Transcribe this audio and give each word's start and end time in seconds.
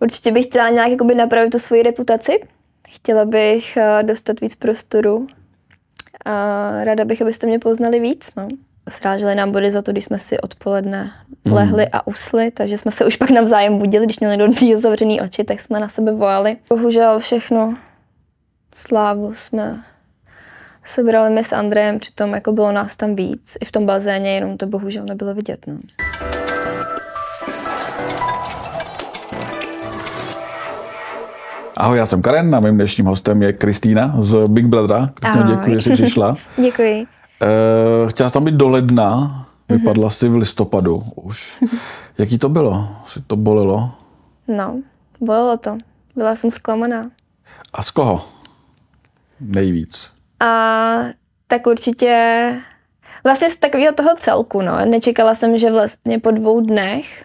Určitě 0.00 0.32
bych 0.32 0.46
chtěla 0.46 0.68
nějak 0.68 0.90
jakoby 0.90 1.14
napravit 1.14 1.50
tu 1.50 1.58
svoji 1.58 1.82
reputaci. 1.82 2.40
Chtěla 2.88 3.24
bych 3.24 3.76
eh, 3.76 4.02
dostat 4.02 4.40
víc 4.40 4.54
prostoru. 4.54 5.26
A 6.24 6.84
ráda 6.84 7.04
bych, 7.04 7.22
abyste 7.22 7.46
mě 7.46 7.58
poznali 7.58 8.00
víc. 8.00 8.30
No. 8.36 8.48
Sráželi 8.88 9.34
nám 9.34 9.52
body 9.52 9.70
za 9.70 9.82
to, 9.82 9.92
když 9.92 10.04
jsme 10.04 10.18
si 10.18 10.40
odpoledne 10.40 11.12
lehli 11.44 11.88
a 11.92 12.06
usli, 12.06 12.50
takže 12.50 12.78
jsme 12.78 12.90
se 12.90 13.04
už 13.04 13.16
pak 13.16 13.30
navzájem 13.30 13.78
budili, 13.78 14.06
když 14.06 14.20
měli 14.20 14.36
někdo 14.36 14.78
zavřený 14.78 15.20
oči, 15.20 15.44
tak 15.44 15.60
jsme 15.60 15.80
na 15.80 15.88
sebe 15.88 16.12
volali. 16.12 16.56
Bohužel 16.68 17.18
všechno 17.18 17.76
slávu 18.74 19.34
jsme 19.34 19.84
sebrali 20.84 21.30
my 21.30 21.44
s 21.44 21.52
Andrejem, 21.52 21.98
přitom 21.98 22.34
jako 22.34 22.52
bylo 22.52 22.72
nás 22.72 22.96
tam 22.96 23.16
víc. 23.16 23.56
I 23.60 23.64
v 23.64 23.72
tom 23.72 23.86
bazéně, 23.86 24.34
jenom 24.34 24.56
to 24.56 24.66
bohužel 24.66 25.04
nebylo 25.04 25.34
vidět. 25.34 25.66
No. 25.66 25.78
Ahoj, 31.76 31.98
já 31.98 32.06
jsem 32.06 32.22
Karen 32.22 32.54
a 32.54 32.60
mým 32.60 32.74
dnešním 32.74 33.06
hostem 33.06 33.42
je 33.42 33.52
Kristýna 33.52 34.14
z 34.18 34.48
Big 34.48 34.66
Brothera. 34.66 35.10
Kristýna, 35.14 35.46
děkuji, 35.46 35.74
že 35.74 35.80
jsi 35.80 35.90
přišla. 35.92 36.36
Děkuji. 36.56 37.06
Eh, 37.42 38.08
chtěla 38.10 38.28
jsi 38.28 38.32
tam 38.32 38.44
být 38.44 38.54
do 38.54 38.68
ledna, 38.68 39.46
vypadla 39.68 40.10
si 40.10 40.28
v 40.28 40.36
listopadu 40.36 41.04
už. 41.14 41.56
Jaký 42.18 42.38
to 42.38 42.48
bylo? 42.48 42.88
Si 43.06 43.20
to 43.26 43.36
bolelo? 43.36 43.90
No, 44.48 44.76
bolelo 45.20 45.56
to. 45.56 45.78
Byla 46.16 46.36
jsem 46.36 46.50
zklamaná. 46.50 47.10
A 47.72 47.82
z 47.82 47.90
koho? 47.90 48.28
Nejvíc. 49.40 50.10
A 50.40 50.96
tak 51.46 51.66
určitě 51.66 52.52
vlastně 53.24 53.50
z 53.50 53.56
takového 53.56 53.94
toho 53.94 54.10
celku, 54.16 54.62
no. 54.62 54.84
Nečekala 54.84 55.34
jsem, 55.34 55.58
že 55.58 55.70
vlastně 55.70 56.18
po 56.18 56.30
dvou 56.30 56.60
dnech 56.60 57.24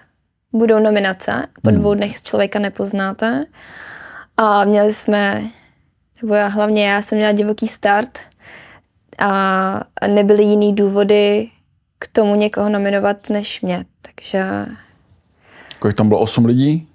budou 0.54 0.80
nominace. 0.80 1.48
Po 1.62 1.72
dvou 1.72 1.94
dnech 1.94 2.22
člověka 2.22 2.60
nepoznáte. 2.60 3.46
A 4.44 4.63
měli 4.63 4.94
jsme, 4.94 5.44
nebo 6.22 6.34
já 6.34 6.48
hlavně 6.48 6.85
já 6.88 7.02
jsem 7.02 7.18
měla 7.18 7.32
divoký 7.34 7.68
start 7.68 8.20
a 9.20 9.82
nebyly 10.07 10.43
jiný 10.43 10.76
důvody 10.76 11.49
k 11.99 12.07
tomu 12.07 12.35
někoho 12.35 12.70
nominovat 12.70 13.29
než 13.29 13.62
mě. 13.62 13.85
Takže 14.01 14.66
Kolik 15.79 15.98
tam 15.98 16.07
bylo? 16.07 16.20
8 16.20 16.46
lidí? 16.46 16.88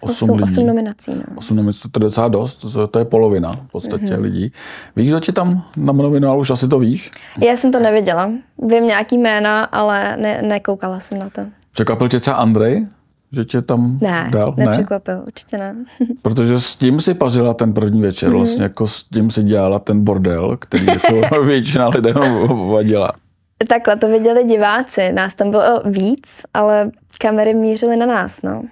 8, 0.00 0.42
8 0.42 0.66
nominací, 0.66 1.10
no. 1.14 1.22
8 1.36 1.56
nominací, 1.56 1.88
to 1.90 2.00
je 2.00 2.04
docela 2.04 2.28
dost, 2.28 2.66
to 2.90 2.98
je 2.98 3.04
polovina 3.04 3.52
v 3.52 3.70
podstatě 3.72 4.04
Mhm. 4.14 4.22
lidí. 4.22 4.52
Víš, 4.96 5.08
kdo 5.08 5.20
tě 5.20 5.32
tam 5.32 5.64
nominoval, 5.76 6.40
už 6.40 6.50
asi 6.50 6.68
to 6.68 6.78
víš? 6.78 7.10
Já 7.40 7.56
jsem 7.56 7.72
to 7.72 7.80
nevěděla. 7.80 8.30
Vím 8.58 8.86
nějaký 8.86 9.18
jména, 9.18 9.64
ale 9.64 10.16
ne, 10.16 10.42
nekoukala 10.42 11.00
jsem 11.00 11.18
na 11.18 11.30
to. 11.30 11.42
Překvapil 11.72 12.08
tě 12.08 12.20
třeba 12.20 12.36
Andrej, 12.36 12.86
že 13.34 13.44
tě 13.44 13.62
tam 13.62 13.98
Ne, 14.02 14.28
dal? 14.32 14.54
nepřekvapil, 14.56 15.22
určitě 15.26 15.58
ne. 15.58 15.74
Protože 16.22 16.60
s 16.60 16.76
tím 16.76 17.00
si 17.00 17.14
pařila 17.14 17.54
ten 17.54 17.72
první 17.72 18.02
večer, 18.02 18.28
Mhm. 18.28 18.38
vlastně 18.38 18.62
jako 18.62 18.86
s 18.86 19.02
tím 19.02 19.30
si 19.30 19.42
dělala 19.42 19.78
ten 19.78 20.04
bordel, 20.04 20.56
který 20.56 20.86
jako 20.86 21.42
většina 21.44 21.88
lidem 21.88 22.14
vadila. 22.70 23.12
Takhle 23.68 23.96
to 23.96 24.08
viděli 24.08 24.44
diváci, 24.44 25.12
nás 25.12 25.34
tam 25.34 25.50
bylo 25.50 25.82
víc, 25.84 26.42
ale 26.54 26.90
kamery 27.20 27.54
mířily 27.54 27.96
na 27.96 28.06
nás, 28.06 28.42
no. 28.42 28.62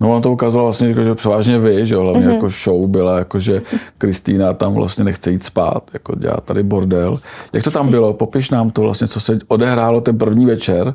No 0.00 0.16
on 0.16 0.22
to 0.22 0.32
ukázalo 0.32 0.64
vlastně, 0.64 0.88
jako, 0.88 1.04
že 1.04 1.14
převážně 1.14 1.58
vy, 1.58 1.86
že 1.86 1.96
hlavně 1.96 2.26
jako 2.34 2.48
show 2.48 2.86
byla, 2.88 3.18
jako, 3.18 3.38
že 3.38 3.62
Kristýna 3.98 4.52
tam 4.52 4.74
vlastně 4.74 5.04
nechce 5.04 5.30
jít 5.30 5.44
spát, 5.44 5.90
jako 5.92 6.14
dělá 6.14 6.36
tady 6.44 6.62
bordel. 6.62 7.20
Jak 7.52 7.64
to 7.64 7.70
tam 7.70 7.88
bylo? 7.88 8.12
Popiš 8.14 8.50
nám 8.50 8.70
to 8.70 8.82
vlastně, 8.82 9.08
co 9.08 9.20
se 9.20 9.38
odehrálo 9.48 10.00
ten 10.00 10.18
první 10.18 10.46
večer. 10.46 10.94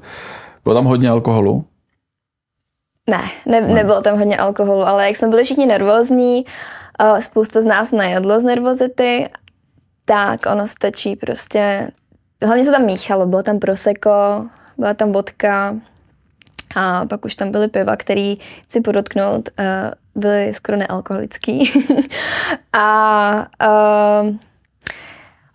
Bylo 0.63 0.75
tam 0.75 0.85
hodně 0.85 1.09
alkoholu? 1.09 1.65
Ne, 3.09 3.21
ne, 3.45 3.61
nebylo 3.61 4.01
tam 4.01 4.17
hodně 4.17 4.37
alkoholu, 4.37 4.81
ale 4.81 5.07
jak 5.07 5.17
jsme 5.17 5.27
byli 5.27 5.43
všichni 5.43 5.65
nervózní, 5.65 6.45
spousta 7.19 7.61
z 7.61 7.65
nás 7.65 7.91
najedlo 7.91 8.39
z 8.39 8.43
nervozity, 8.43 9.29
tak 10.05 10.45
ono 10.45 10.67
stačí 10.67 11.15
prostě, 11.15 11.91
hlavně 12.43 12.63
se 12.63 12.71
tam 12.71 12.85
míchalo, 12.85 13.25
bylo 13.25 13.43
tam 13.43 13.59
proseko, 13.59 14.45
byla 14.77 14.93
tam 14.93 15.11
vodka 15.11 15.75
a 16.75 17.05
pak 17.05 17.25
už 17.25 17.35
tam 17.35 17.51
byly 17.51 17.67
piva, 17.67 17.95
který 17.95 18.37
si 18.69 18.81
podotknout, 18.81 19.49
uh, 19.59 20.21
byly 20.21 20.53
skoro 20.53 20.77
nealkoholický. 20.77 21.71
a 22.73 23.47
uh, 24.21 24.35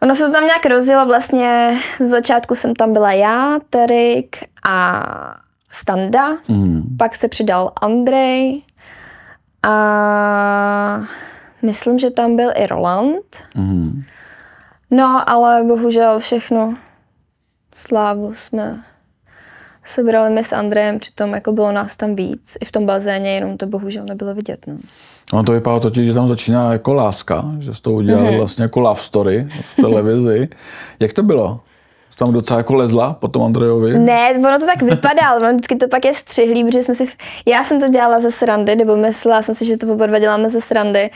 Ono 0.02 0.14
se 0.14 0.26
to 0.26 0.32
tam 0.32 0.46
nějak 0.46 0.66
rozjelo, 0.66 1.06
vlastně 1.06 1.76
z 2.00 2.08
začátku 2.08 2.54
jsem 2.54 2.74
tam 2.74 2.92
byla 2.92 3.12
já, 3.12 3.58
Terik 3.70 4.36
a 4.68 5.04
Standa, 5.74 6.36
Mm. 6.48 6.96
pak 6.98 7.14
se 7.14 7.28
přidal 7.28 7.72
Andrej 7.80 8.62
a 9.62 11.00
myslím, 11.62 11.98
že 11.98 12.10
tam 12.10 12.36
byl 12.36 12.50
i 12.54 12.66
Roland. 12.66 13.36
Mm. 13.54 14.02
No, 14.90 15.30
ale 15.30 15.62
bohužel 15.62 16.18
všechno 16.18 16.74
slávu 17.74 18.34
jsme 18.34 18.82
sebrali 19.84 20.30
my 20.30 20.44
s 20.44 20.52
Andrejem, 20.52 20.98
přitom 20.98 21.34
jako 21.34 21.52
bylo 21.52 21.72
nás 21.72 21.96
tam 21.96 22.14
víc. 22.16 22.56
I 22.60 22.64
v 22.64 22.72
tom 22.72 22.86
bazéně, 22.86 23.34
jenom 23.34 23.56
to 23.56 23.66
bohužel 23.66 24.04
nebylo 24.04 24.34
vidět. 24.34 24.60
No. 24.66 24.76
No 25.32 25.42
to 25.42 25.52
vypadá 25.52 25.80
totiž, 25.80 26.06
že 26.06 26.14
tam 26.14 26.28
začíná 26.28 26.72
jako 26.72 26.92
láska, 26.94 27.44
že 27.58 27.74
z 27.74 27.80
toho 27.80 27.96
udělali 27.96 28.28
Mhm. 28.28 28.38
vlastně 28.38 28.62
jako 28.62 28.80
love 28.80 29.00
story 29.02 29.48
v 29.62 29.76
televizi. 29.76 30.48
Jak 31.00 31.12
to 31.12 31.22
bylo? 31.22 31.60
Tam 32.18 32.32
docela 32.32 32.58
jako 32.58 32.74
lezla 32.74 33.14
po 33.14 33.28
tom 33.28 33.42
Andrejovi? 33.42 33.98
Ne, 33.98 34.32
ono 34.38 34.58
to 34.58 34.66
tak 34.66 34.82
vypadalo, 34.82 35.36
ono 35.40 35.48
vždycky 35.52 35.76
to 35.76 35.88
pak 35.88 36.04
je 36.04 36.14
střihlý, 36.14 36.64
protože 36.64 36.82
jsme 36.84 36.94
si, 36.94 37.08
já 37.46 37.64
jsem 37.64 37.80
to 37.80 37.88
dělala 37.88 38.20
ze 38.20 38.30
srandy, 38.30 38.76
nebo 38.76 38.96
myslela 38.96 39.42
jsem 39.42 39.54
si, 39.54 39.64
že 39.66 39.76
to 39.76 39.92
oba 39.92 40.06
dva 40.06 40.18
děláme 40.18 40.50
ze 40.50 40.60
srandy. 40.60 41.10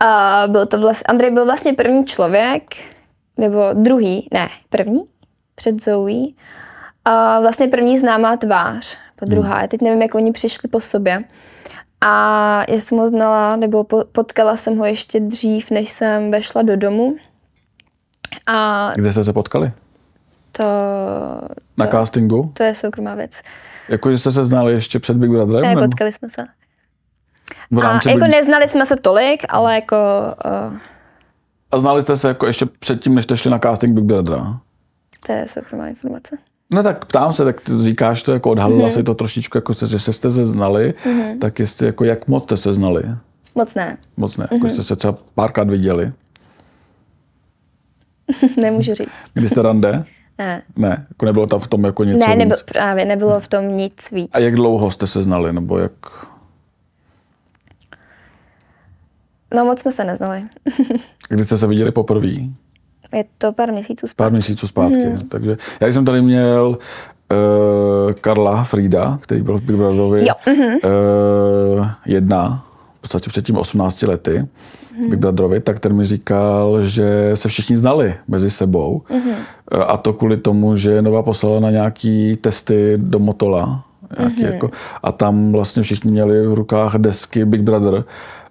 A 0.00 0.42
byl 0.46 0.66
to 0.66 0.78
vlastně, 0.80 1.04
Andrej 1.08 1.30
byl 1.30 1.44
vlastně 1.44 1.72
první 1.72 2.04
člověk, 2.04 2.62
nebo 3.36 3.64
druhý, 3.72 4.28
ne, 4.32 4.48
první, 4.68 5.04
před 5.54 5.82
Zoe. 5.82 6.26
A 7.04 7.40
vlastně 7.40 7.68
první 7.68 7.98
známá 7.98 8.36
tvář, 8.36 8.98
po 9.16 9.24
druhá. 9.24 9.60
Já 9.62 9.66
teď 9.68 9.82
nevím, 9.82 10.02
jak 10.02 10.14
oni 10.14 10.32
přišli 10.32 10.68
po 10.68 10.80
sobě. 10.80 11.24
A 12.00 12.64
já 12.68 12.80
jsem 12.80 12.98
ho 12.98 13.08
znala, 13.08 13.56
nebo 13.56 13.84
po- 13.84 14.04
potkala 14.12 14.56
jsem 14.56 14.78
ho 14.78 14.84
ještě 14.84 15.20
dřív, 15.20 15.70
než 15.70 15.90
jsem 15.90 16.30
vešla 16.30 16.62
do 16.62 16.76
domu. 16.76 17.16
A 18.46 18.90
Kde 18.94 19.12
jste 19.12 19.24
se 19.24 19.32
potkali? 19.32 19.72
To, 20.58 20.64
Na 21.76 21.86
to, 21.86 21.92
castingu? 21.92 22.52
to 22.54 22.62
je 22.62 22.74
soukromá 22.74 23.14
věc. 23.14 23.40
Jako, 23.88 24.12
že 24.12 24.18
jste 24.18 24.32
se 24.32 24.44
znali 24.44 24.72
ještě 24.72 24.98
před 24.98 25.16
Big 25.16 25.30
Brotherem? 25.30 25.74
Ne, 25.74 25.86
potkali 25.86 26.12
jsme 26.12 26.28
se. 26.28 26.44
v 27.70 27.78
A 27.78 27.82
rámci 27.82 28.08
jako 28.08 28.20
Big... 28.24 28.30
neznali 28.30 28.68
jsme 28.68 28.86
se 28.86 28.96
tolik, 28.96 29.44
ale 29.48 29.74
jako... 29.74 29.96
Uh, 30.70 30.76
A 31.70 31.78
znali 31.78 32.02
jste 32.02 32.16
se 32.16 32.28
jako 32.28 32.46
ještě 32.46 32.66
předtím, 32.66 33.14
než 33.14 33.24
jste 33.24 33.36
šli 33.36 33.50
na 33.50 33.58
casting 33.58 33.94
Big 33.94 34.04
Brothera? 34.04 34.60
to 35.26 35.32
je 35.32 35.48
soukromá 35.48 35.88
informace. 35.88 36.38
No 36.72 36.82
tak 36.82 37.04
ptám 37.04 37.32
se, 37.32 37.44
tak 37.44 37.60
ty 37.60 37.72
říkáš 37.78 38.22
to, 38.22 38.32
jako 38.32 38.50
odhalila 38.50 38.88
mm-hmm. 38.88 38.92
si 38.94 39.02
to 39.02 39.14
trošičku, 39.14 39.58
jako 39.58 39.74
se, 39.74 39.86
že 39.86 39.98
se 39.98 40.12
jste 40.12 40.30
se 40.30 40.44
znali, 40.44 40.94
mm-hmm. 41.04 41.38
tak 41.38 41.58
jestli, 41.58 41.86
jako 41.86 42.04
jak 42.04 42.28
moc 42.28 42.42
jste 42.42 42.56
se 42.56 42.74
znali? 42.74 43.02
Moc 43.54 43.74
ne. 43.74 43.96
Moc 44.16 44.36
ne, 44.36 44.48
jako 44.50 44.68
jste 44.68 44.82
se 44.82 44.96
třeba 44.96 45.18
párkrát 45.34 45.70
viděli. 45.70 46.12
Nemůžu 48.56 48.94
říct. 48.94 49.08
Kdy 49.34 49.48
jste 49.48 49.62
rande? 49.62 50.04
Ne. 50.38 50.62
Ne, 50.76 51.06
jako 51.08 51.26
nebylo 51.26 51.46
tam 51.46 51.60
v 51.60 51.66
tom 51.66 51.84
jako 51.84 52.04
něco 52.04 52.18
Ne, 52.18 52.26
víc. 52.26 52.38
nebyl, 52.38 52.56
právě 52.64 53.04
nebylo 53.04 53.40
v 53.40 53.48
tom 53.48 53.76
nic 53.76 54.10
víc. 54.12 54.30
A 54.32 54.38
jak 54.38 54.54
dlouho 54.54 54.90
jste 54.90 55.06
se 55.06 55.22
znali, 55.22 55.52
nebo 55.52 55.78
jak... 55.78 55.92
No 59.54 59.64
moc 59.64 59.80
jsme 59.80 59.92
se 59.92 60.04
neznali. 60.04 60.42
Kdy 61.28 61.44
jste 61.44 61.58
se 61.58 61.66
viděli 61.66 61.90
poprvé? 61.90 62.28
Je 63.14 63.24
to 63.38 63.52
pár 63.52 63.72
měsíců 63.72 64.06
Pár 64.06 64.10
zpátky. 64.10 64.32
měsíců 64.32 64.66
zpátky. 64.68 65.06
Mm. 65.06 65.28
Takže 65.28 65.56
já 65.80 65.86
jsem 65.88 66.04
tady 66.04 66.22
měl 66.22 66.78
uh, 67.32 68.12
Karla 68.12 68.64
Frida, 68.64 69.18
který 69.22 69.42
byl 69.42 69.58
v 69.58 69.62
Big 69.62 69.76
Brotherovi 69.76 70.26
Jo, 70.26 70.34
mhm. 70.46 70.64
uh, 71.78 71.86
jedna, 72.06 72.64
podstatě 73.08 73.30
před 73.30 73.46
tím 73.46 73.56
18 73.56 74.02
lety, 74.02 74.46
Mhm. 75.00 75.10
Big 75.10 75.18
Brotherovi, 75.18 75.60
tak 75.60 75.80
ten 75.80 75.92
mi 75.96 76.04
říkal, 76.04 76.82
že 76.82 77.30
se 77.34 77.48
všichni 77.48 77.76
znali 77.76 78.14
mezi 78.28 78.50
sebou. 78.50 79.02
Uh, 79.10 79.82
a 79.86 79.96
to 79.96 80.12
kvůli 80.12 80.36
tomu, 80.36 80.76
že 80.76 81.02
Nova 81.02 81.22
poslala 81.22 81.60
na 81.60 81.70
nějaký 81.70 82.36
testy 82.40 82.94
do 82.96 83.18
Motola. 83.18 83.84
Nějaký 84.18 84.42
Mhm. 84.42 84.52
jako, 84.52 84.70
a 85.02 85.12
tam 85.12 85.52
vlastně 85.52 85.82
všichni 85.82 86.10
měli 86.10 86.46
v 86.46 86.54
rukách 86.54 86.94
desky 86.94 87.44
Big 87.44 87.60
Brother. 87.62 88.04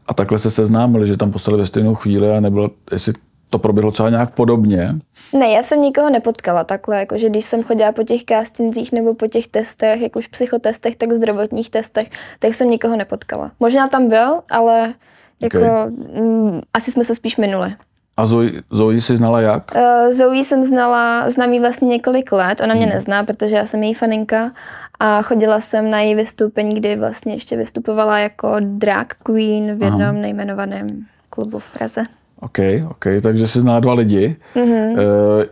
A 0.07 0.13
takhle 0.13 0.37
se 0.37 0.51
seznámili, 0.51 1.07
že 1.07 1.17
tam 1.17 1.31
poslali 1.31 1.59
ve 1.59 1.65
stejnou 1.65 1.95
chvíli 1.95 2.31
a 2.37 2.39
nebylo, 2.39 2.69
jestli 2.91 3.13
to 3.49 3.59
proběhlo 3.59 3.91
třeba 3.91 4.09
nějak 4.09 4.33
podobně. 4.33 4.95
Ne, 5.33 5.47
já 5.49 5.61
jsem 5.61 5.81
nikoho 5.81 6.09
nepotkala 6.09 6.63
takhle, 6.63 6.99
jakože 6.99 7.29
když 7.29 7.45
jsem 7.45 7.63
chodila 7.63 7.91
po 7.91 8.03
těch 8.03 8.23
castingzích 8.25 8.91
nebo 8.91 9.13
po 9.13 9.27
těch 9.27 9.47
testech, 9.47 10.01
jak 10.01 10.15
už 10.15 10.27
psychotestech, 10.27 10.95
tak 10.95 11.11
zdravotních 11.13 11.69
testech, 11.69 12.09
tak 12.39 12.53
jsem 12.53 12.69
nikoho 12.69 12.97
nepotkala. 12.97 13.51
Možná 13.59 13.87
tam 13.87 14.07
byl, 14.09 14.39
ale 14.51 14.93
jako 15.39 15.57
Ok. 15.57 15.93
mm, 16.21 16.61
asi 16.73 16.91
jsme 16.91 17.03
se 17.03 17.15
spíš 17.15 17.37
minuli. 17.37 17.73
A 18.17 18.25
Zoe, 18.25 18.49
Zoe 18.71 19.01
si 19.01 19.17
znala 19.17 19.41
jak? 19.41 19.71
Uh, 19.75 20.11
Zoe 20.11 20.37
jsem 20.43 20.63
znala, 20.63 21.29
znám 21.29 21.53
jí 21.53 21.59
vlastně 21.59 21.87
několik 21.87 22.31
let, 22.31 22.61
ona 22.61 22.73
mě 22.75 22.85
Hmm. 22.85 22.93
nezná, 22.93 23.23
protože 23.23 23.55
já 23.55 23.65
jsem 23.65 23.83
její 23.83 23.93
faninka 23.93 24.51
a 24.99 25.21
chodila 25.21 25.59
jsem 25.59 25.89
na 25.91 25.99
její 25.99 26.15
vystoupení, 26.15 26.75
kdy 26.75 26.95
vlastně 26.95 27.33
ještě 27.33 27.57
vystupovala 27.57 28.19
jako 28.19 28.55
drag 28.59 29.07
queen 29.23 29.65
v 29.79 29.81
jednom 29.83 30.01
Aha. 30.01 30.11
nejmenovaném 30.11 31.05
klubu 31.29 31.59
v 31.59 31.69
Praze. 31.69 32.03
OK, 32.41 32.59
OK, 32.89 33.05
takže 33.23 33.47
si 33.47 33.59
znala 33.59 33.79
dva 33.79 33.93
lidi. 33.93 34.35
Mm-hmm. 34.55 34.99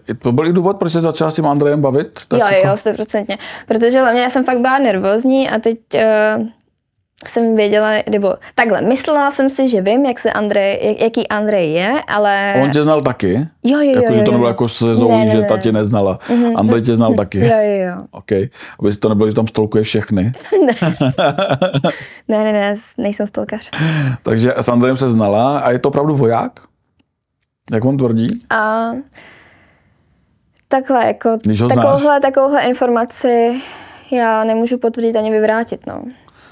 E, 0.10 0.14
to 0.14 0.32
byl 0.32 0.48
i 0.48 0.54
důvod, 0.54 0.78
proč 0.78 0.92
se 0.92 1.02
začala 1.02 1.32
s 1.32 1.36
tím 1.36 1.46
Andrejem 1.46 1.82
bavit? 1.82 2.20
Tak 2.28 2.40
jo, 2.40 2.46
jako- 2.56 2.68
jo, 2.68 2.78
stoprocentně. 2.78 3.38
Protože 3.68 4.00
hlavně 4.00 4.22
já 4.22 4.30
jsem 4.30 4.44
fakt 4.44 4.60
byla 4.60 4.80
nervózní 4.80 5.50
a 5.50 5.60
teď 5.60 5.78
uh, 6.38 6.46
jsem 7.28 7.56
věděla, 7.56 7.92
nebo 8.10 8.34
takhle, 8.56 8.82
myslela 8.82 9.32
jsem 9.32 9.50
si, 9.50 9.70
že 9.70 9.82
vím, 9.82 10.06
jak 10.06 10.20
se 10.20 10.32
Andrej, 10.32 10.80
jak, 10.82 11.02
jaký 11.02 11.28
Andrej 11.28 11.74
je, 11.74 12.02
ale... 12.08 12.54
On 12.64 12.72
tě 12.72 12.84
znal 12.84 13.02
taky? 13.02 13.34
Jo, 13.64 13.80
jo, 13.80 13.82
jo. 13.82 14.02
Jako, 14.02 14.14
že 14.14 14.20
jo, 14.20 14.26
to 14.26 14.32
jo. 14.32 14.32
nebylo 14.32 14.48
jako 14.48 14.68
se 14.68 14.96
Zoe, 14.96 15.18
Ne, 15.18 15.26
ne, 15.26 15.32
že 15.32 15.38
ne. 15.42 15.48
ta 15.48 15.58
tě 15.58 15.72
neznala. 15.72 16.20
Andrej 16.56 16.82
tě 16.82 16.96
znal 16.96 17.14
taky. 17.14 17.40
Jo, 17.46 17.58
jo, 17.62 17.86
jo. 17.88 17.96
OK. 18.12 18.32
Aby 18.80 18.96
to 19.00 19.10
nebylo, 19.10 19.30
že 19.30 19.36
tam 19.36 19.48
stolkuje 19.48 19.84
všechny. 19.84 20.32
Ne, 22.28 22.44
ne, 22.44 22.54
ne, 22.54 22.76
nejsem 22.98 23.28
stolkař. 23.28 23.70
Takže 24.24 24.54
s 24.58 24.70
Andrejem 24.70 24.98
se 24.98 25.10
znala 25.10 25.60
a 25.60 25.72
je 25.72 25.80
to 25.80 25.90
opravdu 25.90 26.16
voják? 26.16 26.52
Jak 27.72 27.86
on 27.86 27.98
tvrdí? 27.98 28.28
A 28.50 28.92
takhle, 30.68 31.06
jako 31.06 31.38
Když 31.46 31.62
ho 31.62 31.68
znáš. 31.70 31.76
takovouhle, 31.86 32.20
takovouhle 32.20 32.62
informaci 32.62 33.62
já 34.12 34.44
nemůžu 34.44 34.78
potvrdit 34.78 35.16
ani 35.16 35.32
vyvrátit, 35.32 35.88
no. 35.88 36.04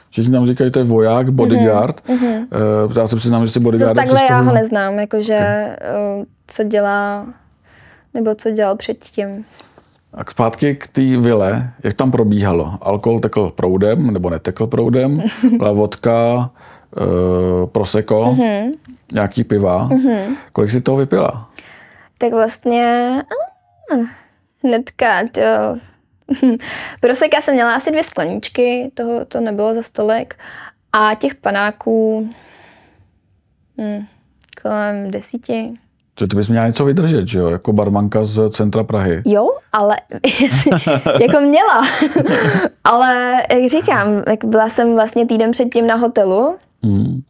Všichni 0.10 0.33
nám 0.33 0.48
říkají, 0.48 0.68
že 0.68 0.71
to 0.71 0.80
je 0.80 0.86
voják, 0.86 1.30
bodyguard. 1.30 2.01
Mm-hmm. 2.07 2.48
Uh, 2.88 2.98
já 2.98 3.07
se 3.07 3.15
přiznám, 3.15 3.45
že 3.45 3.51
si 3.51 3.54
Zase 3.54 3.63
bodyguarda 3.63 4.01
takhle 4.01 4.21
já 4.30 4.42
ho 4.42 4.54
neznám, 4.54 5.00
jakože 5.00 5.68
okay. 5.77 6.25
co 6.48 6.63
dělá, 6.63 7.25
nebo 8.13 8.36
co 8.36 8.51
dělal 8.51 8.75
předtím. 8.75 9.45
A 10.13 10.24
k- 10.24 10.31
zpátky 10.31 10.75
k 10.75 10.88
té 10.88 11.01
vile, 11.01 11.71
jak 11.83 11.94
tam 11.94 12.12
probíhalo? 12.12 12.74
Alkohol 12.81 13.19
tekl 13.19 13.50
proudem, 13.56 14.13
nebo 14.13 14.30
netekl 14.30 14.68
proudem? 14.68 15.24
Byla 15.57 15.71
vodka, 15.71 16.50
uh, 17.01 17.69
proseko, 17.69 18.36
mm-hmm. 18.38 18.72
nějaký 19.13 19.44
piva. 19.44 19.90
Mm-hmm. 19.90 20.36
Kolik 20.51 20.72
si 20.72 20.81
toho 20.81 20.98
vypila? 20.98 21.50
Tak 22.18 22.34
vlastně 22.34 23.12
hnedka, 24.63 25.28
to... 25.31 25.42
Proseka 27.00 27.42
jsem 27.42 27.54
měla 27.54 27.75
asi 27.75 27.92
dvě 27.92 28.04
skleničky, 28.04 28.92
toho 28.94 29.25
to 29.25 29.42
nebylo 29.42 29.74
za 29.74 29.81
stolik. 29.81 30.36
A 30.94 31.16
těch 31.16 31.36
panáků 31.36 32.30
hm, 33.81 34.06
kolem 34.62 35.12
desíti. 35.12 35.74
Že 36.19 36.28
ty 36.28 36.36
bys 36.36 36.50
měla 36.50 36.68
něco 36.68 36.86
vydržet, 36.86 37.28
že 37.28 37.40
jo? 37.40 37.50
Jako 37.50 37.74
barmanka 37.74 38.24
z 38.24 38.50
centra 38.50 38.84
Prahy. 38.84 39.22
Jo, 39.25 39.50
ale 39.72 39.95
jako 41.22 41.42
měla. 41.42 41.88
ale 42.84 43.42
jak 43.51 43.69
říkám, 43.69 44.24
jak 44.28 44.45
byla 44.45 44.69
jsem 44.69 44.94
vlastně 44.94 45.25
týden 45.25 45.51
předtím 45.51 45.88
na 45.88 45.95
hotelu, 45.95 46.56
Hmm. 46.83 47.21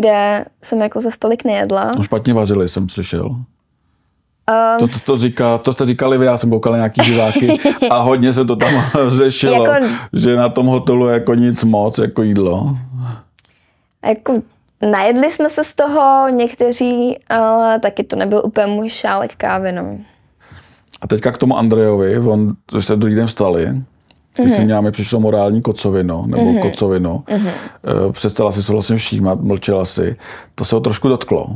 kde 0.00 0.44
jsem 0.62 0.80
jako 0.80 1.00
za 1.00 1.10
stolik 1.10 1.44
nejedla. 1.44 1.90
No 1.96 2.02
špatně 2.02 2.34
vařili, 2.34 2.68
jsem 2.68 2.88
slyšel. 2.88 3.26
Um, 3.26 3.46
To, 4.78 4.88
to, 4.88 4.98
to, 5.04 5.18
říká, 5.18 5.58
to 5.58 5.72
jste 5.72 5.86
říkali 5.86 6.18
vy, 6.18 6.26
já 6.26 6.36
jsem 6.36 6.50
koukal 6.50 6.72
na 6.72 6.78
nějaký 6.78 7.00
diváky 7.00 7.58
a 7.90 7.98
hodně 7.98 8.32
se 8.32 8.44
to 8.44 8.56
tam 8.56 8.74
řešilo, 9.08 9.66
Jako- 9.66 9.86
že 10.12 10.36
na 10.36 10.48
tom 10.48 10.66
hotelu 10.66 11.06
jako 11.08 11.34
nic 11.34 11.64
moc, 11.64 11.98
jako 11.98 12.22
jídlo. 12.22 12.76
jako 14.06 14.42
najedli 14.90 15.30
jsme 15.30 15.48
se 15.50 15.64
z 15.64 15.74
toho 15.74 16.28
někteří, 16.28 17.18
ale 17.28 17.80
taky 17.80 18.04
to 18.04 18.16
nebyl 18.16 18.42
úplně 18.44 18.66
můj 18.66 18.88
šálek 18.90 19.36
kávy, 19.36 19.72
no. 19.72 19.98
A 21.00 21.06
teďka 21.06 21.32
k 21.32 21.38
tomu 21.38 21.58
Andrejovi, 21.58 22.18
on, 22.18 22.54
se 22.80 22.96
druhý 22.96 23.14
den 23.14 23.26
vstali, 23.26 23.82
ty 24.36 24.42
Mhm. 24.42 24.50
si 24.54 24.64
měla, 24.64 24.80
mi 24.80 24.90
přišlo 24.90 25.20
morální 25.20 25.62
kocovino, 25.62 26.24
nebo 26.26 26.42
mm-hmm. 26.42 26.62
kocovino. 26.62 27.22
Mhm. 27.30 27.46
Mm-hmm. 27.46 28.12
Přestala 28.12 28.52
si 28.52 28.62
se 28.62 28.72
vlastně 28.72 28.96
všímat, 28.96 29.40
mlčela 29.40 29.84
si. 29.84 30.16
To 30.54 30.64
se 30.64 30.74
ho 30.76 30.80
trošku 30.80 31.08
dotklo. 31.08 31.46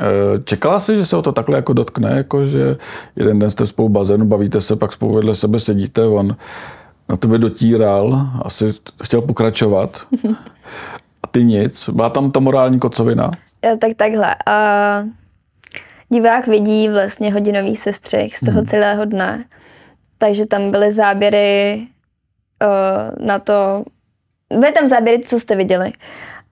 Eh, 0.00 0.04
Čekala 0.44 0.80
si, 0.80 0.96
že 0.96 1.06
se 1.06 1.16
ho 1.16 1.22
to 1.22 1.32
takhle 1.32 1.56
jako 1.56 1.72
dotkne, 1.72 2.10
jako 2.10 2.46
že 2.46 2.76
jeden 3.16 3.38
den 3.38 3.50
jste 3.50 3.66
spolu 3.66 3.88
bazénu, 3.88 4.24
bavíte 4.24 4.60
se, 4.60 4.76
pak 4.76 4.92
spolu 4.92 5.14
vedle 5.14 5.34
sebe 5.34 5.58
sedíte, 5.60 6.06
on 6.06 6.36
na 7.08 7.16
tebe 7.16 7.38
dotíral, 7.38 8.28
asi 8.42 8.68
chtěl 9.02 9.20
pokračovat. 9.22 10.00
A 11.22 11.26
ty 11.26 11.44
nic. 11.44 11.88
Byla 11.92 12.10
tam 12.10 12.30
ta 12.30 12.40
morální 12.40 12.78
kocovina? 12.80 13.30
Já, 13.64 13.76
tak 13.76 13.90
takhle. 13.96 14.34
A 14.46 15.04
divák 16.08 16.46
vidí 16.46 16.88
vlastně 16.88 17.32
hodinový 17.32 17.76
sestřih 17.76 18.36
z 18.36 18.40
toho 18.40 18.56
Mhm. 18.58 18.66
celého 18.66 19.04
dne. 19.04 19.44
Takže 20.18 20.46
tam 20.46 20.70
byly 20.70 20.92
záběry 20.92 21.86
uh, 22.62 23.26
na 23.26 23.38
to, 23.38 23.84
byly 24.50 24.72
tam 24.72 24.88
záběry, 24.88 25.22
co 25.22 25.40
jste 25.40 25.56
viděli. 25.56 25.92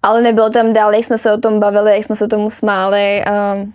Ale 0.02 0.22
nebylo 0.22 0.50
tam 0.50 0.72
dál, 0.72 0.94
jak 0.94 1.04
jsme 1.04 1.18
se 1.18 1.32
o 1.32 1.38
tom 1.38 1.60
bavili, 1.60 1.92
jak 1.92 2.04
jsme 2.04 2.16
se 2.16 2.28
tomu 2.28 2.50
smáli. 2.50 3.24
Uh, 3.26 3.68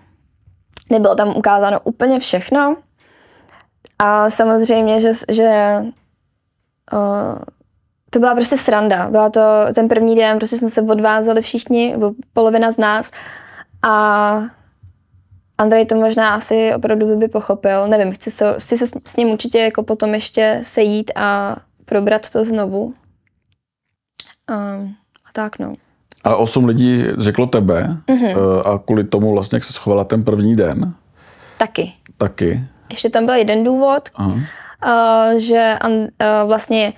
nebylo 0.90 1.16
tam 1.16 1.38
ukázáno 1.38 1.80
úplně 1.84 2.20
všechno. 2.20 2.78
A 4.00 4.30
samozřejmě, 4.30 5.02
že, 5.02 5.12
že 5.30 5.76
uh, 6.94 7.40
to 8.10 8.20
byla 8.20 8.36
prostě 8.36 8.58
sranda. 8.58 9.10
Byla 9.10 9.30
to 9.30 9.42
ten 9.76 9.88
první 9.88 10.16
den, 10.16 10.38
prostě 10.38 10.58
jsme 10.58 10.70
se 10.70 10.82
odvázali 10.82 11.42
všichni, 11.42 11.96
polovina 12.34 12.72
z 12.72 12.78
nás. 12.78 13.12
A 13.88 14.42
Andrej 15.58 15.86
to 15.86 15.96
možná 15.96 16.30
asi 16.36 16.74
opravdu 16.76 17.08
by, 17.08 17.16
by 17.16 17.28
pochopil. 17.28 17.88
Nevím, 17.88 18.12
chci 18.14 18.32
se, 18.32 18.56
chci 18.58 18.78
se 18.78 18.88
s- 18.88 18.92
s 19.06 19.16
ním 19.16 19.30
určitě 19.30 19.60
jako 19.60 19.84
potom 19.84 20.14
ještě 20.14 20.60
sejít 20.64 21.12
a 21.16 21.56
probrat 21.86 22.30
to 22.30 22.46
znovu. 22.46 22.94
A, 24.48 24.54
a 25.26 25.30
tak 25.34 25.60
no. 25.60 25.74
A 26.24 26.36
osm 26.36 26.66
lidí 26.66 27.04
řeklo 27.18 27.46
tebe 27.48 27.84
Mhm. 28.10 28.18
mm-hmm. 28.20 28.62
a 28.76 28.80
kvůli 28.80 29.04
tomu 29.04 29.32
vlastně, 29.34 29.56
jak 29.56 29.64
se 29.64 29.74
schovala 29.74 30.04
ten 30.04 30.24
první 30.24 30.56
den, 30.56 30.94
Taky. 31.58 31.94
taky. 32.18 32.62
Ještě 32.90 33.10
tam 33.10 33.26
byl 33.26 33.36
jeden 33.36 33.64
důvod, 33.64 34.10
Aha. 34.16 34.34
uh, 34.34 35.38
že 35.40 35.76
uh, 35.88 35.94
vlastně 36.48 36.94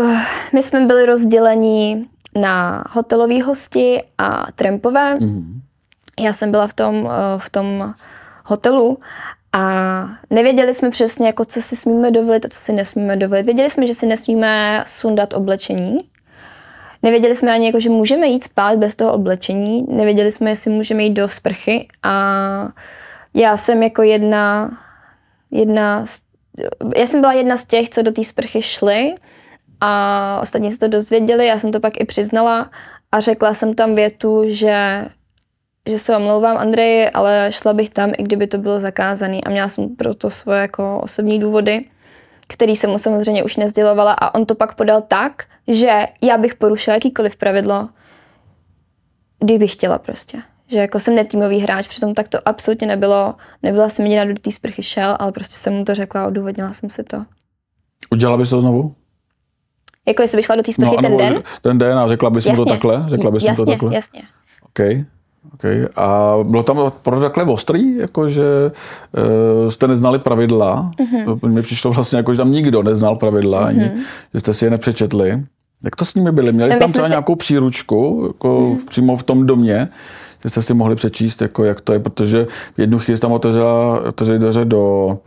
uh, 0.00 0.18
my 0.54 0.62
jsme 0.62 0.86
byli 0.86 1.06
rozděleni 1.06 2.06
na 2.40 2.84
hotelový 2.90 3.42
hosti 3.42 4.02
a 4.18 4.46
trampové. 4.54 5.14
Mhm. 5.14 5.60
Já 6.18 6.32
jsem 6.32 6.50
byla 6.50 6.66
v 6.66 6.72
tom, 6.72 7.04
uh, 7.04 7.10
v 7.38 7.50
tom 7.50 7.94
hotelu 8.44 8.98
a 9.52 9.62
nevěděli 10.30 10.74
jsme 10.74 10.90
přesně, 10.90 11.26
jako 11.26 11.44
co 11.44 11.62
si 11.62 11.76
smíme 11.76 12.10
dovolit 12.10 12.44
a 12.44 12.48
co 12.48 12.58
si 12.58 12.72
nesmíme 12.72 13.16
dovolit. 13.16 13.46
Věděli 13.46 13.70
jsme, 13.70 13.86
že 13.86 13.94
si 13.94 14.06
nesmíme 14.06 14.84
sundat 14.86 15.34
oblečení. 15.34 15.98
Nevěděli 17.02 17.36
jsme 17.36 17.52
ani, 17.52 17.66
jako, 17.66 17.80
že 17.80 17.90
můžeme 17.90 18.26
jít 18.26 18.44
spát 18.44 18.78
bez 18.78 18.96
toho 18.96 19.12
oblečení. 19.12 19.84
Nevěděli 19.88 20.32
jsme, 20.32 20.50
jestli 20.50 20.70
můžeme 20.70 21.02
jít 21.02 21.14
do 21.14 21.28
sprchy. 21.28 21.88
A 22.02 22.68
já 23.34 23.56
jsem 23.56 23.82
jako 23.82 24.02
jedna, 24.02 24.78
jedna 25.50 26.06
z, 26.06 26.20
já 26.96 27.06
jsem 27.06 27.20
byla 27.20 27.32
jedna 27.32 27.56
z 27.56 27.66
těch, 27.66 27.90
co 27.90 28.02
do 28.02 28.12
té 28.12 28.24
sprchy 28.24 28.62
šly 28.62 29.14
a 29.80 30.40
ostatní 30.42 30.70
se 30.70 30.78
to 30.78 30.88
dozvěděli. 30.88 31.46
Já 31.46 31.58
jsem 31.58 31.72
to 31.72 31.80
pak 31.80 32.00
i 32.00 32.04
přiznala 32.04 32.70
a 33.12 33.20
řekla 33.20 33.54
jsem 33.54 33.74
tam 33.74 33.94
větu, 33.94 34.42
že 34.46 35.04
že 35.88 35.98
se 35.98 36.16
omlouvám 36.16 36.56
Andreji, 36.56 37.10
ale 37.10 37.46
šla 37.50 37.72
bych 37.72 37.90
tam, 37.90 38.12
i 38.18 38.22
kdyby 38.22 38.46
to 38.46 38.58
bylo 38.58 38.80
zakázané. 38.80 39.40
A 39.46 39.50
měla 39.50 39.68
jsem 39.68 39.96
pro 39.96 40.14
to 40.14 40.30
svoje 40.30 40.60
jako 40.60 41.00
osobní 41.00 41.38
důvody, 41.38 41.84
který 42.48 42.76
jsem 42.76 42.90
mu 42.90 42.98
samozřejmě 42.98 43.44
už 43.44 43.56
nezdělovala 43.56 44.12
a 44.12 44.34
on 44.34 44.46
to 44.46 44.54
pak 44.54 44.74
podal 44.74 45.02
tak, 45.02 45.44
že 45.68 46.06
já 46.22 46.38
bych 46.38 46.54
porušila 46.54 46.94
jakýkoliv 46.94 47.36
pravidlo, 47.36 47.88
kdybych 49.40 49.72
chtěla 49.72 49.98
prostě. 49.98 50.38
Že 50.66 50.78
jako 50.78 51.00
jsem 51.00 51.14
netýmový 51.14 51.58
hráč, 51.58 51.88
přitom 51.88 52.14
tak 52.14 52.28
to 52.28 52.48
absolutně 52.48 52.86
nebylo. 52.86 53.34
Nebyla 53.62 53.88
jsem 53.88 54.06
jediná, 54.06 54.24
kdo 54.24 54.34
do 54.34 54.40
té 54.40 54.52
sprchy 54.52 54.82
šel, 54.82 55.16
ale 55.18 55.32
prostě 55.32 55.56
jsem 55.56 55.72
mu 55.72 55.84
to 55.84 55.94
řekla 55.94 56.22
a 56.22 56.26
odůvodnila 56.26 56.72
jsem 56.72 56.90
si 56.90 57.04
to. 57.04 57.24
Udělala 58.10 58.38
bys 58.38 58.50
to 58.50 58.60
znovu? 58.60 58.94
Jako 60.06 60.22
jestli 60.22 60.36
bych 60.36 60.44
šla 60.44 60.56
do 60.56 60.62
té 60.62 60.72
sprchy 60.72 60.96
ten 60.96 61.06
anebo 61.06 61.18
den? 61.18 61.42
Ten 61.62 61.78
den 61.78 61.98
a 61.98 62.08
řekla 62.08 62.30
bys 62.30 62.44
mu 62.44 62.54
to 62.54 62.60
Jasně. 62.60 62.72
takhle? 62.72 63.04
Řekla 63.06 63.30
bys 63.30 63.42
mu 63.42 63.48
jasně, 63.48 63.64
to 63.64 63.70
takhle? 63.70 63.94
jasně. 63.94 64.22
Okay. 64.62 65.04
Okay. 65.54 65.86
A 65.96 66.34
bylo 66.42 66.62
tam 66.62 66.92
pro 67.02 67.20
takhle 67.20 67.44
ostrý, 67.44 67.96
jako 67.96 68.28
že 68.28 68.42
uh, 69.64 69.70
jste 69.70 69.88
neznali 69.88 70.18
pravidla. 70.18 70.92
Mhm. 71.00 71.26
Mm-hmm. 71.26 71.48
Mně 71.48 71.62
přišlo 71.62 71.92
vlastně 71.92 72.16
jako, 72.16 72.34
že 72.34 72.38
tam 72.38 72.52
nikdo 72.52 72.82
neznal 72.82 73.16
pravidla, 73.16 73.62
mm-hmm. 73.62 73.68
ani, 73.68 73.90
že 74.34 74.40
jste 74.40 74.54
si 74.54 74.64
je 74.64 74.70
nepřečetli. 74.70 75.42
Jak 75.84 75.96
to 75.96 76.04
s 76.04 76.14
nimi 76.14 76.32
byli? 76.32 76.52
Měli 76.52 76.70
No, 76.70 76.74
jste 76.74 76.84
tam 76.84 76.92
třeba 76.92 77.06
si- 77.06 77.10
nějakou 77.10 77.34
příručku 77.34 78.24
jako 78.26 78.60
mm-hmm. 78.60 78.86
přímo 78.88 79.16
v 79.16 79.22
tom 79.22 79.46
domě, 79.46 79.88
že 80.42 80.48
jste 80.50 80.62
si 80.62 80.74
mohli 80.74 80.94
přečíst, 80.94 81.42
jako 81.42 81.64
jak 81.64 81.80
to 81.80 81.92
je, 81.92 81.98
protože 81.98 82.46
v 82.76 82.80
jednu 82.80 82.98
chvíli 82.98 83.20
tam 83.20 83.32
otevřela, 83.32 84.00
otevřeli 84.00 84.38
dveře 84.38 84.64
do 84.64 85.06
uh, 85.06 85.18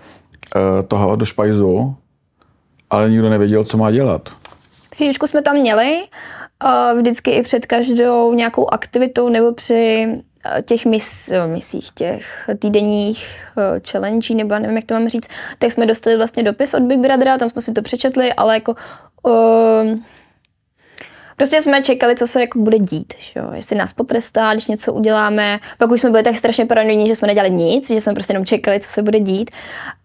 toho, 0.88 1.16
do 1.16 1.26
špajzu, 1.26 1.96
ale 2.90 3.10
nikdo 3.10 3.30
nevěděl, 3.30 3.64
co 3.64 3.78
má 3.78 3.92
dělat. 3.92 4.30
Příručku 4.90 5.28
jsme 5.28 5.42
tam 5.42 5.56
měli, 5.58 6.02
eh, 6.04 6.08
vždycky 6.96 7.32
i 7.32 7.42
před 7.42 7.66
každou 7.66 8.34
nějakou 8.34 8.74
aktivitou 8.74 9.30
nebo 9.30 9.54
při 9.54 10.08
eh, 10.46 10.62
těch 10.62 10.86
mis, 10.86 11.32
eh, 11.32 11.48
misích, 11.48 11.92
těch 11.92 12.50
týdenních 12.60 13.28
eh, 13.58 13.82
challenge, 13.92 14.36
nebo 14.36 14.60
nevím, 14.60 14.76
jak 14.76 14.86
to 14.86 14.94
mám 14.94 15.10
říct, 15.10 15.28
tak 15.60 15.72
jsme 15.72 15.86
dostali 15.86 16.18
vlastně 16.18 16.44
dopis 16.44 16.74
od 16.74 16.84
Big 16.84 17.00
Brothera, 17.00 17.38
tam 17.38 17.50
jsme 17.50 17.62
si 17.62 17.74
to 17.74 17.82
přečetli, 17.82 18.34
ale 18.34 18.54
jako 18.54 18.76
uh, 19.24 20.00
Prostě 21.38 21.62
jsme 21.62 21.82
čekali, 21.82 22.16
co 22.16 22.28
se 22.28 22.42
jako 22.42 22.60
bude 22.60 22.80
dít, 22.80 23.14
že 23.20 23.42
jestli 23.54 23.76
nás 23.76 23.94
potrestá, 23.94 24.54
když 24.54 24.68
něco 24.68 24.94
uděláme. 24.94 25.60
Pak 25.78 25.92
už 25.92 26.02
jsme 26.02 26.10
byli 26.10 26.24
tak 26.24 26.36
strašně 26.36 26.66
paranoidní, 26.66 27.08
že 27.08 27.16
jsme 27.16 27.28
nedělali 27.28 27.52
nic, 27.54 27.88
že 27.88 28.02
jsme 28.02 28.14
prostě 28.14 28.34
jenom 28.34 28.46
čekali, 28.46 28.80
co 28.80 28.90
se 28.90 29.02
bude 29.02 29.20
dít. 29.20 29.52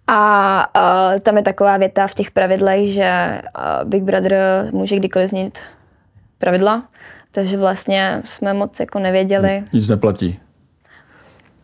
A 0.07 0.67
uh, 0.77 1.21
tam 1.21 1.37
je 1.37 1.43
taková 1.43 1.77
věta 1.77 2.07
v 2.07 2.15
těch 2.15 2.31
pravidlech, 2.31 2.93
že 2.93 3.41
uh, 3.59 3.89
Big 3.89 4.03
Brother 4.03 4.35
může 4.73 4.97
kdykoliv 4.97 5.31
změnit 5.31 5.59
pravidla, 6.39 6.89
takže 7.33 7.57
vlastně 7.57 8.23
jsme 8.25 8.55
moc 8.55 8.81
jako 8.81 8.99
nevěděli. 8.99 9.65
Nic 9.73 9.89
neplatí. 9.89 10.39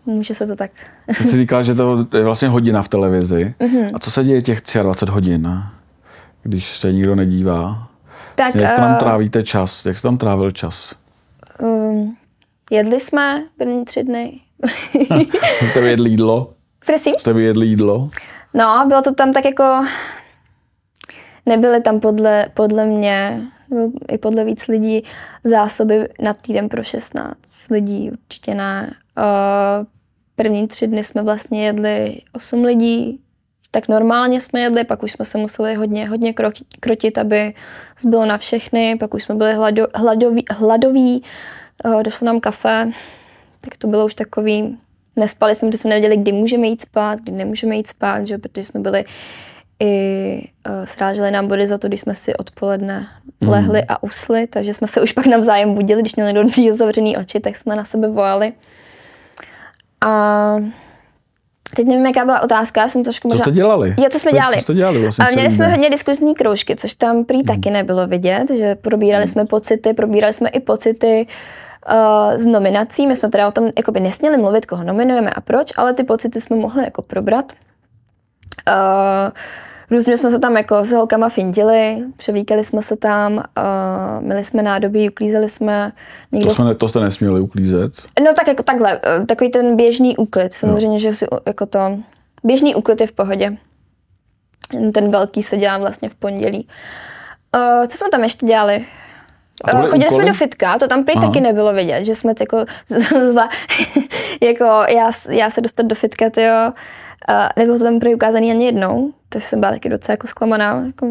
Může 0.06 0.34
se 0.34 0.46
to 0.46 0.56
tak. 0.56 0.70
Ty 1.06 1.14
jsi 1.24 1.36
říkal, 1.36 1.62
že 1.62 1.74
to 1.74 2.06
je 2.16 2.24
vlastně 2.24 2.48
hodina 2.48 2.82
v 2.82 2.88
televizi. 2.88 3.54
Mm-hmm. 3.60 3.90
A 3.94 3.98
co 3.98 4.10
se 4.10 4.24
děje 4.24 4.42
těch 4.42 4.62
23 4.82 5.12
hodin, 5.12 5.62
když 6.42 6.76
se 6.76 6.92
nikdo 6.92 7.14
nedívá? 7.14 7.88
Tak, 8.34 8.54
Jak 8.54 8.76
tam 8.76 8.92
uh, 8.92 8.98
trávíte 8.98 9.42
čas? 9.42 9.86
Jak 9.86 9.96
jsi 9.96 10.02
tam 10.02 10.18
trávil 10.18 10.50
čas? 10.50 10.94
um, 11.62 12.16
jedli 12.70 13.00
jsme 13.00 13.44
první 13.58 13.84
tři 13.84 14.04
dny. 14.04 14.40
Jste 15.70 15.80
jedli 15.80 16.10
jídlo? 16.10 16.52
Prosím? 16.86 17.14
Jste 17.18 17.30
jedli 17.30 17.66
jídlo? 17.66 18.10
No, 18.54 18.84
bylo 18.88 19.02
to 19.02 19.14
tam 19.14 19.32
tak 19.32 19.44
jako... 19.44 19.84
Nebyly 21.46 21.82
tam 21.82 22.00
podle, 22.00 22.46
podle 22.54 22.86
mě, 22.86 23.42
nebo 23.72 23.92
i 24.08 24.18
podle 24.18 24.44
víc 24.44 24.66
lidí, 24.68 25.04
zásoby 25.44 26.08
na 26.20 26.34
týden 26.34 26.68
pro 26.68 26.84
16 26.84 27.36
lidí, 27.70 28.10
určitě 28.10 28.54
ne. 28.54 28.94
Uh, 29.18 29.86
první 30.36 30.68
tři 30.68 30.86
dny 30.86 31.04
jsme 31.04 31.22
vlastně 31.22 31.66
jedli 31.66 32.20
8 32.32 32.64
lidí, 32.64 33.20
tak 33.70 33.88
normálně 33.88 34.40
jsme 34.40 34.60
jedli, 34.60 34.84
pak 34.84 35.02
už 35.02 35.12
jsme 35.12 35.24
se 35.24 35.38
museli 35.38 35.74
hodně, 35.74 36.08
hodně 36.08 36.34
krotit, 36.80 37.18
aby 37.18 37.54
zbylo 37.98 38.26
na 38.26 38.38
všechny, 38.38 38.96
pak 39.00 39.14
už 39.14 39.22
jsme 39.22 39.34
byli 39.34 39.54
hlado, 39.54 39.86
hladoví, 39.94 40.44
hladoví, 40.50 41.22
uh, 41.84 42.02
došlo 42.02 42.26
nám 42.26 42.40
kafe, 42.40 42.92
tak 43.60 43.76
to 43.76 43.86
bylo 43.86 44.06
už 44.06 44.14
takový, 44.14 44.78
nespali 45.16 45.54
jsme, 45.54 45.68
protože 45.68 45.78
jsme 45.78 45.90
nevěděli, 45.90 46.16
kdy 46.16 46.32
můžeme 46.32 46.66
jít 46.66 46.80
spát, 46.80 47.20
kdy 47.20 47.32
nemůžeme 47.32 47.76
jít 47.76 47.86
spát, 47.86 48.26
že? 48.26 48.38
protože 48.38 48.64
jsme 48.64 48.80
byli 48.80 49.04
i 49.82 50.48
uh, 50.68 50.84
sráželi 50.84 51.30
nám 51.30 51.48
body 51.48 51.66
za 51.66 51.78
to, 51.78 51.88
když 51.88 52.00
jsme 52.00 52.14
si 52.14 52.36
odpoledne 52.36 53.06
lehli 53.40 53.84
a 53.88 54.02
usli, 54.02 54.46
takže 54.46 54.74
jsme 54.74 54.86
se 54.86 55.00
už 55.00 55.12
pak 55.12 55.26
navzájem 55.26 55.74
budili, 55.74 56.02
když 56.02 56.16
měl 56.16 56.26
někdo 56.26 56.44
díl 56.44 56.76
zavřený 56.76 57.16
oči, 57.16 57.40
tak 57.40 57.56
jsme 57.56 57.76
na 57.76 57.84
sebe 57.84 58.08
volali. 58.08 58.52
A 60.04 60.56
teď 61.76 61.86
nevím, 61.86 62.06
jaká 62.06 62.24
byla 62.24 62.40
otázka, 62.40 62.80
já 62.80 62.88
jsem 62.88 63.04
trošku 63.04 63.28
Co 63.28 63.34
možná... 63.34 63.44
jste 63.44 63.52
dělali? 63.52 63.94
Jo, 63.98 64.06
co 64.12 64.18
jsme 64.18 64.30
Co- 64.30 64.36
dělali. 64.36 64.56
Co 64.56 64.62
jste 64.62 64.74
dělali 64.74 65.02
vlastně 65.02 65.24
A 65.24 65.30
měli 65.30 65.50
jsme 65.50 65.68
hodně 65.68 65.90
diskuzní 65.90 66.34
kroužky, 66.34 66.76
což 66.76 66.94
tam 66.94 67.24
prý 67.24 67.42
taky 67.42 67.70
nebylo 67.70 68.06
vidět, 68.06 68.50
že 68.50 68.74
probírali 68.74 69.28
jsme 69.28 69.44
pocity, 69.46 69.94
probírali 69.94 70.32
jsme 70.32 70.48
i 70.48 70.60
pocity 70.60 71.26
uh, 71.92 72.38
z 72.38 72.46
nominací. 72.46 73.06
My 73.06 73.16
jsme 73.16 73.30
teda 73.30 73.48
o 73.48 73.52
tom 73.52 73.70
jakoby 73.76 74.00
nesměli 74.00 74.36
mluvit, 74.36 74.66
koho 74.66 74.84
nominujeme 74.84 75.30
a 75.30 75.40
proč, 75.40 75.72
ale 75.76 75.94
ty 75.94 76.04
pocity 76.04 76.40
jsme 76.40 76.56
mohli 76.56 76.84
jako 76.84 77.02
probrat. 77.02 77.52
Uh, 78.68 79.32
různě 79.92 80.16
jsme 80.16 80.30
se 80.30 80.38
tam 80.38 80.56
jako 80.56 80.84
s 80.84 80.92
holkama 80.92 81.28
fintili, 81.28 82.04
převlíkali 82.16 82.64
jsme 82.64 82.82
se 82.82 82.96
tam, 82.96 83.34
uh, 83.36 83.42
měli 84.24 84.44
jsme 84.44 84.62
nádobí, 84.62 85.10
uklízeli 85.10 85.48
jsme. 85.48 85.92
Někdo 86.32 86.48
To, 86.48 86.54
jsme, 86.54 86.64
ne- 86.64 86.74
to 86.74 86.88
jste 86.88 87.00
nesměli 87.00 87.40
uklízet. 87.40 87.92
No 88.24 88.34
tak 88.34 88.48
jako 88.48 88.62
takhle, 88.62 89.00
eh, 89.04 89.26
takový 89.26 89.50
ten 89.50 89.76
běžný 89.76 90.16
úklid. 90.16 90.52
Samozřejmě, 90.54 90.98
že 90.98 91.14
si 91.14 91.26
jako 91.46 91.66
to, 91.66 91.98
běžný 92.44 92.74
úklid 92.74 93.00
je 93.00 93.06
v 93.06 93.12
pohodě. 93.12 93.56
Ten 94.94 95.10
velký 95.10 95.42
se 95.42 95.56
dělá 95.56 95.78
vlastně 95.78 96.08
v 96.08 96.14
pondělí. 96.14 96.68
Uh, 97.56 97.86
co 97.86 97.96
jsme 97.96 98.08
tam 98.10 98.22
ještě 98.22 98.46
dělali? 98.46 98.84
To 99.70 99.76
Uh, 99.76 99.82
chodili 99.86 100.08
jsme 100.08 100.16
úkoly? 100.16 100.26
do 100.26 100.34
fitka, 100.34 100.78
to 100.78 100.88
tam 100.88 101.04
prý 101.04 101.14
Aha. 101.16 101.26
taky 101.26 101.40
nebylo 101.40 101.72
vidět, 101.72 102.04
že 102.04 102.14
jsme 102.14 102.32
jako, 102.40 102.64
jako 104.40 104.64
já, 104.88 105.10
já 105.28 105.50
se 105.50 105.60
dostat 105.60 105.86
do 105.86 105.94
fitka, 105.94 106.30
tyjo, 106.30 106.72
uh, 107.30 107.48
nebylo 107.56 107.78
to 107.78 107.84
tam 107.84 107.98
prý 108.00 108.14
ukázaný 108.14 108.50
ani 108.50 108.64
jednou, 108.64 109.12
takže 109.28 109.46
jsem 109.46 109.60
byla 109.60 109.72
taky 109.72 109.88
docela 109.88 110.12
jako 110.12 110.26
zklamaná. 110.26 110.82
Jako, 110.86 111.06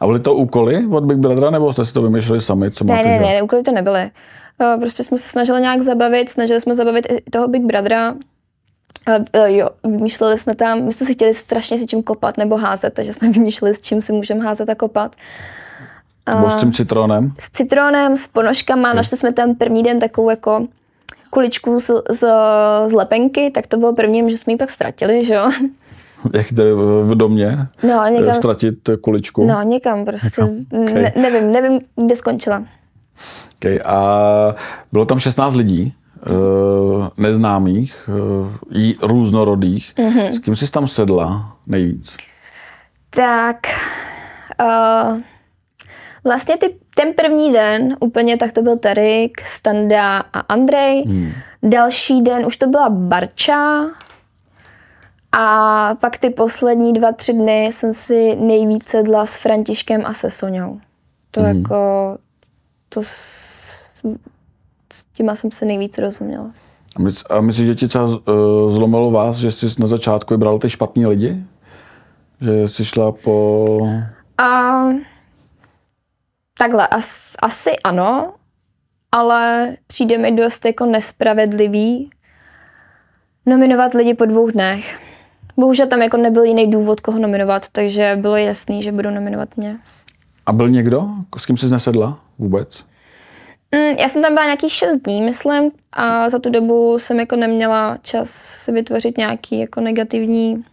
A 0.00 0.06
byly 0.06 0.20
to 0.20 0.34
úkoly 0.34 0.86
od 0.90 1.04
Big 1.04 1.18
Brothera, 1.18 1.50
nebo 1.50 1.72
jste 1.72 1.84
si 1.84 1.92
to 1.92 2.02
vymýšleli 2.02 2.40
sami, 2.40 2.70
co 2.70 2.84
Ne, 2.84 2.96
máte 2.96 3.08
ne, 3.08 3.18
dělat? 3.18 3.30
ne, 3.30 3.42
úkoly 3.42 3.62
to 3.62 3.72
nebyly. 3.72 4.10
Prostě 4.80 5.02
jsme 5.02 5.18
se 5.18 5.28
snažili 5.28 5.60
nějak 5.60 5.82
zabavit, 5.82 6.28
snažili 6.28 6.60
jsme 6.60 6.74
zabavit 6.74 7.06
i 7.10 7.30
toho 7.30 7.48
Big 7.48 7.62
Brothera. 7.62 8.12
Uh, 8.12 9.24
uh, 9.42 9.46
jo, 9.46 9.68
vymýšleli 9.84 10.38
jsme 10.38 10.54
tam, 10.54 10.82
my 10.82 10.92
jsme 10.92 11.06
si 11.06 11.14
chtěli 11.14 11.34
strašně 11.34 11.78
si 11.78 11.86
čím 11.86 12.02
kopat 12.02 12.38
nebo 12.38 12.56
házet, 12.56 12.94
takže 12.94 13.12
jsme 13.12 13.28
vymýšleli, 13.32 13.74
s 13.74 13.80
čím 13.80 14.02
si 14.02 14.12
můžeme 14.12 14.44
házet 14.44 14.68
a 14.68 14.74
kopat. 14.74 15.16
Nebo 16.34 16.50
s 16.50 16.54
tím 16.60 16.72
citronem? 16.72 17.32
S 17.38 17.50
citronem, 17.50 18.16
s 18.16 18.26
ponožkama, 18.26 18.92
našli 18.92 19.16
jsme 19.16 19.32
tam 19.32 19.54
první 19.54 19.82
den 19.82 20.00
takovou 20.00 20.30
jako 20.30 20.66
kuličku 21.34 21.80
z, 21.80 21.90
z, 22.10 22.28
z 22.86 22.92
lepenky, 22.92 23.50
tak 23.50 23.66
to 23.66 23.76
bylo 23.76 23.94
první, 23.94 24.30
že 24.30 24.38
jsme 24.38 24.52
ji 24.52 24.56
pak 24.56 24.70
ztratili, 24.70 25.24
že 25.24 25.34
jo. 25.34 25.50
Jak 26.34 26.52
jde 26.52 26.74
v 27.02 27.14
domě? 27.14 27.66
No, 27.82 28.04
někam, 28.10 28.34
Ztratit 28.34 28.74
kuličku? 29.00 29.46
no, 29.46 29.62
někam 29.62 30.04
prostě, 30.04 30.42
Někam, 30.72 30.94
ne, 30.94 31.12
nevím, 31.16 31.52
nevím, 31.52 31.80
kde 32.06 32.16
skončila. 32.16 32.64
Okay. 33.56 33.80
A 33.84 34.54
bylo 34.92 35.04
tam 35.04 35.18
16 35.18 35.54
lidí, 35.54 35.94
uh, 36.30 37.08
neznámých, 37.16 38.10
jí 38.70 38.96
různorodých. 39.02 39.92
Mhm. 39.98 40.18
Mm-hmm. 40.18 40.32
S 40.32 40.38
kým 40.38 40.56
jsi 40.56 40.70
tam 40.70 40.86
sedla 40.86 41.56
nejvíc? 41.66 42.16
Tak 43.10 43.56
uh, 44.60 45.18
vlastně 46.24 46.56
ty, 46.56 46.76
ten 46.96 47.14
první 47.14 47.52
den 47.52 47.96
úplně 48.00 48.36
tak 48.36 48.52
to 48.52 48.62
byl 48.62 48.78
Tarik, 48.78 49.40
Standa 49.40 50.18
a 50.18 50.40
Andrej. 50.40 51.04
Hmm. 51.06 51.32
Další 51.62 52.22
den 52.22 52.46
už 52.46 52.56
to 52.56 52.66
byla 52.66 52.88
Barča. 52.90 53.90
A 55.32 55.94
pak 55.94 56.18
ty 56.18 56.30
poslední 56.30 56.92
dva, 56.92 57.12
tři 57.12 57.32
dny 57.32 57.64
jsem 57.64 57.94
si 57.94 58.36
nejvíc 58.36 58.88
sedla 58.88 59.26
s 59.26 59.36
Františkem 59.36 60.02
a 60.04 60.14
se 60.14 60.30
Soňou. 60.30 60.80
To 61.30 61.40
hmm. 61.40 61.58
jako, 61.58 61.76
to 62.88 63.02
s, 63.02 63.10
s 64.92 65.04
těma 65.14 65.36
jsem 65.36 65.50
se 65.50 65.64
nejvíc 65.64 65.98
rozuměla. 65.98 66.50
A, 66.96 67.02
mysl, 67.02 67.24
a 67.30 67.40
myslíš, 67.40 67.66
že 67.66 67.74
ti 67.74 67.88
třeba 67.88 68.04
uh, 68.04 68.14
zlomilo 68.68 69.10
vás, 69.10 69.36
že 69.36 69.50
jsi 69.50 69.66
na 69.78 69.86
začátku 69.86 70.34
vybral 70.34 70.58
ty 70.58 70.70
špatní 70.70 71.06
lidi? 71.06 71.44
Že 72.40 72.68
jsi 72.68 72.84
šla 72.84 73.12
po... 73.12 73.66
A 74.38 74.84
takhle, 76.58 76.86
as, 76.86 77.34
asi 77.42 77.70
ano, 77.84 78.34
ale 79.12 79.76
přijde 79.86 80.18
mi 80.18 80.32
dost 80.32 80.64
jako 80.64 80.86
nespravedlivý 80.86 82.10
nominovat 83.46 83.94
lidi 83.94 84.14
po 84.14 84.24
dvou 84.24 84.50
dnech. 84.50 85.00
Bohužel 85.56 85.86
tam 85.86 86.02
jako 86.02 86.16
nebyl 86.16 86.42
jiný 86.42 86.70
důvod, 86.70 87.00
koho 87.00 87.18
nominovat, 87.18 87.68
takže 87.72 88.18
bylo 88.20 88.36
jasný, 88.36 88.82
že 88.82 88.92
budou 88.92 89.10
nominovat 89.10 89.56
mě. 89.56 89.78
A 90.46 90.52
byl 90.52 90.68
někdo, 90.68 91.08
s 91.38 91.46
kým 91.46 91.56
jsi 91.56 91.68
nesedla 91.68 92.18
vůbec? 92.38 92.84
Mm, 93.74 93.96
já 93.98 94.08
jsem 94.08 94.22
tam 94.22 94.34
byla 94.34 94.44
nějakých 94.44 94.72
šest 94.72 94.96
dní, 94.96 95.22
myslím, 95.22 95.70
a 95.92 96.30
za 96.30 96.38
tu 96.38 96.50
dobu 96.50 96.98
jsem 96.98 97.20
jako 97.20 97.36
neměla 97.36 97.98
čas 98.02 98.30
si 98.30 98.72
vytvořit 98.72 99.18
nějaký 99.18 99.60
jako 99.60 99.80
negativní, 99.80 100.64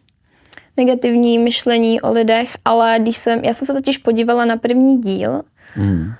negativní 0.77 1.37
myšlení 1.37 2.01
o 2.01 2.11
lidech, 2.11 2.57
ale 2.65 2.97
když 2.99 3.17
jsem, 3.17 3.39
já 3.43 3.53
jsem 3.53 3.65
se 3.65 3.73
totiž 3.73 3.97
podívala 3.97 4.45
na 4.45 4.57
první 4.57 5.01
díl 5.01 5.41
Mm. 5.75 6.13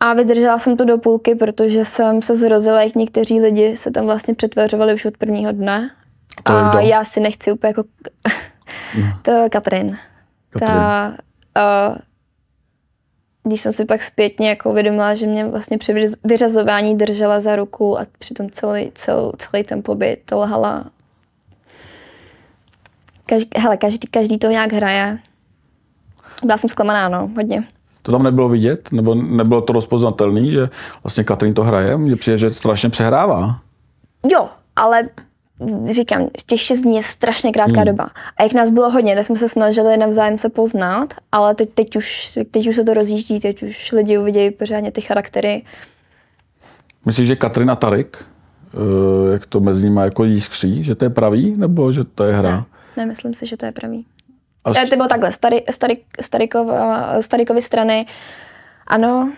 a 0.00 0.14
vydržela 0.14 0.58
jsem 0.58 0.76
to 0.76 0.84
do 0.84 0.98
půlky, 0.98 1.34
protože 1.34 1.84
jsem 1.84 2.22
se 2.22 2.36
zrozila, 2.36 2.82
jak 2.82 2.94
někteří 2.94 3.40
lidi 3.40 3.76
se 3.76 3.90
tam 3.90 4.04
vlastně 4.04 4.34
přetvařovali 4.34 4.94
už 4.94 5.04
od 5.04 5.16
prvního 5.16 5.52
dne. 5.52 5.90
A 6.44 6.52
to 6.52 6.58
A 6.58 6.70
kdo? 6.70 6.78
já 6.78 7.04
si 7.04 7.20
nechci 7.20 7.52
úplně 7.52 7.68
jako... 7.68 7.84
to 9.22 9.30
je 9.30 9.48
Katrin. 9.48 9.98
Katrin. 10.50 10.74
Ta, 10.74 11.14
uh, 11.56 11.96
když 13.44 13.60
jsem 13.60 13.72
si 13.72 13.84
pak 13.84 14.02
zpětně 14.02 14.48
jako 14.48 14.70
uvědomila, 14.70 15.14
že 15.14 15.26
mě 15.26 15.44
vlastně 15.44 15.78
při 15.78 15.94
vyřaz- 15.94 16.16
vyřazování 16.24 16.98
držela 16.98 17.40
za 17.40 17.56
ruku 17.56 17.98
a 17.98 18.06
přitom 18.18 18.50
celý, 18.50 18.92
cel, 18.94 19.32
celý 19.38 19.64
ten 19.64 19.82
pobyt 19.82 20.18
to 20.24 20.38
lhala. 20.38 20.90
Každý, 23.26 23.50
hele, 23.56 23.76
každý, 23.76 24.08
každý 24.08 24.38
to 24.38 24.50
nějak 24.50 24.72
hraje. 24.72 25.18
Byla 26.44 26.58
jsem 26.58 26.70
zklamaná, 26.70 27.08
no, 27.08 27.30
hodně. 27.36 27.64
To 28.04 28.12
tam 28.12 28.22
nebylo 28.22 28.48
vidět? 28.48 28.92
Nebo 28.92 29.14
nebylo 29.14 29.62
to 29.62 29.72
rozpoznatelný, 29.72 30.50
že 30.50 30.68
vlastně 31.02 31.24
Katrin 31.24 31.54
to 31.54 31.64
hraje? 31.64 31.96
Mně 31.96 32.16
přijde, 32.16 32.36
že 32.36 32.50
strašně 32.50 32.90
přehrává. 32.90 33.58
Jo, 34.32 34.48
ale 34.76 35.08
říkám, 35.90 36.28
těch 36.46 36.60
šest 36.60 36.80
dní 36.80 36.96
je 36.96 37.02
strašně 37.02 37.52
krátká 37.52 37.80
hmm. 37.80 37.84
doba. 37.84 38.10
A 38.36 38.42
jak 38.42 38.52
nás 38.52 38.70
bylo 38.70 38.90
hodně, 38.90 39.14
tak 39.14 39.24
jsme 39.24 39.36
se 39.36 39.48
snažili 39.48 39.96
navzájem 39.96 40.38
se 40.38 40.48
poznat, 40.48 41.14
ale 41.32 41.54
teď, 41.54 41.70
teď, 41.74 41.96
už, 41.96 42.38
teď 42.50 42.68
už 42.68 42.76
se 42.76 42.84
to 42.84 42.94
rozjíždí, 42.94 43.40
teď 43.40 43.62
už 43.62 43.92
lidi 43.92 44.18
uvidějí 44.18 44.50
pořádně 44.50 44.92
ty 44.92 45.00
charaktery. 45.00 45.62
Myslíš, 47.06 47.28
že 47.28 47.36
Katrin 47.36 47.70
a 47.70 47.76
Tarik, 47.76 48.16
eh, 48.18 49.32
jak 49.32 49.46
to 49.46 49.60
mezi 49.60 49.84
nimi 49.84 50.00
jako 50.04 50.24
jiskří, 50.24 50.84
že 50.84 50.94
to 50.94 51.04
je 51.04 51.10
pravý, 51.10 51.54
nebo 51.56 51.90
že 51.90 52.04
to 52.04 52.24
je 52.24 52.34
hra? 52.34 52.50
Ne, 52.50 52.64
nemyslím 52.96 53.34
si, 53.34 53.46
že 53.46 53.56
to 53.56 53.66
je 53.66 53.72
pravý. 53.72 54.04
A 54.64 54.86
to 54.90 54.96
bylo 54.96 55.08
takhle, 55.08 55.32
stary, 55.32 55.64
stary, 55.70 55.98
starykov, 56.20 56.66
Starykovy 57.20 57.62
strany, 57.62 58.06
ano, 58.86 59.32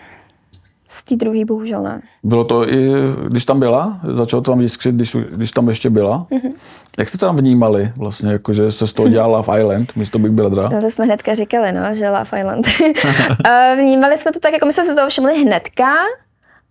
z 0.89 1.03
té 1.03 1.15
druhé 1.15 1.45
bohužel 1.45 1.83
ne. 1.83 2.01
Bylo 2.23 2.43
to 2.43 2.69
i, 2.69 2.91
když 3.27 3.45
tam 3.45 3.59
byla? 3.59 3.99
Začalo 4.13 4.41
to 4.41 4.51
tam 4.51 4.61
jiskřit, 4.61 4.95
když, 4.95 5.15
když 5.31 5.51
tam 5.51 5.69
ještě 5.69 5.89
byla? 5.89 6.27
Mhm. 6.31 6.41
Mm-hmm. 6.41 6.53
Jak 6.97 7.09
jste 7.09 7.17
to 7.17 7.25
tam 7.25 7.35
vnímali 7.35 7.91
vlastně, 7.97 8.31
jako, 8.31 8.53
že 8.53 8.71
se 8.71 8.87
z 8.87 8.93
toho 8.93 9.09
dělala 9.09 9.41
v 9.41 9.49
Island 9.59 9.95
místo 9.95 10.19
Big 10.19 10.31
Brothera? 10.31 10.69
No 10.69 10.81
to 10.81 10.89
jsme 10.89 11.05
hnedka 11.05 11.35
říkali, 11.35 11.71
no, 11.71 11.95
že 11.95 12.09
Love 12.09 12.39
Island. 12.39 12.67
Eh, 13.45 13.75
Vnímali 13.79 14.17
jsme 14.17 14.31
to 14.31 14.39
tak, 14.39 14.53
jako 14.53 14.65
my 14.65 14.73
jsme 14.73 14.83
se 14.83 14.93
z 14.93 14.95
toho 14.95 15.09
všimli 15.09 15.41
hnedka, 15.43 15.93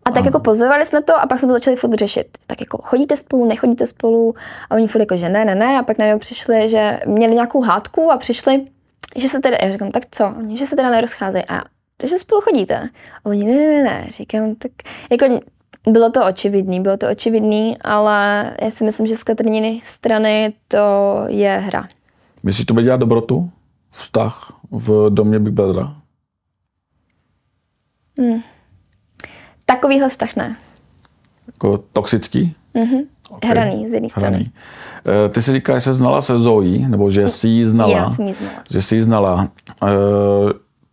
a 0.06 0.10
tak 0.10 0.24
jako 0.24 0.40
pozorovali 0.40 0.84
jsme 0.84 1.02
to 1.02 1.20
a 1.20 1.26
pak 1.26 1.38
jsme 1.38 1.48
to 1.48 1.54
začali 1.54 1.76
furt 1.76 1.94
řešit. 1.94 2.38
Tak 2.46 2.60
jako 2.60 2.78
chodíte 2.82 3.16
spolu, 3.16 3.46
nechodíte 3.46 3.86
spolu 3.86 4.34
a 4.70 4.74
oni 4.74 4.86
furt 4.88 5.00
jako, 5.00 5.16
že 5.16 5.28
ne, 5.28 5.44
ne, 5.44 5.54
ne 5.54 5.78
a 5.78 5.82
pak 5.82 5.98
najednou 5.98 6.18
přišli, 6.18 6.68
že 6.68 7.00
měli 7.06 7.34
nějakou 7.34 7.60
hádku 7.60 8.12
a 8.12 8.16
přišli, 8.16 8.66
že 9.16 9.28
se 9.28 9.40
teda, 9.40 9.56
já 9.62 9.72
říkám, 9.72 9.90
tak 9.90 10.02
co, 10.10 10.34
oni, 10.38 10.56
že 10.56 10.66
se 10.66 10.76
teda 10.76 10.90
nerozcházejí 10.90 11.44
a 11.48 11.62
takže 11.96 12.18
spolu 12.18 12.40
chodíte. 12.40 12.88
A 13.24 13.26
oni, 13.26 13.44
ne, 13.44 13.54
ne, 13.54 13.68
ne, 13.68 13.82
ne, 13.82 14.06
říkám, 14.10 14.54
tak 14.54 14.70
jako 15.10 15.40
bylo 15.88 16.10
to 16.10 16.26
očividný, 16.26 16.80
bylo 16.80 16.96
to 16.96 17.10
očividný, 17.10 17.78
ale 17.80 18.50
já 18.62 18.70
si 18.70 18.84
myslím, 18.84 19.06
že 19.06 19.16
z 19.16 19.22
Katrininy 19.22 19.80
strany 19.84 20.54
to 20.68 20.78
je 21.26 21.50
hra. 21.50 21.88
Myslíš, 22.42 22.58
že 22.58 22.66
to 22.66 22.74
bude 22.74 22.84
dělat 22.84 23.00
dobrotu? 23.00 23.50
Vztah 23.90 24.52
v 24.70 25.10
domě 25.10 25.38
Big 25.38 25.52
Brothera? 25.54 25.94
Takovýhle 29.66 30.08
vztah 30.08 30.36
ne. 30.36 30.56
Jako 31.46 31.84
toxický? 31.92 32.54
Mhm. 32.74 32.98
Okay. 33.30 33.50
Hraný 33.50 33.88
z 33.88 33.92
jedné 33.94 34.08
strany. 34.08 34.36
Hraný. 34.36 34.50
Eh, 35.26 35.28
Ty 35.28 35.42
si 35.42 35.52
říkáš, 35.52 35.82
že 35.82 35.84
se 35.84 35.92
znala 35.94 36.20
se 36.20 36.38
Zoe, 36.38 36.88
nebo 36.88 37.10
že 37.10 37.28
jsi 37.28 37.48
ji 37.48 37.66
znala. 37.66 37.92
Já 37.92 38.10
jsem 38.10 38.26
ji 38.28 38.34
znala. 38.34 38.52
Že 38.70 38.82
jsi 38.82 38.94
ji 38.94 39.02
znala. 39.02 39.48
Eh, 39.82 39.86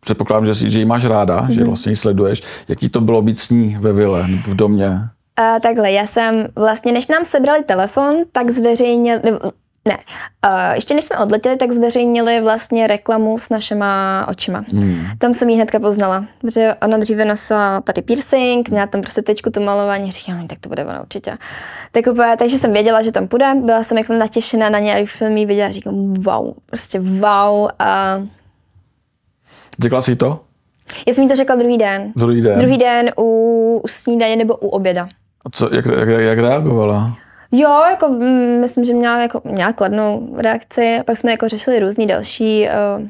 Předpokládám, 0.03 0.46
že, 0.46 0.56
si, 0.56 0.70
že 0.70 0.80
ji 0.80 0.86
máš 0.86 1.06
ráda, 1.06 1.38
mm-hmm. 1.38 1.44
Mhm. 1.44 1.51
že 1.51 1.63
vlastně 1.63 1.92
ji 1.92 1.96
sleduješ. 1.96 2.44
Jaký 2.68 2.89
to 2.89 3.01
bylo 3.01 3.22
být 3.22 3.39
s 3.39 3.50
ní 3.50 3.77
ve 3.80 3.94
vile, 3.94 4.27
v 4.48 4.56
domě? 4.56 4.89
Uh, 4.89 5.60
takhle, 5.62 5.92
já 5.92 6.06
jsem 6.06 6.48
vlastně, 6.56 6.92
než 6.92 7.08
nám 7.08 7.25
sebrali 7.25 7.63
telefon, 7.63 8.15
tak 8.32 8.50
zveřejnil, 8.50 9.20
ne, 9.85 9.97
uh, 9.97 10.75
ještě 10.75 10.93
než 10.93 11.03
jsme 11.03 11.17
odletěli, 11.17 11.57
tak 11.57 11.71
zveřejnili 11.71 12.41
vlastně 12.41 12.87
reklamu 12.87 13.37
s 13.37 13.49
našima 13.49 14.25
očima. 14.29 14.63
Hmm. 14.71 15.05
Tam 15.17 15.33
jsem 15.33 15.49
ji 15.49 15.55
hnedka 15.55 15.79
poznala, 15.79 16.25
protože 16.41 16.75
ona 16.81 16.97
dříve 16.97 17.25
nosila 17.25 17.81
tady 17.81 18.01
piercing, 18.01 18.69
měla 18.69 18.87
tam 18.87 19.01
prostě 19.01 19.21
tečku 19.21 19.49
to 19.49 19.61
malování, 19.61 20.11
říkám, 20.11 20.37
"No, 20.41 20.47
tak 20.47 20.59
to 20.59 20.69
bude 20.69 20.85
ona 20.85 21.01
určitě. 21.01 21.37
Tak 21.91 22.07
úplně, 22.07 22.35
takže 22.37 22.57
jsem 22.57 22.73
věděla, 22.73 23.01
že 23.01 23.11
tam 23.11 23.27
půjde, 23.27 23.53
byla 23.55 23.83
jsem 23.83 23.97
jako 23.97 24.13
natěšená 24.13 24.69
na 24.69 24.79
ně, 24.79 24.95
a 24.95 25.05
film 25.05 25.37
ji 25.37 25.45
viděla, 25.45 25.71
říkám, 25.71 26.13
wow, 26.13 26.53
prostě 26.65 26.99
wow. 26.99 27.69
A 27.79 28.21
Řekla 29.79 30.01
jsi 30.01 30.15
to? 30.15 30.39
já 31.07 31.13
jsem 31.13 31.23
jí 31.23 31.29
to 31.29 31.35
řekla 31.35 31.55
druhý 31.55 31.77
den. 31.77 32.11
Druhý 32.15 32.41
den. 32.41 32.59
Druhý 32.59 32.77
den 32.77 33.11
u, 33.17 33.81
u 33.83 33.87
snídaně 33.87 34.35
nebo 34.35 34.57
u 34.57 34.67
oběda. 34.67 35.07
A 35.45 35.49
co, 35.49 35.69
jak, 35.75 35.85
jak, 35.85 36.07
jak 36.07 36.39
reagovala? 36.39 37.13
Jo, 37.55 37.81
jako 37.89 38.07
mm, 38.07 38.60
myslím, 38.62 38.83
že 38.86 38.93
měla, 38.93 39.22
jako, 39.22 39.41
měla 39.43 39.74
kladnou 39.74 40.36
reakci. 40.38 41.00
Pak 41.05 41.17
jsme 41.17 41.31
jako 41.31 41.50
řešili 41.50 41.79
různý 41.79 42.07
další 42.07 42.67
uh, 42.98 43.03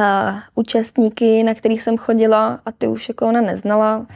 uh, 0.00 0.38
účastníky, 0.54 1.42
na 1.44 1.54
kterých 1.54 1.82
jsem 1.82 1.96
chodila 1.98 2.60
a 2.66 2.72
ty 2.72 2.86
už 2.88 3.08
jako 3.08 3.28
ona 3.28 3.40
neznala. 3.40 4.06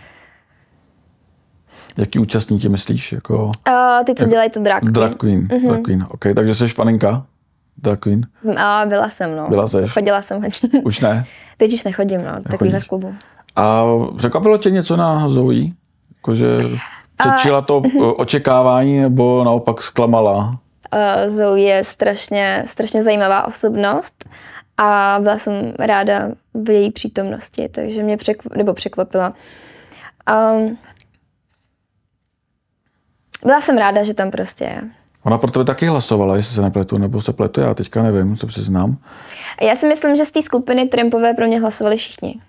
Jaký 1.98 2.18
účastníky 2.18 2.68
myslíš? 2.68 3.12
Jako 3.12 3.44
Uh, 3.44 4.04
ty, 4.04 4.14
co 4.14 4.24
dělají 4.26 4.50
to 4.50 4.60
drag. 4.60 4.84
drag 4.84 5.14
queen. 5.14 5.40
Mm-hmm. 5.46 5.68
Drag 5.68 5.82
queen. 5.82 6.06
OK, 6.10 6.24
takže 6.36 6.54
jsi 6.54 6.68
faninka 6.68 7.26
drag 7.76 7.98
queen? 8.00 8.26
A 8.56 8.84
byla 8.88 9.10
jsem, 9.10 9.36
no. 9.36 9.48
Byla 9.48 9.66
seš? 9.66 9.92
Chodila 9.92 10.22
jsem 10.22 10.42
hodně. 10.42 10.82
Už 10.82 11.00
ne? 11.00 11.26
Teď 11.56 11.74
už 11.74 11.84
nechodím, 11.84 12.24
no, 12.24 12.32
do 12.36 12.50
takovýchhle 12.50 12.80
klubu. 12.80 13.14
A 13.56 13.84
překvapilo 14.16 14.58
tě 14.58 14.70
něco 14.70 14.96
na 14.96 15.28
Zoe? 15.28 15.64
Jakože 16.16 16.46
přečila 17.16 17.62
to 17.62 17.78
uh, 17.78 18.12
očekávání 18.16 19.00
nebo 19.00 19.44
naopak 19.44 19.82
zklamala? 19.82 20.58
Uh, 21.28 21.34
Zoe 21.34 21.60
je 21.60 21.84
strašně, 21.84 22.64
strašně 22.66 23.02
zajímavá 23.02 23.46
osobnost 23.46 24.24
a 24.78 25.18
byla 25.20 25.38
jsem 25.38 25.72
ráda 25.78 26.28
v 26.54 26.70
její 26.70 26.90
přítomnosti, 26.90 27.68
takže 27.68 28.02
mě 28.02 28.16
překv- 28.16 28.56
nebo 28.56 28.74
překvapila. 28.74 29.32
Um, 30.54 30.78
byla 33.44 33.60
jsem 33.60 33.78
ráda, 33.78 34.02
že 34.02 34.14
tam 34.14 34.30
prostě 34.30 34.64
je. 34.64 34.82
Ona 35.22 35.38
pro 35.38 35.50
tebe 35.50 35.64
taky 35.64 35.86
hlasovala, 35.86 36.36
jestli 36.36 36.54
se 36.54 36.62
nepletu, 36.62 36.98
nebo 36.98 37.20
se 37.20 37.32
pletu, 37.32 37.60
já 37.60 37.74
teďka 37.74 38.02
nevím, 38.02 38.36
co 38.36 38.46
přiznám. 38.46 38.96
Já 39.62 39.76
si 39.76 39.88
myslím, 39.88 40.16
že 40.16 40.24
z 40.24 40.30
té 40.30 40.42
skupiny 40.42 40.88
Trumpové 40.88 41.34
pro 41.34 41.46
mě 41.46 41.60
hlasovali 41.60 41.96
všichni. 41.96 42.40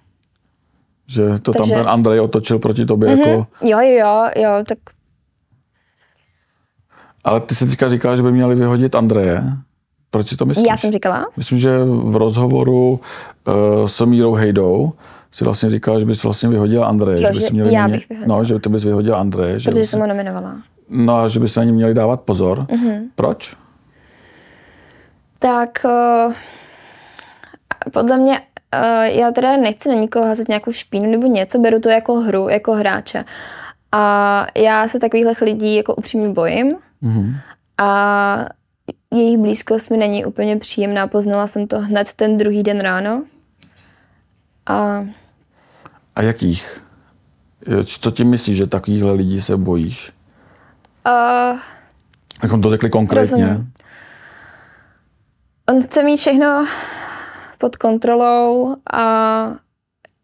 Že 1.08 1.40
to 1.40 1.52
Takže- 1.52 1.74
tam 1.74 1.84
ten 1.84 1.90
Andrej 1.90 2.20
otočil 2.20 2.60
proti 2.60 2.86
tobě 2.86 3.10
mm-hmm. 3.10 3.28
jako... 3.28 3.48
Jo, 3.62 3.80
jo, 3.80 4.30
jo, 4.36 4.64
tak 4.68 4.78
Ale 7.24 7.40
ty 7.40 7.56
si 7.56 7.66
teďka 7.66 7.90
říkala, 7.90 8.16
že 8.16 8.24
by 8.24 8.32
měli 8.32 8.56
vyhodit 8.56 8.96
Andreje. 8.96 9.44
Proč 10.12 10.28
si 10.28 10.38
to 10.38 10.46
myslíš? 10.46 10.68
já 10.70 10.78
jsem 10.78 10.92
říkala. 10.92 11.26
Myslím, 11.38 11.60
že 11.60 11.78
v 11.84 12.16
rozhovoru 12.16 13.00
uh, 13.48 13.86
s 13.86 14.06
Mírou 14.06 14.34
Hejdou 14.34 14.94
si 15.32 15.44
vlastně 15.44 15.70
říkala, 15.70 16.00
že 16.00 16.06
bys 16.06 16.24
vlastně 16.24 16.50
vyhodila 16.50 16.88
Andreje. 16.88 17.22
Jo, 17.22 17.28
že, 17.28 17.34
by 17.34 17.40
že 17.40 17.48
si 17.48 17.54
měli 17.54 17.74
já 17.74 17.88
bych 17.88 18.10
vyhodila. 18.10 18.38
No, 18.38 18.44
že 18.44 18.60
ty 18.60 18.70
bys 18.70 18.84
vyhodila 18.84 19.20
Andreje. 19.20 19.60
Že 19.60 19.70
Protože 19.70 19.80
by 19.80 19.88
jsem 19.88 19.98
si, 19.98 20.02
ho 20.02 20.08
nominovala. 20.08 20.56
no 20.90 21.16
a 21.16 21.28
že 21.28 21.40
by 21.40 21.48
se 21.48 21.60
na 21.60 21.64
ně 21.64 21.72
měli 21.72 21.94
dávat 21.94 22.22
pozor. 22.22 22.66
Mhm. 22.72 22.88
Mm-hmm. 22.90 23.02
Proč? 23.16 23.56
Tak 25.40 25.86
uh, 25.86 26.34
podle 27.92 28.18
mě, 28.18 28.42
uh, 28.76 29.04
já 29.04 29.32
teda 29.32 29.58
nechci 29.58 29.90
na 29.90 29.96
nikoho 29.96 30.26
házet 30.26 30.48
nějakou 30.48 30.72
špínu 30.72 31.12
nebo 31.12 31.28
něco, 31.28 31.60
beru 31.60 31.80
to 31.80 31.90
jako 31.90 32.14
hru, 32.20 32.50
jako 32.50 32.74
hráče. 32.74 33.26
A 33.92 34.48
já 34.58 34.88
se 34.88 35.00
takových 35.00 35.42
lidí 35.42 35.76
jako 35.76 35.96
upřímně 35.96 36.30
bojím 36.30 36.76
Mm-hmm. 37.04 37.36
a 37.78 38.46
jejich 39.14 39.38
blízkost 39.38 39.90
mi 39.92 39.98
není 39.98 40.26
úplně 40.26 40.58
příjemná. 40.58 41.08
Poznala 41.08 41.48
jsem 41.48 41.68
to 41.68 41.80
hned 41.80 42.14
ten 42.14 42.38
druhý 42.38 42.64
den 42.64 42.80
ráno. 42.80 43.24
A 44.66 45.06
A 46.16 46.22
jakých? 46.22 46.82
Jo, 47.68 47.84
Co 47.84 48.12
tím 48.12 48.30
myslíš, 48.30 48.58
že 48.58 48.68
takovýchhle 48.68 49.12
lidí 49.12 49.42
se 49.42 49.58
bojíš? 49.58 50.12
uh, 51.08 51.60
Abychom 52.40 52.62
to 52.62 52.70
řekli 52.70 52.90
konkrétně. 52.90 53.48
Rozumím. 53.48 53.72
On 55.70 55.82
chce 55.82 56.04
mít 56.04 56.18
všechno 56.18 56.66
pod 57.58 57.76
kontrolou 57.76 58.76
a 58.94 59.56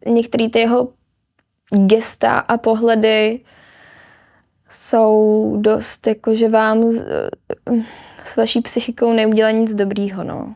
některé 0.06 0.50
ty 0.50 0.58
jeho 0.58 0.92
gesta 1.86 2.38
a 2.38 2.58
pohledy 2.58 3.40
jsou 4.68 5.56
dost 5.60 6.06
jako, 6.06 6.34
že 6.34 6.48
vám 6.48 6.92
s, 8.24 8.36
vaší 8.36 8.60
psychikou 8.60 9.12
neudělá 9.12 9.50
nic 9.50 9.74
dobrýho, 9.74 10.24
no. 10.24 10.54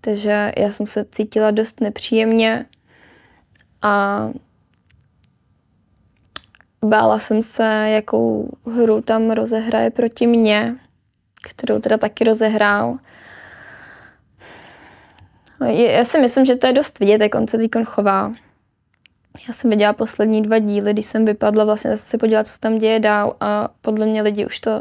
Takže 0.00 0.52
já 0.58 0.70
jsem 0.70 0.86
se 0.86 1.04
cítila 1.10 1.50
dost 1.50 1.80
nepříjemně 1.80 2.66
a 3.82 4.28
bála 6.84 7.18
jsem 7.18 7.42
se, 7.42 7.64
jakou 7.88 8.50
hru 8.66 9.02
tam 9.02 9.30
rozehraje 9.30 9.90
proti 9.90 10.26
mně, 10.26 10.76
kterou 11.48 11.78
teda 11.78 11.98
taky 11.98 12.24
rozehrál. 12.24 12.98
Je- 15.64 15.92
Já 15.92 16.04
si 16.04 16.20
myslím, 16.20 16.44
že 16.44 16.56
to 16.56 16.66
je 16.66 16.72
dost 16.72 16.98
vidět, 16.98 17.20
jak 17.20 17.34
on 17.34 17.46
se 17.46 17.58
teď 17.58 17.70
chová. 17.84 18.32
Já 19.48 19.54
jsem 19.54 19.70
viděla 19.70 19.92
poslední 19.92 20.42
dva 20.42 20.58
díly, 20.58 20.92
když 20.92 21.06
jsem 21.06 21.24
vypadla 21.24 21.64
vlastně 21.64 21.96
se 21.96 22.18
podívat, 22.18 22.46
co 22.46 22.58
tam 22.60 22.78
děje 22.78 23.00
dál 23.00 23.36
a 23.40 23.68
podle 23.82 24.06
mě 24.06 24.22
lidi 24.22 24.46
už 24.46 24.60
to 24.60 24.80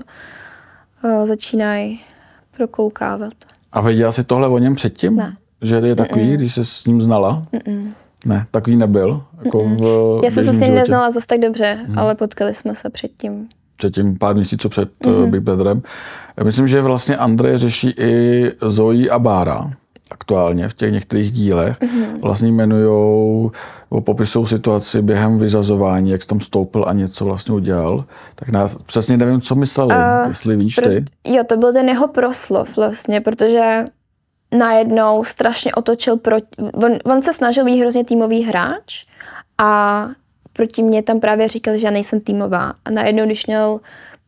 uh, 1.04 1.26
začínají 1.26 2.02
prokoukávat. 2.58 3.34
A 3.72 3.82
věděla 3.82 4.12
jsi 4.12 4.24
tohle 4.24 4.48
o 4.48 4.58
něm 4.58 4.76
předtím? 4.76 5.16
Ne. 5.16 5.38
Že 5.62 5.76
je 5.76 5.96
takový, 5.96 6.26
Mm-mm. 6.34 6.36
když 6.38 6.54
se 6.54 6.66
s 6.66 6.86
ním 6.86 7.02
znala? 7.02 7.44
Mm-mm. 7.54 7.92
Ne, 8.26 8.46
takový 8.52 8.76
nebyl. 8.76 9.24
Jako 9.44 9.64
v 9.70 10.22
Já 10.24 10.32
jsem 10.32 10.44
se 10.44 10.54
s 10.54 10.60
ním 10.60 10.76
neznala 10.76 11.12
zase 11.12 11.28
tak 11.28 11.40
dobře, 11.40 11.80
hmm. 11.88 12.00
ale 12.00 12.16
potkali 12.16 12.54
jsme 12.54 12.76
se 12.76 12.90
předtím. 12.90 13.50
předtím 13.76 14.18
pár 14.18 14.36
měsíců 14.36 14.70
před 14.70 14.90
Mhm. 15.06 15.16
mm-hmm. 15.16 15.30
Big 15.30 15.42
Brotherem. 15.42 15.82
Myslím, 16.44 16.68
že 16.68 16.82
vlastně 16.82 17.18
Andrej 17.18 17.58
řeší 17.58 17.90
i 17.98 18.52
Zoe 18.62 19.10
a 19.10 19.20
Bára 19.20 19.72
aktuálně 20.12 20.68
v 20.68 20.74
těch 20.74 20.92
některých 20.92 21.32
dílech. 21.32 21.82
Mhm. 21.82 22.02
Mm-hmm. 22.02 22.22
Vlastně 22.22 22.50
jmenujou, 22.50 23.52
popisují 24.00 24.48
situaci 24.48 25.02
během 25.02 25.38
vyzazování, 25.38 26.12
jak 26.12 26.22
jsi 26.22 26.28
tam 26.28 26.40
stoupil 26.40 26.86
a 26.88 26.94
něco 26.94 27.26
vlastně 27.26 27.56
udělal. 27.56 28.06
Tak 28.36 28.50
nás 28.50 28.78
přesně 28.86 29.18
nevím, 29.18 29.42
co 29.42 29.56
mysleli, 29.56 29.96
uh, 29.96 30.28
jestli 30.28 30.56
víš 30.56 30.76
ty. 30.76 30.82
Prost- 30.82 31.06
jo, 31.26 31.44
to 31.44 31.58
byl 31.58 31.74
ten 31.74 31.90
jeho 31.90 32.08
proslov 32.08 32.78
vlastně, 32.78 33.22
protože 33.22 33.86
najednou 34.58 35.24
strašně 35.24 35.74
otočil 35.74 36.18
proti... 36.18 36.48
On, 36.74 36.92
on 37.06 37.22
se 37.22 37.34
snažil 37.34 37.66
být 37.66 37.80
hrozně 37.80 38.04
týmový 38.04 38.44
hráč 38.44 39.06
a 39.58 40.08
proti 40.54 40.84
mě 40.84 41.04
tam 41.04 41.20
právě 41.20 41.48
říkal, 41.48 41.78
že 41.78 41.88
já 41.88 41.92
nejsem 41.92 42.20
týmová. 42.20 42.74
A 42.86 42.92
najednou, 42.92 43.26
když 43.26 43.48
měl 43.48 43.80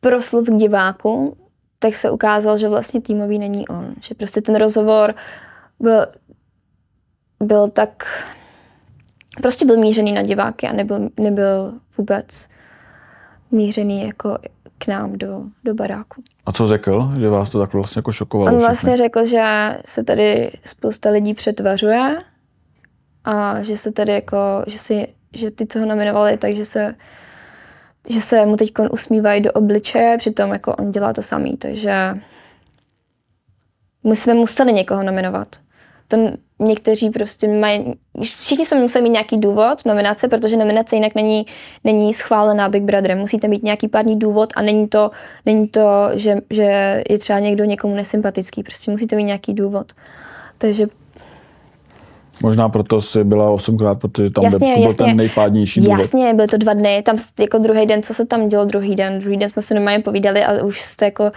proslov 0.02 0.46
k 0.46 0.58
diváku, 0.58 1.38
tak 1.80 1.96
se 1.96 2.12
ukázalo, 2.12 2.58
že 2.58 2.70
vlastně 2.70 3.02
týmový 3.02 3.40
není 3.40 3.68
on. 3.68 3.94
Že 4.02 4.16
prostě 4.16 4.42
ten 4.42 4.56
rozhovor 4.56 5.16
byl, 5.84 6.08
byl 7.44 7.70
tak... 7.70 8.04
Prostě 9.42 9.66
byl 9.66 9.78
mířený 9.78 10.12
na 10.12 10.22
diváky 10.22 10.68
a 10.68 10.74
nebyl, 10.74 11.10
nebyl 11.20 11.74
vůbec 11.98 12.48
mířený 13.52 14.04
jako 14.04 14.38
k 14.78 14.88
nám 14.88 15.14
do, 15.14 15.44
do 15.64 15.74
baráku. 15.74 16.24
A 16.46 16.52
co 16.52 16.68
řekl, 16.68 17.14
že 17.20 17.30
vás 17.30 17.50
to 17.50 17.60
tak 17.60 17.74
vlastně 17.74 18.00
jako 18.00 18.12
šokovalo? 18.12 18.48
On 18.48 18.54
všechny? 18.54 18.68
vlastně 18.68 18.98
řekl, 18.98 19.26
že 19.26 19.78
se 19.86 20.04
tady 20.04 20.52
spousta 20.66 21.10
lidí 21.10 21.34
přetvařuje 21.34 22.18
a 23.24 23.64
že 23.64 23.78
se 23.78 23.92
tady 23.92 24.12
jako, 24.12 24.38
že, 24.68 24.78
si, 24.78 25.08
že 25.34 25.52
ty, 25.52 25.68
co 25.68 25.80
ho 25.80 25.86
nominovali, 25.86 26.38
takže 26.38 26.66
se 26.66 26.96
že 28.10 28.22
se 28.22 28.46
mu 28.46 28.56
teď 28.56 28.72
usmívají 28.92 29.42
do 29.42 29.52
obličeje, 29.52 30.18
přitom 30.18 30.52
jako 30.52 30.76
on 30.76 30.92
dělá 30.92 31.14
to 31.14 31.22
samý, 31.22 31.58
takže 31.58 32.18
my 34.04 34.16
jsme 34.16 34.34
museli 34.34 34.74
někoho 34.74 35.04
nominovat. 35.04 35.48
To 36.08 36.18
někteří 36.60 37.10
prostě 37.10 37.48
mají, 37.48 37.94
všichni 38.22 38.66
jsme 38.66 38.80
museli 38.80 39.04
mít 39.04 39.10
nějaký 39.10 39.38
důvod 39.38 39.86
nominace, 39.86 40.28
protože 40.28 40.58
nominace 40.58 40.96
jinak 40.96 41.16
není, 41.16 41.46
není 41.84 42.14
schválená 42.14 42.70
Big 42.70 42.84
Brother. 42.84 43.18
Musíte 43.18 43.48
mít 43.48 43.64
nějaký 43.64 43.88
pádný 43.88 44.20
důvod 44.20 44.54
a 44.56 44.62
není 44.62 44.88
to, 44.88 45.12
není 45.46 45.68
to 45.68 46.10
že, 46.14 46.38
že 46.50 47.04
je 47.10 47.18
třeba 47.18 47.40
někdo 47.40 47.64
někomu 47.64 47.96
nesympatický. 47.96 48.64
Prostě 48.64 48.92
musíte 48.92 49.16
mít 49.16 49.24
nějaký 49.24 49.54
důvod. 49.54 49.94
Takže 50.58 50.88
Možná 52.42 52.70
proto 52.70 53.02
si 53.02 53.24
byla 53.24 53.50
osmkrát, 53.50 54.00
protože 54.00 54.30
tam 54.30 54.44
jasně, 54.44 54.74
byl, 54.74 54.84
jasně, 54.84 55.06
ten 55.06 55.18
nejpádnější 55.18 55.82
důvod. 55.82 56.00
Jasně, 56.00 56.34
byly 56.34 56.48
to 56.48 56.58
dva 56.58 56.74
dny, 56.74 57.04
tam 57.06 57.18
jako 57.40 57.58
druhý 57.58 57.86
den, 57.86 58.04
co 58.04 58.14
se 58.14 58.26
tam 58.26 58.50
dělo 58.50 58.66
druhý 58.66 58.96
den, 58.96 59.20
druhý 59.20 59.38
den 59.38 59.50
jsme 59.50 59.62
se 59.62 59.74
normálně 59.74 60.04
povídali 60.04 60.44
a 60.44 60.64
už 60.64 60.82
jste 60.82 61.06
jako 61.06 61.32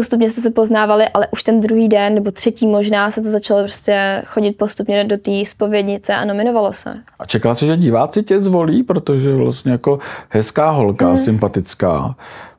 postupně 0.00 0.30
jste 0.30 0.40
se 0.40 0.50
poznávali, 0.50 1.08
ale 1.08 1.28
už 1.32 1.42
ten 1.42 1.60
druhý 1.60 1.88
den 1.88 2.14
nebo 2.14 2.30
třetí 2.30 2.66
možná 2.66 3.10
se 3.10 3.22
to 3.22 3.28
začalo 3.28 3.60
prostě 3.60 4.22
chodit 4.26 4.52
postupně 4.52 5.04
do 5.04 5.18
té 5.18 5.46
spovědnice 5.46 6.14
a 6.14 6.24
nominovalo 6.24 6.72
se. 6.72 6.94
A 7.18 7.26
čekala 7.26 7.54
jsi, 7.54 7.66
že 7.66 7.76
diváci 7.76 8.22
tě 8.22 8.40
zvolí, 8.40 8.82
protože 8.82 9.34
vlastně 9.34 9.72
jako 9.72 9.98
hezká 10.28 10.70
holka, 10.70 11.06
hmm. 11.06 11.16
sympatická, 11.16 12.16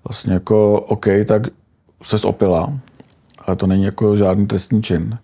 vlastně 0.08 0.34
jako 0.34 0.80
OK, 0.80 1.06
tak 1.28 1.42
se 2.04 2.28
opila, 2.28 2.74
ale 3.46 3.56
to 3.56 3.68
není 3.68 3.84
jako 3.84 4.18
žádný 4.18 4.48
trestní 4.48 4.84
čin 4.84 5.18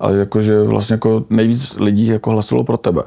ale 0.00 0.16
jakože 0.16 0.62
vlastně 0.62 0.94
jako 0.94 1.24
nejvíc 1.30 1.74
lidí 1.74 2.06
jako 2.06 2.30
hlasilo 2.30 2.64
pro 2.64 2.76
tebe. 2.76 3.02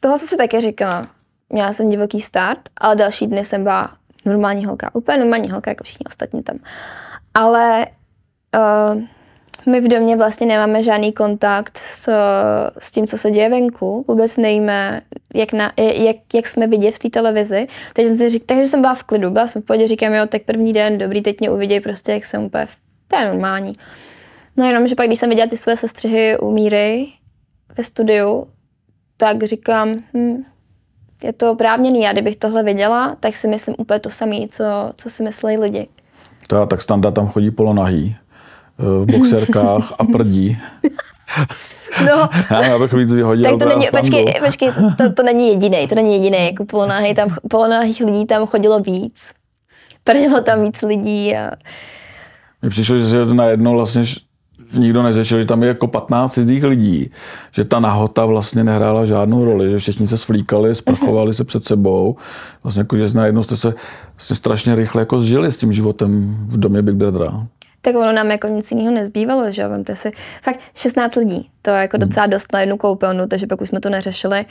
Toho 0.00 0.18
jsem 0.18 0.28
si 0.28 0.36
taky 0.36 0.60
říkala. 0.60 1.06
Měla 1.52 1.72
jsem 1.72 1.88
divoký 1.88 2.20
start, 2.20 2.60
ale 2.76 2.96
další 2.96 3.26
dny 3.26 3.44
jsem 3.44 3.62
byla 3.62 3.90
normální 4.24 4.66
holka. 4.66 4.90
Úplně 4.94 5.18
normální 5.18 5.50
holka, 5.50 5.70
jako 5.70 5.84
všichni 5.84 6.04
ostatní 6.06 6.42
tam. 6.42 6.56
Ale 7.34 7.86
uh, 8.56 9.02
my 9.66 9.80
v 9.80 9.88
domě 9.88 10.16
vlastně 10.16 10.46
nemáme 10.46 10.82
žádný 10.82 11.12
kontakt 11.12 11.78
s, 11.78 12.12
s 12.78 12.90
tím, 12.90 13.06
co 13.06 13.18
se 13.18 13.30
děje 13.30 13.48
venku. 13.48 14.04
Vůbec 14.08 14.36
nevíme, 14.36 15.00
jak, 15.34 15.52
na, 15.52 15.72
jak, 15.76 16.16
jak 16.34 16.46
jsme 16.46 16.66
vidět 16.66 16.94
v 16.94 16.98
té 16.98 17.10
televizi. 17.10 17.68
Takže 17.92 18.08
jsem 18.08 18.18
si 18.18 18.28
říkala, 18.28 18.46
takže 18.46 18.70
jsem 18.70 18.80
byla 18.80 18.94
v 18.94 19.02
klidu, 19.02 19.30
byla 19.30 19.46
jsem 19.46 19.62
v 19.62 19.64
pohodě, 19.64 19.88
říkám, 19.88 20.14
jo, 20.14 20.26
tak 20.26 20.42
první 20.42 20.72
den, 20.72 20.98
dobrý, 20.98 21.22
teď 21.22 21.40
mě 21.40 21.50
uvidí 21.50 21.80
prostě, 21.80 22.12
jak 22.12 22.24
jsem 22.24 22.44
úplně, 22.44 22.68
to 23.08 23.16
je 23.16 23.28
normální. 23.28 23.72
No 24.56 24.66
jenom, 24.66 24.86
že 24.86 24.94
pak, 24.94 25.06
když 25.06 25.18
jsem 25.18 25.30
viděla 25.30 25.48
ty 25.48 25.56
své 25.56 25.76
sestřihy 25.76 26.38
u 26.38 26.50
Míry 26.50 27.08
ve 27.78 27.84
studiu, 27.84 28.46
tak 29.16 29.44
říkám, 29.44 30.02
hm, 30.14 30.44
je 31.24 31.32
to 31.32 31.52
oprávněný. 31.52 32.00
Já 32.00 32.12
kdybych 32.12 32.36
tohle 32.36 32.62
viděla, 32.62 33.16
tak 33.20 33.36
si 33.36 33.48
myslím 33.48 33.74
úplně 33.78 34.00
to 34.00 34.10
samé, 34.10 34.36
co, 34.48 34.64
co 34.96 35.10
si 35.10 35.22
myslí 35.22 35.56
lidi. 35.56 35.88
To, 36.50 36.66
tak 36.66 36.82
Standa 36.82 37.10
tam 37.10 37.28
chodí 37.28 37.50
polonahý 37.50 38.16
eh, 38.78 38.82
v 38.82 39.06
boxerkách 39.06 39.94
a 39.98 40.04
prdí. 40.04 40.58
No, 42.06 42.28
já 42.50 42.78
bych 42.78 42.92
víc 42.92 43.12
vyhodil 43.12 43.50
tak 43.50 43.58
to 43.58 43.68
není, 43.68 43.86
počkej, 43.90 44.34
počkej, 44.44 44.72
to, 44.98 45.12
to 45.12 45.22
není 45.22 45.48
jediný, 45.48 45.88
to 45.88 45.94
není 45.94 46.14
jediný, 46.14 46.46
jako 46.46 46.64
polonahý, 46.64 47.14
tam, 47.14 47.36
polonahých 47.50 48.00
lidí 48.00 48.26
tam 48.26 48.46
chodilo 48.46 48.80
víc. 48.80 49.32
Prdilo 50.04 50.42
tam 50.42 50.62
víc 50.62 50.82
lidí 50.82 51.36
a... 51.36 51.50
Mně 52.62 52.70
přišlo, 52.70 52.98
že 52.98 53.06
se 53.06 53.34
najednou 53.34 53.72
vlastně 53.76 54.02
nikdo 54.72 55.02
neřešil, 55.02 55.38
že 55.38 55.44
tam 55.44 55.62
je 55.62 55.68
jako 55.68 55.86
15 55.86 56.32
cizích 56.32 56.64
lidí, 56.64 57.10
že 57.52 57.64
ta 57.64 57.80
nahota 57.80 58.24
vlastně 58.24 58.64
nehrála 58.64 59.04
žádnou 59.04 59.44
roli, 59.44 59.70
že 59.70 59.78
všichni 59.78 60.06
se 60.06 60.16
svlíkali, 60.16 60.74
sprchovali 60.74 61.34
se 61.34 61.44
před 61.44 61.64
sebou. 61.64 62.16
Vlastně 62.62 62.80
jako, 62.80 62.96
že 62.96 63.08
najednou 63.14 63.42
jste 63.42 63.56
se 63.56 63.74
vlastně 64.16 64.36
strašně 64.36 64.74
rychle 64.74 65.02
jako 65.02 65.18
zžili 65.18 65.52
s 65.52 65.56
tím 65.56 65.72
životem 65.72 66.36
v 66.48 66.56
domě 66.56 66.82
Big 66.82 66.94
Brothera 66.94 67.46
tak 67.82 67.96
ono 67.96 68.12
nám 68.12 68.30
jako 68.30 68.48
nic 68.48 68.70
jiného 68.70 68.90
nezbývalo, 68.94 69.50
že 69.50 69.62
jo, 69.62 69.68
to 69.84 69.96
si 69.96 70.12
fakt 70.42 70.60
16 70.74 71.16
lidí, 71.16 71.50
to 71.62 71.70
je 71.70 71.76
jako 71.76 71.96
hmm. 71.96 72.08
docela 72.08 72.26
dost 72.26 72.52
na 72.52 72.60
jednu 72.60 72.76
koupelnu, 72.76 73.26
takže 73.26 73.46
pak 73.46 73.60
už 73.60 73.68
jsme 73.68 73.80
to 73.80 73.90
neřešili. 73.90 74.44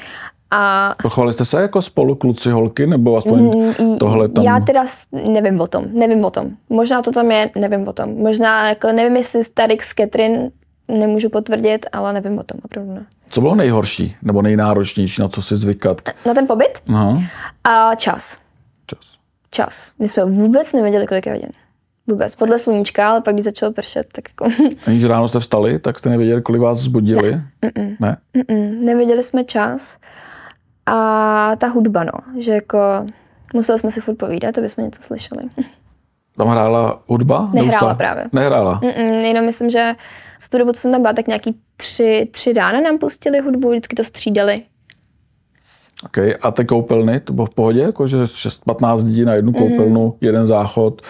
A... 0.52 0.94
Prochovali 0.98 1.34
jste 1.34 1.46
se 1.46 1.62
jako 1.62 1.82
spolu 1.82 2.16
kluci, 2.16 2.52
holky, 2.52 2.88
nebo 2.88 3.18
aspoň 3.18 3.40
mm, 3.80 3.98
tohle 3.98 4.30
tam? 4.30 4.44
Já 4.44 4.60
teda 4.60 4.86
nevím 5.12 5.62
o 5.62 5.68
tom, 5.68 5.86
nevím 5.94 6.26
o 6.26 6.30
tom. 6.30 6.50
Možná 6.70 7.02
to 7.02 7.12
tam 7.12 7.32
je, 7.32 7.50
nevím 7.56 7.88
o 7.88 7.94
tom. 7.94 8.18
Možná, 8.18 8.70
jako 8.70 8.92
nevím, 8.92 9.18
jestli 9.18 9.44
Starik 9.44 9.84
s 9.84 9.94
Catherine 9.94 10.50
nemůžu 10.88 11.30
potvrdit, 11.30 11.86
ale 11.92 12.14
nevím 12.14 12.40
o 12.40 12.44
tom, 12.44 12.60
opravdu 12.66 12.94
ne. 12.94 13.06
Co 13.30 13.42
bylo 13.42 13.56
nejhorší, 13.56 14.16
nebo 14.22 14.42
nejnáročnější, 14.42 15.22
na 15.22 15.28
co 15.28 15.42
si 15.42 15.58
zvykat? 15.58 16.02
Na 16.26 16.34
ten 16.34 16.48
pobyt? 16.48 16.82
Aha. 16.90 17.24
A 17.64 17.96
čas. 17.96 18.38
Čas. 18.86 19.18
Čas. 19.52 19.92
My 20.00 20.08
jsme 20.08 20.26
vůbec 20.26 20.74
nevěděli, 20.74 21.08
kolik 21.08 21.26
je 21.26 21.32
hodin. 21.32 21.50
Vůbec, 22.10 22.36
podle 22.36 22.60
sluníčka, 22.60 23.10
ale 23.10 23.22
pak 23.22 23.34
když 23.34 23.46
začalo 23.46 23.74
pršet, 23.74 24.08
tak 24.12 24.26
jako... 24.30 24.46
A 24.88 24.90
když 24.90 25.04
ráno 25.04 25.28
jste 25.28 25.40
vstali, 25.40 25.80
tak 25.80 26.00
jste 26.00 26.10
nevěděli, 26.10 26.42
kolik 26.42 26.62
vás 26.62 26.78
zbudili? 26.78 27.32
Ne. 27.32 27.44
Mm-mm. 27.62 27.96
ne? 28.00 28.18
Mm-mm. 28.36 28.86
Nevěděli 28.86 29.24
jsme 29.24 29.44
čas. 29.44 29.98
A 30.86 31.56
ta 31.58 31.68
hudba, 31.68 32.04
no, 32.04 32.42
že 32.42 32.52
jako 32.52 32.78
museli 33.54 33.80
jsme 33.80 33.92
si 33.92 34.02
furt 34.02 34.16
povídat, 34.16 34.58
aby 34.58 34.70
jsme 34.70 34.84
něco 34.84 35.02
slyšeli. 35.02 35.44
Tam 36.38 36.48
hrála 36.48 37.04
hudba? 37.08 37.50
Nehrála 37.54 37.94
právě. 37.94 38.26
Nehrála? 38.34 38.80
Mm-mm, 38.80 39.22
jenom 39.22 39.46
myslím, 39.46 39.70
že 39.70 39.96
z 40.40 40.50
tu 40.50 40.58
dobu, 40.58 40.72
co 40.72 40.80
jsem 40.80 40.92
tam 40.92 41.02
byla, 41.02 41.14
tak 41.14 41.28
nějaký 41.28 41.60
tři, 41.78 42.30
tři 42.32 42.54
rána 42.54 42.82
nám 42.82 42.98
pustili 42.98 43.40
hudbu, 43.40 43.70
vždycky 43.70 43.96
to 43.96 44.04
střídali. 44.04 44.62
Okay. 46.06 46.34
A 46.42 46.52
ty 46.52 46.66
koupelny, 46.66 47.20
to 47.20 47.34
bylo 47.34 47.46
v 47.46 47.56
pohodě? 47.56 47.80
Jako, 47.80 48.08
že 48.08 48.18
6-15 48.24 49.06
lidí 49.06 49.26
na 49.26 49.34
jednu 49.34 49.54
koupelnu, 49.54 50.08
mm-hmm. 50.08 50.18
jeden 50.22 50.46
záchod. 50.46 51.02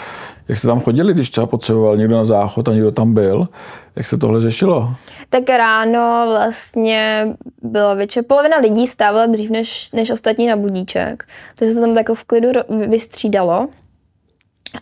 Jak 0.50 0.58
jste 0.58 0.68
tam 0.68 0.80
chodili, 0.80 1.14
když 1.14 1.30
třeba 1.30 1.48
potřeboval 1.48 1.98
někdo 1.98 2.18
na 2.18 2.26
záchod 2.26 2.68
a 2.68 2.74
někdo 2.74 2.92
tam 2.92 3.14
byl? 3.14 3.48
Jak 3.96 4.08
se 4.08 4.18
tohle 4.18 4.42
řešilo? 4.42 4.96
Tak 5.30 5.50
ráno 5.50 6.26
vlastně 6.28 7.28
byla 7.62 7.94
většinou, 7.94 8.24
polovina 8.24 8.58
lidí 8.58 8.88
stávala 8.88 9.26
dřív 9.26 9.50
než, 9.50 9.92
než 9.92 10.10
ostatní 10.10 10.48
na 10.48 10.56
budíček, 10.56 11.24
takže 11.56 11.74
se 11.74 11.82
tam 11.82 11.98
jako 11.98 12.16
v 12.16 12.24
klidu 12.24 12.50
vystřídalo. 12.88 13.68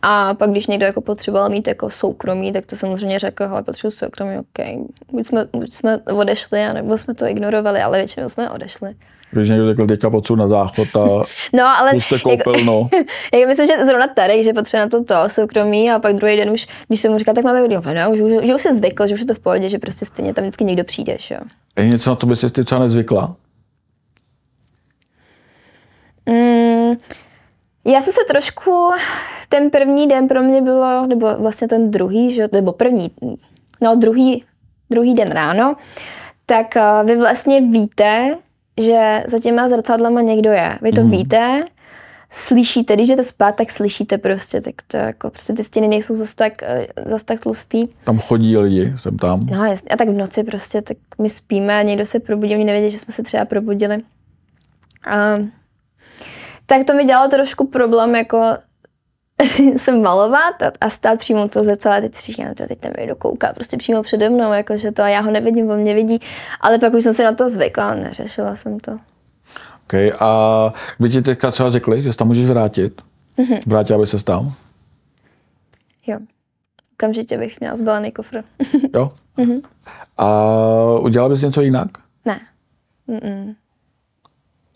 A 0.01 0.33
pak, 0.33 0.51
když 0.51 0.67
někdo 0.67 0.85
jako 0.85 1.01
potřeboval 1.01 1.49
mít 1.49 1.67
jako 1.67 1.89
soukromí, 1.89 2.53
tak 2.53 2.65
to 2.65 2.75
samozřejmě 2.75 3.19
řekl, 3.19 3.43
ale 3.43 3.63
potřebuji 3.63 3.91
soukromí, 3.91 4.37
OK. 4.37 4.87
Buď 5.11 5.27
jsme, 5.27 5.47
buď 5.53 5.73
jsme 5.73 5.97
odešli, 5.97 6.63
anebo 6.63 6.97
jsme 6.97 7.13
to 7.13 7.25
ignorovali, 7.25 7.81
ale 7.81 7.97
většinou 7.97 8.29
jsme 8.29 8.49
odešli. 8.49 8.95
Když 9.31 9.49
někdo 9.49 9.65
řekl, 9.65 9.87
teďka 9.87 10.11
na 10.35 10.47
záchod 10.47 10.95
a 10.95 11.23
no, 11.53 11.65
ale 11.77 11.91
puste 11.91 12.19
koupelnu. 12.19 12.89
Jako, 12.93 13.09
jako 13.33 13.47
myslím, 13.47 13.67
že 13.67 13.85
zrovna 13.85 14.07
tady, 14.07 14.43
že 14.43 14.53
potřebuje 14.53 14.85
na 14.85 14.89
to 14.89 15.03
to 15.03 15.29
soukromí 15.29 15.91
a 15.91 15.99
pak 15.99 16.15
druhý 16.15 16.35
den 16.35 16.49
už, 16.49 16.67
když 16.87 17.01
jsem 17.01 17.11
mu 17.11 17.17
říkal, 17.17 17.35
tak 17.35 17.43
máme 17.43 17.61
video, 17.61 17.81
no, 17.81 18.11
už, 18.11 18.19
že 18.45 18.55
už 18.55 18.61
se 18.61 18.75
zvykl, 18.75 19.07
že 19.07 19.13
už 19.13 19.19
je 19.19 19.25
to 19.25 19.33
v 19.33 19.39
pohodě, 19.39 19.69
že 19.69 19.79
prostě 19.79 20.05
stejně 20.05 20.33
tam 20.33 20.43
vždycky 20.43 20.63
někdo 20.63 20.83
přijde. 20.83 21.17
Jo. 21.31 21.39
Je 21.77 21.87
něco, 21.87 22.09
na 22.09 22.15
co 22.15 22.25
bys 22.25 22.51
ty 22.51 22.63
třeba 22.63 22.81
nezvykla? 22.81 23.35
Mm, 26.25 26.95
já 27.85 28.01
jsem 28.01 28.13
se 28.13 28.19
trošku, 28.27 28.91
ten 29.49 29.69
první 29.69 30.07
den 30.07 30.27
pro 30.27 30.43
mě 30.43 30.61
bylo, 30.61 31.07
nebo 31.07 31.35
vlastně 31.37 31.67
ten 31.67 31.91
druhý, 31.91 32.33
že, 32.33 32.47
nebo 32.51 32.71
první, 32.71 33.11
no 33.81 33.95
druhý, 33.95 34.43
druhý 34.89 35.13
den 35.13 35.31
ráno, 35.31 35.75
tak 36.45 36.67
uh, 36.75 37.07
vy 37.07 37.15
vlastně 37.15 37.61
víte, 37.61 38.37
že 38.77 39.23
za 39.27 39.39
těma 39.39 39.69
zrcadlama 39.69 40.21
někdo 40.21 40.51
je. 40.51 40.79
Vy 40.81 40.91
to 40.91 41.01
mm. 41.01 41.11
víte, 41.11 41.65
slyšíte, 42.31 42.95
když 42.95 43.07
to 43.17 43.23
spát, 43.23 43.55
tak 43.55 43.71
slyšíte 43.71 44.17
prostě, 44.17 44.61
tak 44.61 44.75
to 44.87 44.97
jako 44.97 45.29
prostě 45.29 45.53
ty 45.53 45.63
stěny 45.63 45.87
nejsou 45.87 46.15
zase 46.15 46.35
tak, 46.35 46.53
eh, 46.63 46.87
zase 47.05 47.25
tak 47.25 47.39
tlustý. 47.39 47.87
Tam 48.03 48.19
chodí 48.19 48.57
lidi, 48.57 48.93
jsem 48.95 49.17
tam. 49.17 49.45
No 49.45 49.65
jasně, 49.65 49.89
a 49.89 49.97
tak 49.97 50.09
v 50.09 50.13
noci 50.13 50.43
prostě, 50.43 50.81
tak 50.81 50.97
my 51.21 51.29
spíme 51.29 51.79
a 51.79 51.81
někdo 51.81 52.05
se 52.05 52.19
probudí, 52.19 52.55
oni 52.55 52.65
nevědí, 52.65 52.91
že 52.91 52.99
jsme 52.99 53.13
se 53.13 53.23
třeba 53.23 53.45
probudili. 53.45 53.97
A, 55.07 55.37
tak 56.65 56.83
to 56.83 56.93
mi 56.93 57.05
dělalo 57.05 57.29
trošku 57.29 57.67
problém, 57.67 58.15
jako 58.15 58.41
se 59.77 59.91
malovat 59.91 60.61
a, 60.61 60.71
a 60.81 60.89
stát 60.89 61.19
přímo 61.19 61.47
to 61.47 61.63
zrcadlo, 61.63 62.01
teď 62.01 62.15
si 62.15 62.31
říkám, 62.31 62.53
to 62.53 62.67
teď 62.67 62.79
tam 62.79 62.91
někdo 62.99 63.15
kouká 63.15 63.53
prostě 63.53 63.77
přímo 63.77 64.03
přede 64.03 64.29
mnou, 64.29 64.53
jakože 64.53 64.91
to 64.91 65.03
a 65.03 65.07
já 65.09 65.19
ho 65.19 65.31
nevidím, 65.31 65.69
on 65.69 65.79
mě 65.79 65.93
vidí, 65.93 66.19
ale 66.61 66.79
pak 66.79 66.93
už 66.93 67.03
jsem 67.03 67.13
se 67.13 67.23
na 67.23 67.31
to 67.31 67.49
zvykla, 67.49 67.93
neřešila 67.93 68.55
jsem 68.55 68.79
to. 68.79 68.91
OK, 69.85 69.93
a 70.19 70.73
by 70.99 71.09
ti 71.09 71.21
teďka 71.21 71.51
třeba 71.51 71.69
řekli, 71.69 72.03
že 72.03 72.11
se 72.11 72.17
tam 72.17 72.27
můžeš 72.27 72.45
vrátit? 72.45 73.01
Mm-hmm. 73.37 73.59
Vrátila 73.67 73.99
by 73.99 74.07
se 74.07 74.23
tam? 74.23 74.53
Jo. 76.07 76.19
Okamžitě 76.93 77.37
bych 77.37 77.59
měla 77.59 77.75
zbalený 77.75 78.11
kufr. 78.11 78.43
Jo? 78.93 79.11
Mhm. 79.39 79.61
A 80.17 80.27
udělala 80.99 81.29
bys 81.29 81.41
něco 81.41 81.61
jinak? 81.61 81.87
ne. 82.25 82.39
Mm-mm. 83.09 83.55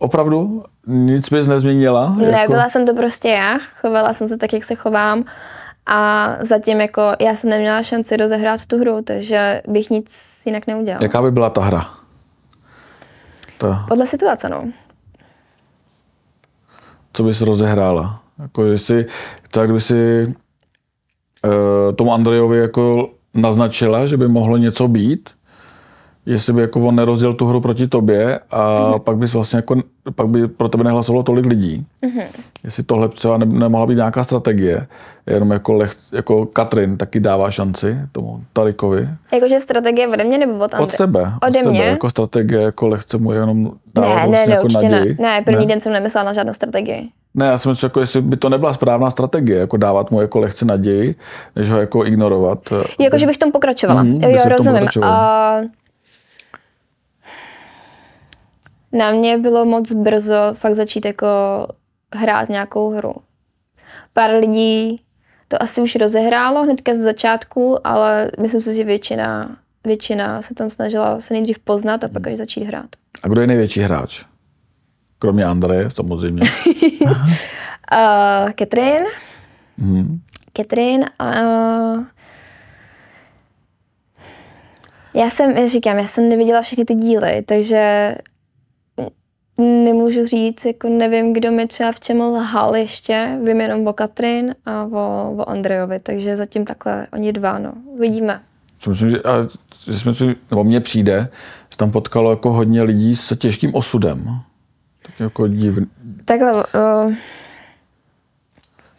Opravdu? 0.02 0.64
Nic 0.88 1.30
bys 1.30 1.48
nezměnila? 1.48 2.16
Jako- 2.20 2.32
Ne, 2.32 2.46
byla 2.48 2.70
jsem 2.70 2.86
to 2.86 2.94
prostě 2.94 3.30
já, 3.30 3.60
chovala 3.82 4.14
jsem 4.14 4.28
se 4.28 4.38
tak, 4.38 4.54
jak 4.54 4.64
se 4.64 4.76
chovám 4.76 5.24
a 5.86 6.30
zatím 6.40 6.82
jako 6.82 7.02
já 7.20 7.36
jsem 7.36 7.50
neměla 7.50 7.84
šanci 7.84 8.18
rozehrát 8.18 8.66
tu 8.66 8.80
hru, 8.80 9.02
takže 9.04 9.62
bych 9.68 9.90
nic 9.90 10.16
jinak 10.46 10.68
neudělala. 10.68 11.00
Jaká 11.04 11.22
by 11.22 11.32
byla 11.32 11.50
ta 11.50 11.62
hra? 11.64 11.90
Ta, 13.58 13.86
Podle 13.88 14.06
situace, 14.06 14.50
no. 14.50 14.64
co 17.14 17.24
bys 17.24 17.42
rozehrála? 17.42 18.22
Jako 18.40 18.66
jestli, 18.66 19.06
tak 19.52 19.66
kdyby 19.68 19.82
si 19.82 20.26
uh, 21.46 21.96
tomu 21.96 22.14
Andrejovi 22.14 22.58
jako 22.58 23.10
naznačila, 23.34 24.06
že 24.06 24.18
by 24.18 24.28
mohlo 24.28 24.58
něco 24.58 24.88
být, 24.88 25.30
jestli 26.25 26.53
by 26.53 26.62
jako 26.62 26.79
on 26.88 26.95
nerozděl 26.95 27.34
tu 27.34 27.45
hru 27.47 27.62
proti 27.62 27.88
tobě 27.88 28.39
a 28.51 28.89
Mhm. 28.89 28.99
pak 29.01 29.17
bys 29.17 29.34
vlastně 29.34 29.57
jako, 29.57 29.75
pak 30.15 30.27
by 30.27 30.47
pro 30.47 30.69
tebe 30.69 30.84
nehlasovalo 30.84 31.23
tolik 31.23 31.45
lidí. 31.45 31.86
Mhm. 32.01 32.21
Jestli 32.63 32.84
tohle 32.84 33.10
třeba 33.10 33.38
ne, 33.38 33.45
nemohla 33.45 33.86
být 33.88 33.95
nějaká 33.95 34.23
strategie, 34.23 34.88
jenom 35.27 35.51
jako, 35.51 35.73
leh, 35.73 35.91
jako 36.12 36.45
Katrin 36.45 36.97
taky 36.97 37.19
dává 37.19 37.51
šanci 37.51 37.97
tomu 38.12 38.41
Tarikovi. 38.53 39.10
Jakože 39.34 39.60
strategie 39.60 40.07
ode 40.07 40.23
mě 40.23 40.38
nebo 40.38 40.53
od 40.65 40.71
Od 40.79 40.97
tebe. 40.97 41.19
Ode 41.21 41.60
od 41.60 41.63
tebe, 41.63 41.69
mě? 41.69 41.84
Jako 41.84 42.10
strategie, 42.10 42.62
jako 42.62 42.88
lehce 42.88 43.17
mu 43.17 43.31
jenom 43.31 43.71
dává 43.95 44.07
Ne, 44.07 44.13
vlastně 44.15 44.31
ne, 44.39 44.45
ne, 44.47 44.53
jako 44.53 44.63
určitě 44.65 44.89
naději. 44.89 45.15
ne. 45.19 45.27
Ne, 45.29 45.41
první 45.45 45.65
den 45.67 45.79
jsem 45.79 45.93
nemyslela 45.93 46.25
na 46.25 46.34
žádnou 46.34 46.53
strategii. 46.53 47.10
Ne, 47.36 47.45
já 47.45 47.57
si 47.57 47.67
myslím, 47.69 47.86
jako 47.88 47.99
jestli 47.99 48.21
by 48.21 48.38
to 48.38 48.49
nebyla 48.49 48.73
správná 48.73 49.10
strategie, 49.10 49.60
jako 49.60 49.77
dávat 49.77 50.12
mu 50.12 50.21
jako 50.21 50.39
lehce 50.39 50.65
naději, 50.65 51.15
než 51.55 51.69
ho 51.69 51.79
jako 51.79 52.05
ignorovat. 52.05 52.60
Jakože 52.99 53.25
bych 53.27 53.36
v 53.36 53.39
tom 53.39 53.51
pokračovala. 53.51 54.03
By 54.03 54.10
jo, 54.31 54.38
rozumím. 54.49 54.79
pokračovalo. 54.79 55.13
A 55.13 55.62
na 58.91 59.12
mě 59.12 59.38
bylo 59.38 59.65
moc 59.65 59.91
brzo 59.93 60.36
fakt 60.54 60.75
začít 60.75 61.06
jako 61.06 61.27
hrát 62.15 62.49
nějakou 62.49 62.89
hru. 62.89 63.13
Pár 64.13 64.36
lidí 64.36 65.01
to 65.47 65.62
asi 65.63 65.82
už 65.82 65.95
rozehrálo 65.95 66.63
hnedka 66.63 66.93
z 66.93 66.97
začátku, 66.97 67.88
ale 67.88 68.32
myslím 68.41 68.62
si, 68.62 68.75
že 68.75 68.84
většina, 68.84 69.58
většina 69.86 70.41
se 70.41 70.54
tam 70.56 70.69
snažila 70.69 71.21
se 71.21 71.34
nejdřív 71.34 71.60
poznat 71.60 72.04
a 72.04 72.08
pak 72.08 72.27
až 72.27 72.38
začít 72.38 72.63
hrát. 72.63 72.86
A 73.23 73.27
kdo 73.27 73.41
je 73.41 73.47
největší 73.47 73.80
hráč? 73.80 74.25
Kromě 75.19 75.45
Andreje, 75.45 75.91
samozřejmě. 75.91 76.41
Uh, 77.93 78.51
Katrin, 78.51 79.04
Mhm. 79.77 80.19
Katrin 80.54 81.06
a 81.19 81.25
já 85.15 85.30
jsem, 85.30 85.51
já 85.58 85.67
říkám, 85.67 85.97
já 85.97 86.04
jsem 86.08 86.30
neviděla 86.30 86.62
všechny 86.62 86.86
ty 86.86 86.95
díly, 86.95 87.41
takže 87.45 88.15
nemůžu 89.62 90.28
říct, 90.28 90.65
jako 90.65 90.89
nevím, 90.89 91.34
kdo 91.34 91.52
mi 91.52 91.67
třeba 91.67 91.91
v 91.91 92.00
čem 92.00 92.21
lhal 92.21 92.76
ještě, 92.76 93.39
vím 93.43 93.62
jenom 93.62 93.88
o 93.88 93.93
Katrin 93.93 94.56
a 94.65 94.84
o, 94.84 95.34
o 95.38 95.50
Andrejovi, 95.50 96.00
takže 96.00 96.38
zatím 96.38 96.65
takhle 96.65 97.08
oni 97.13 97.34
dva, 97.34 97.60
no, 97.60 97.74
vidíme. 98.00 98.41
Si 98.80 98.89
Myslím, 98.89 99.10
že, 99.10 99.21
a, 99.21 99.47
že 99.86 100.00
jsme 100.00 100.12
nebo 100.52 100.63
mně 100.63 100.80
přijde, 100.80 101.30
že 101.69 101.78
tam 101.78 101.91
potkalo 101.91 102.30
jako 102.30 102.52
hodně 102.52 102.84
lidí 102.84 103.15
s 103.15 103.38
těžkým 103.38 103.76
osudem. 103.76 104.39
Tak 105.06 105.19
jako 105.19 105.47
divný. 105.47 105.88
Takhle, 106.26 106.54
uh, 106.54 107.13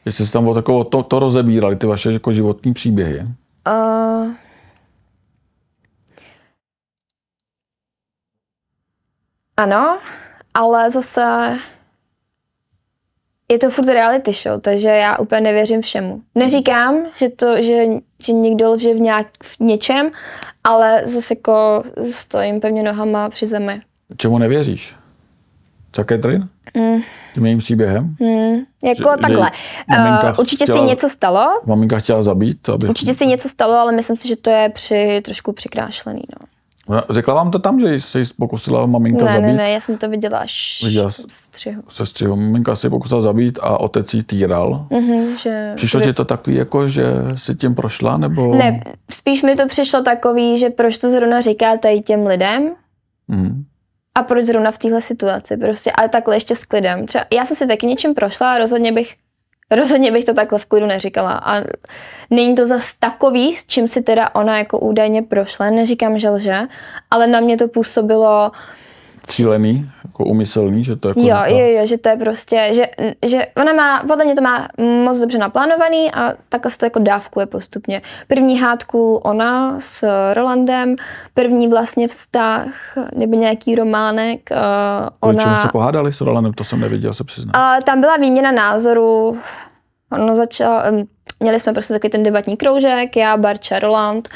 Jestli 0.05 0.27
se 0.27 0.33
tam 0.33 0.49
o 0.49 0.55
takovou, 0.55 0.85
to, 0.85 1.03
to 1.03 1.19
rozebírali, 1.19 1.77
ty 1.77 1.87
vaše 1.87 2.13
jako 2.13 2.33
životní 2.33 2.75
příběhy. 2.75 3.27
uh, 3.69 4.33
ano, 9.57 9.99
ale 10.55 10.91
zase 10.91 11.59
je 13.51 13.59
to 13.59 13.71
furt 13.71 13.87
reality 13.89 14.33
show, 14.33 14.61
takže 14.61 14.89
já 14.89 15.19
úplně 15.19 15.41
nevěřím 15.41 15.83
všemu. 15.83 16.21
Neříkám, 16.35 17.07
že 17.17 17.29
to, 17.29 17.63
že, 17.63 17.85
že 18.19 18.33
někdo 18.33 18.71
lže 18.73 18.95
v, 18.95 19.01
nějak, 19.01 19.27
v 19.43 19.61
něčem, 19.61 20.11
ale 20.65 21.03
zase 21.05 21.35
jako 21.35 21.83
stojím 22.13 22.61
pevně 22.61 22.83
nohama 22.83 23.29
při 23.29 23.47
zemi. 23.47 23.81
Čemu 24.17 24.39
nevěříš? 24.39 24.97
Co 25.93 26.05
Catherine? 26.05 26.49
Mm. 26.75 27.03
Tím 27.35 27.45
jejím 27.47 27.59
příběhem? 27.59 28.17
Hmm, 28.21 28.55
jako 28.85 29.09
Že- 29.11 29.17
že 29.17 29.21
takhle. 29.21 29.51
maminka 29.89 30.33
Uh, 30.33 30.41
určitě 30.41 30.65
chtěla- 30.65 30.79
si 30.79 30.85
něco 30.85 31.09
stalo, 31.09 31.47
Maminka 31.67 31.99
chtěla 31.99 32.23
zabít? 32.23 32.69
Aby... 32.69 32.89
určitě 32.89 33.15
si 33.15 33.27
něco 33.27 33.49
stalo, 33.49 33.73
ale 33.75 33.93
myslím 33.93 34.17
si, 34.17 34.29
že 34.29 34.37
to 34.37 34.51
je 34.51 34.69
při 34.69 35.21
trošku 35.25 35.53
přikrášlený. 35.53 36.23
No. 36.41 36.47
Ona- 36.93 37.05
Řekla 37.11 37.35
vám 37.35 37.51
to 37.51 37.59
tam, 37.59 37.81
že 37.81 38.01
se 38.01 38.19
jí 38.21 38.25
pokusila 38.39 38.87
maminka 38.87 39.25
Ne, 39.25 39.33
zabít? 39.33 39.47
ne, 39.47 39.53
ne, 39.53 39.71
já 39.71 39.81
jsem 39.81 39.99
to 39.99 40.09
viděla 40.09 40.39
až 40.39 40.81
Viděla 40.85 41.11
jsi- 41.11 41.23
v 41.89 42.05
střihu. 42.05 42.37
Maminka 42.37 42.77
se 42.77 42.87
jí 42.87 42.91
pokusila 42.91 43.21
zabít 43.23 43.59
a 43.63 43.81
otec 43.81 44.15
jí 44.15 44.23
týral. 44.23 44.87
Mhm, 44.91 45.37
že, 45.37 45.73
Přišlo 45.77 46.01
že, 46.01 46.07
ti 46.07 46.13
to 46.13 46.25
takový, 46.25 46.57
jako, 46.57 46.89
že 46.89 47.05
si 47.37 47.55
tím 47.55 47.75
prošla, 47.75 48.17
nebo? 48.17 48.55
Ne, 48.55 48.83
spíš 49.11 49.43
mi 49.43 49.57
to 49.57 49.69
přišlo 49.69 50.03
takový, 50.03 50.59
že 50.59 50.71
proč 50.71 50.99
to 50.99 51.11
zrovna 51.11 51.41
říká 51.41 51.77
tady 51.77 52.01
těm 52.01 52.27
lidem 52.27 52.71
Mhm. 53.29 53.65
a 54.15 54.23
proč 54.23 54.47
zrovna 54.47 54.71
v 54.71 54.79
téhle 54.79 55.03
situaci. 55.03 55.57
Prostě, 55.57 55.93
ale 55.93 56.09
takhle 56.09 56.37
ještě 56.37 56.57
s 56.57 56.65
klidem. 56.65 57.07
Třeba, 57.07 57.25
já 57.33 57.45
jsem 57.45 57.57
si 57.57 57.67
taky 57.67 57.87
něčím 57.87 58.15
prošla 58.15 58.53
a 58.55 58.59
rozhodně 58.59 58.93
bych 58.93 59.15
Rozhodně 59.73 60.13
bych 60.13 60.25
to 60.25 60.35
takhle 60.35 60.59
v 60.59 60.67
klidu 60.67 60.87
neříkala. 60.87 61.33
A 61.33 61.63
není 62.31 62.55
to 62.55 62.67
zas 62.67 62.95
takový, 62.99 63.57
s 63.57 63.67
čím 63.67 63.89
si 63.89 64.03
teda 64.03 64.35
ona 64.35 64.59
jako 64.59 64.79
údajně 64.79 65.23
prošla. 65.23 65.71
Neříkám, 65.71 66.19
že 66.19 66.31
lže, 66.31 66.61
ale 67.11 67.27
na 67.27 67.41
mě 67.41 67.57
to 67.57 67.69
působilo, 67.69 68.51
Cílený, 69.27 69.91
jako 70.05 70.25
umyslný, 70.25 70.85
že 70.85 70.97
to 70.97 71.09
jako 71.09 71.21
jo, 71.21 71.37
jo, 71.47 71.67
jo, 71.67 71.87
že 71.87 71.99
to 71.99 72.09
je 72.09 72.17
prostě, 72.17 72.71
že, 72.73 72.85
že 73.27 73.47
ona 73.57 73.73
má, 73.73 74.05
podle 74.09 74.25
mě 74.25 74.35
to 74.35 74.43
má 74.43 74.69
moc 75.05 75.19
dobře 75.19 75.39
naplánovaný 75.39 76.13
a 76.13 76.33
takhle 76.49 76.71
se 76.71 76.79
to 76.79 76.87
jako 76.87 76.99
dávkuje 76.99 77.47
postupně. 77.47 78.03
První 78.29 78.61
hádku 78.61 79.17
ona 79.17 79.81
s 79.81 80.09
Rolandem, 80.35 80.97
první 81.35 81.69
vlastně 81.69 82.09
vztah, 82.09 82.69
nebo 83.15 83.37
nějaký 83.37 83.75
románek, 83.75 84.51
uh, 84.51 85.09
Kvůli 85.21 85.37
čemu 85.37 85.53
ona... 85.53 85.63
se 85.63 85.69
pohádali 85.69 86.13
s 86.13 86.21
Rolandem, 86.21 86.53
to 86.53 86.65
jsem 86.65 86.81
neviděl, 86.81 87.13
se 87.13 87.25
přiznám. 87.25 87.53
A 87.55 87.81
tam 87.81 88.01
byla 88.01 88.17
výměna 88.17 88.53
názorů. 88.53 89.39
Ono 90.13 90.37
začalo, 90.37 90.81
em, 90.85 91.05
měli 91.41 91.61
jsme 91.61 91.73
prostě 91.73 91.95
takový 91.95 92.11
ten 92.11 92.23
debatní 92.23 92.57
kroužek, 92.57 93.17
já, 93.17 93.37
Barča, 93.37 93.79
Roland. 93.79 94.29
O, 94.29 94.33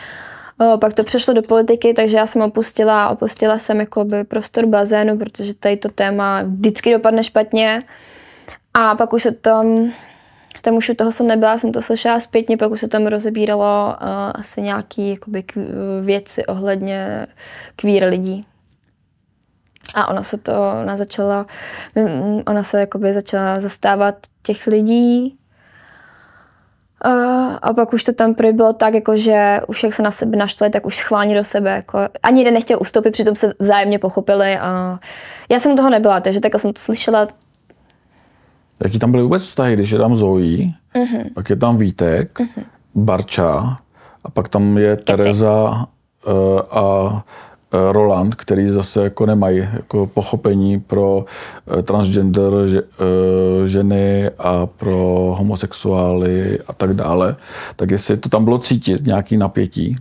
pak 0.81 0.95
to 0.95 1.05
přešlo 1.05 1.35
do 1.35 1.43
politiky, 1.43 1.95
takže 1.95 2.17
já 2.17 2.27
jsem 2.27 2.43
opustila, 2.43 3.09
opustila 3.09 3.59
jsem 3.59 3.81
jakoby 3.81 4.25
prostor 4.25 4.67
bazénu, 4.67 5.19
protože 5.19 5.55
tady 5.55 5.77
to 5.77 5.89
téma 5.89 6.43
vždycky 6.43 6.93
dopadne 6.93 7.23
špatně. 7.23 7.83
A 8.75 8.95
pak 8.95 9.13
už 9.13 9.23
se 9.23 9.33
tam, 9.33 9.93
tam 10.63 10.75
už 10.75 10.89
u 10.89 10.95
toho 10.95 11.13
jsem 11.13 11.27
nebyla, 11.27 11.59
jsem 11.59 11.73
to 11.73 11.83
slyšela 11.83 12.21
zpětně, 12.21 12.57
pak 12.57 12.73
už 12.73 12.81
se 12.81 12.89
tam 12.89 13.07
rozebíralo 13.07 13.87
uh, 13.87 14.09
asi 14.35 14.63
nějaký 14.63 15.11
jakoby, 15.11 15.41
kv- 15.41 16.05
věci 16.05 16.47
ohledně 16.47 17.27
queer 17.77 18.05
lidí. 18.05 18.47
A 19.95 20.09
ona 20.09 20.23
se 20.23 20.39
to, 20.39 20.53
ona 20.83 20.97
začala, 20.97 21.47
mm, 21.95 22.43
ona 22.47 22.63
se 22.63 22.81
jakoby 22.81 23.15
začala 23.15 23.61
zastávat 23.61 24.15
těch 24.43 24.67
lidí. 24.67 25.39
A, 27.01 27.11
a 27.63 27.73
pak 27.73 27.93
už 27.93 28.03
to 28.03 28.13
tam 28.13 28.35
prý 28.35 28.53
bylo 28.53 28.73
tak, 28.73 28.95
jako 28.95 29.17
že 29.17 29.61
už 29.69 29.83
jak 29.83 29.95
se 29.95 30.03
na 30.03 30.11
sebe 30.11 30.37
naštvali, 30.37 30.71
tak 30.71 30.87
už 30.87 30.97
schválně 30.97 31.35
do 31.35 31.45
sebe. 31.45 31.71
Jako, 31.71 31.99
ani 32.23 32.41
jeden 32.41 32.55
nechtěl 32.55 32.79
ustoupit, 32.81 33.11
přitom 33.11 33.37
se 33.37 33.55
vzájemně 33.59 33.99
pochopili. 33.99 34.59
A 34.59 34.99
já 35.49 35.59
jsem 35.59 35.77
toho 35.77 35.91
nebyla, 35.91 36.21
takže 36.21 36.41
takhle 36.41 36.61
jsem 36.61 36.73
to 36.73 36.81
slyšela. 36.81 37.29
Jaký 38.85 38.99
tam 38.99 39.11
byly 39.11 39.23
vůbec 39.23 39.43
vztahy, 39.43 39.75
když 39.75 39.91
je 39.91 39.99
tam 39.99 40.17
Zoe, 40.17 40.43
mm-hmm. 40.43 41.35
pak 41.35 41.51
je 41.51 41.57
tam 41.57 41.79
Vítek, 41.79 42.39
mm-hmm. 42.39 42.65
Barča 42.95 43.79
a 44.25 44.31
pak 44.31 44.49
tam 44.49 44.79
je 44.79 44.97
Tereza 44.97 45.87
uh, 46.27 46.61
a 46.71 46.83
uh, 46.83 47.21
Roland, 47.93 48.35
který 48.35 48.69
zase 48.69 49.03
jako 49.03 49.27
nemají 49.27 49.59
jako 49.73 50.07
pochopení 50.07 50.81
pro 50.81 51.17
uh, 51.17 51.83
transgender 51.83 52.53
že, 52.67 52.83
uh, 52.83 52.89
ženy 53.65 54.31
a 54.39 54.67
pro 54.67 55.35
homosexuály 55.39 56.59
a 56.67 56.73
tak 56.73 56.95
dále. 56.95 57.37
Tak 57.77 57.91
jestli 57.91 58.17
to 58.17 58.29
tam 58.29 58.45
bylo 58.45 58.59
cítit, 58.59 59.07
nějaký 59.07 59.37
napětí. 59.37 59.97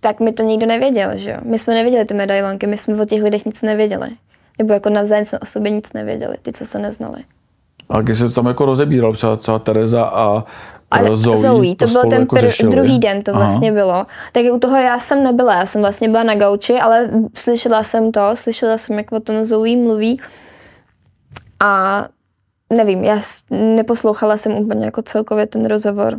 Tak 0.00 0.20
mi 0.20 0.32
to 0.32 0.42
nikdo 0.42 0.66
nevěděl, 0.66 1.10
že 1.14 1.30
jo. 1.30 1.36
My 1.44 1.58
jsme 1.58 1.74
nevěděli 1.74 2.04
ty 2.04 2.14
medailonky, 2.14 2.66
my 2.66 2.78
jsme 2.78 3.02
o 3.02 3.04
těch 3.04 3.22
lidech 3.22 3.46
nic 3.46 3.62
nevěděli. 3.62 4.08
Nebo 4.58 4.72
jako 4.72 4.90
navzájem 4.90 5.24
jsme 5.24 5.38
o 5.38 5.46
sobě 5.46 5.70
nic 5.70 5.92
nevěděli, 5.92 6.36
ty, 6.42 6.52
co 6.52 6.66
se 6.66 6.78
neznali. 6.78 7.24
A 7.90 8.00
když 8.00 8.18
se 8.18 8.24
to 8.28 8.34
tam 8.34 8.46
jako 8.46 8.64
rozebíral, 8.64 9.12
třeba, 9.12 9.36
třeba 9.36 9.58
Tereza 9.58 10.04
a 10.04 10.44
A 10.90 11.16
Zoe, 11.16 11.36
Zoe, 11.36 11.76
to, 11.76 11.86
byl 11.86 11.88
spolu 11.88 12.10
ten 12.10 12.20
jako 12.20 12.36
pr- 12.36 12.40
řešili. 12.40 12.70
druhý 12.72 12.98
den, 12.98 13.22
to 13.22 13.30
Aha. 13.34 13.40
vlastně 13.44 13.72
bylo. 13.72 14.06
Tak 14.32 14.44
u 14.52 14.58
toho 14.58 14.76
já 14.76 14.98
jsem 14.98 15.22
nebyla, 15.24 15.54
já 15.54 15.66
jsem 15.66 15.80
vlastně 15.80 16.08
byla 16.08 16.22
na 16.22 16.34
gauči, 16.34 16.74
ale 16.74 17.10
slyšela 17.34 17.82
jsem 17.82 18.12
to, 18.12 18.30
slyšela 18.34 18.78
jsem, 18.78 18.98
jak 18.98 19.12
o 19.12 19.20
tom 19.20 19.44
Zoe 19.44 19.76
mluví. 19.76 20.20
A 21.60 22.04
nevím, 22.72 23.04
já 23.04 23.18
neposlouchala 23.50 24.36
jsem 24.36 24.52
úplně 24.52 24.84
jako 24.84 25.02
celkově 25.02 25.46
ten 25.46 25.64
rozhovor. 25.64 26.18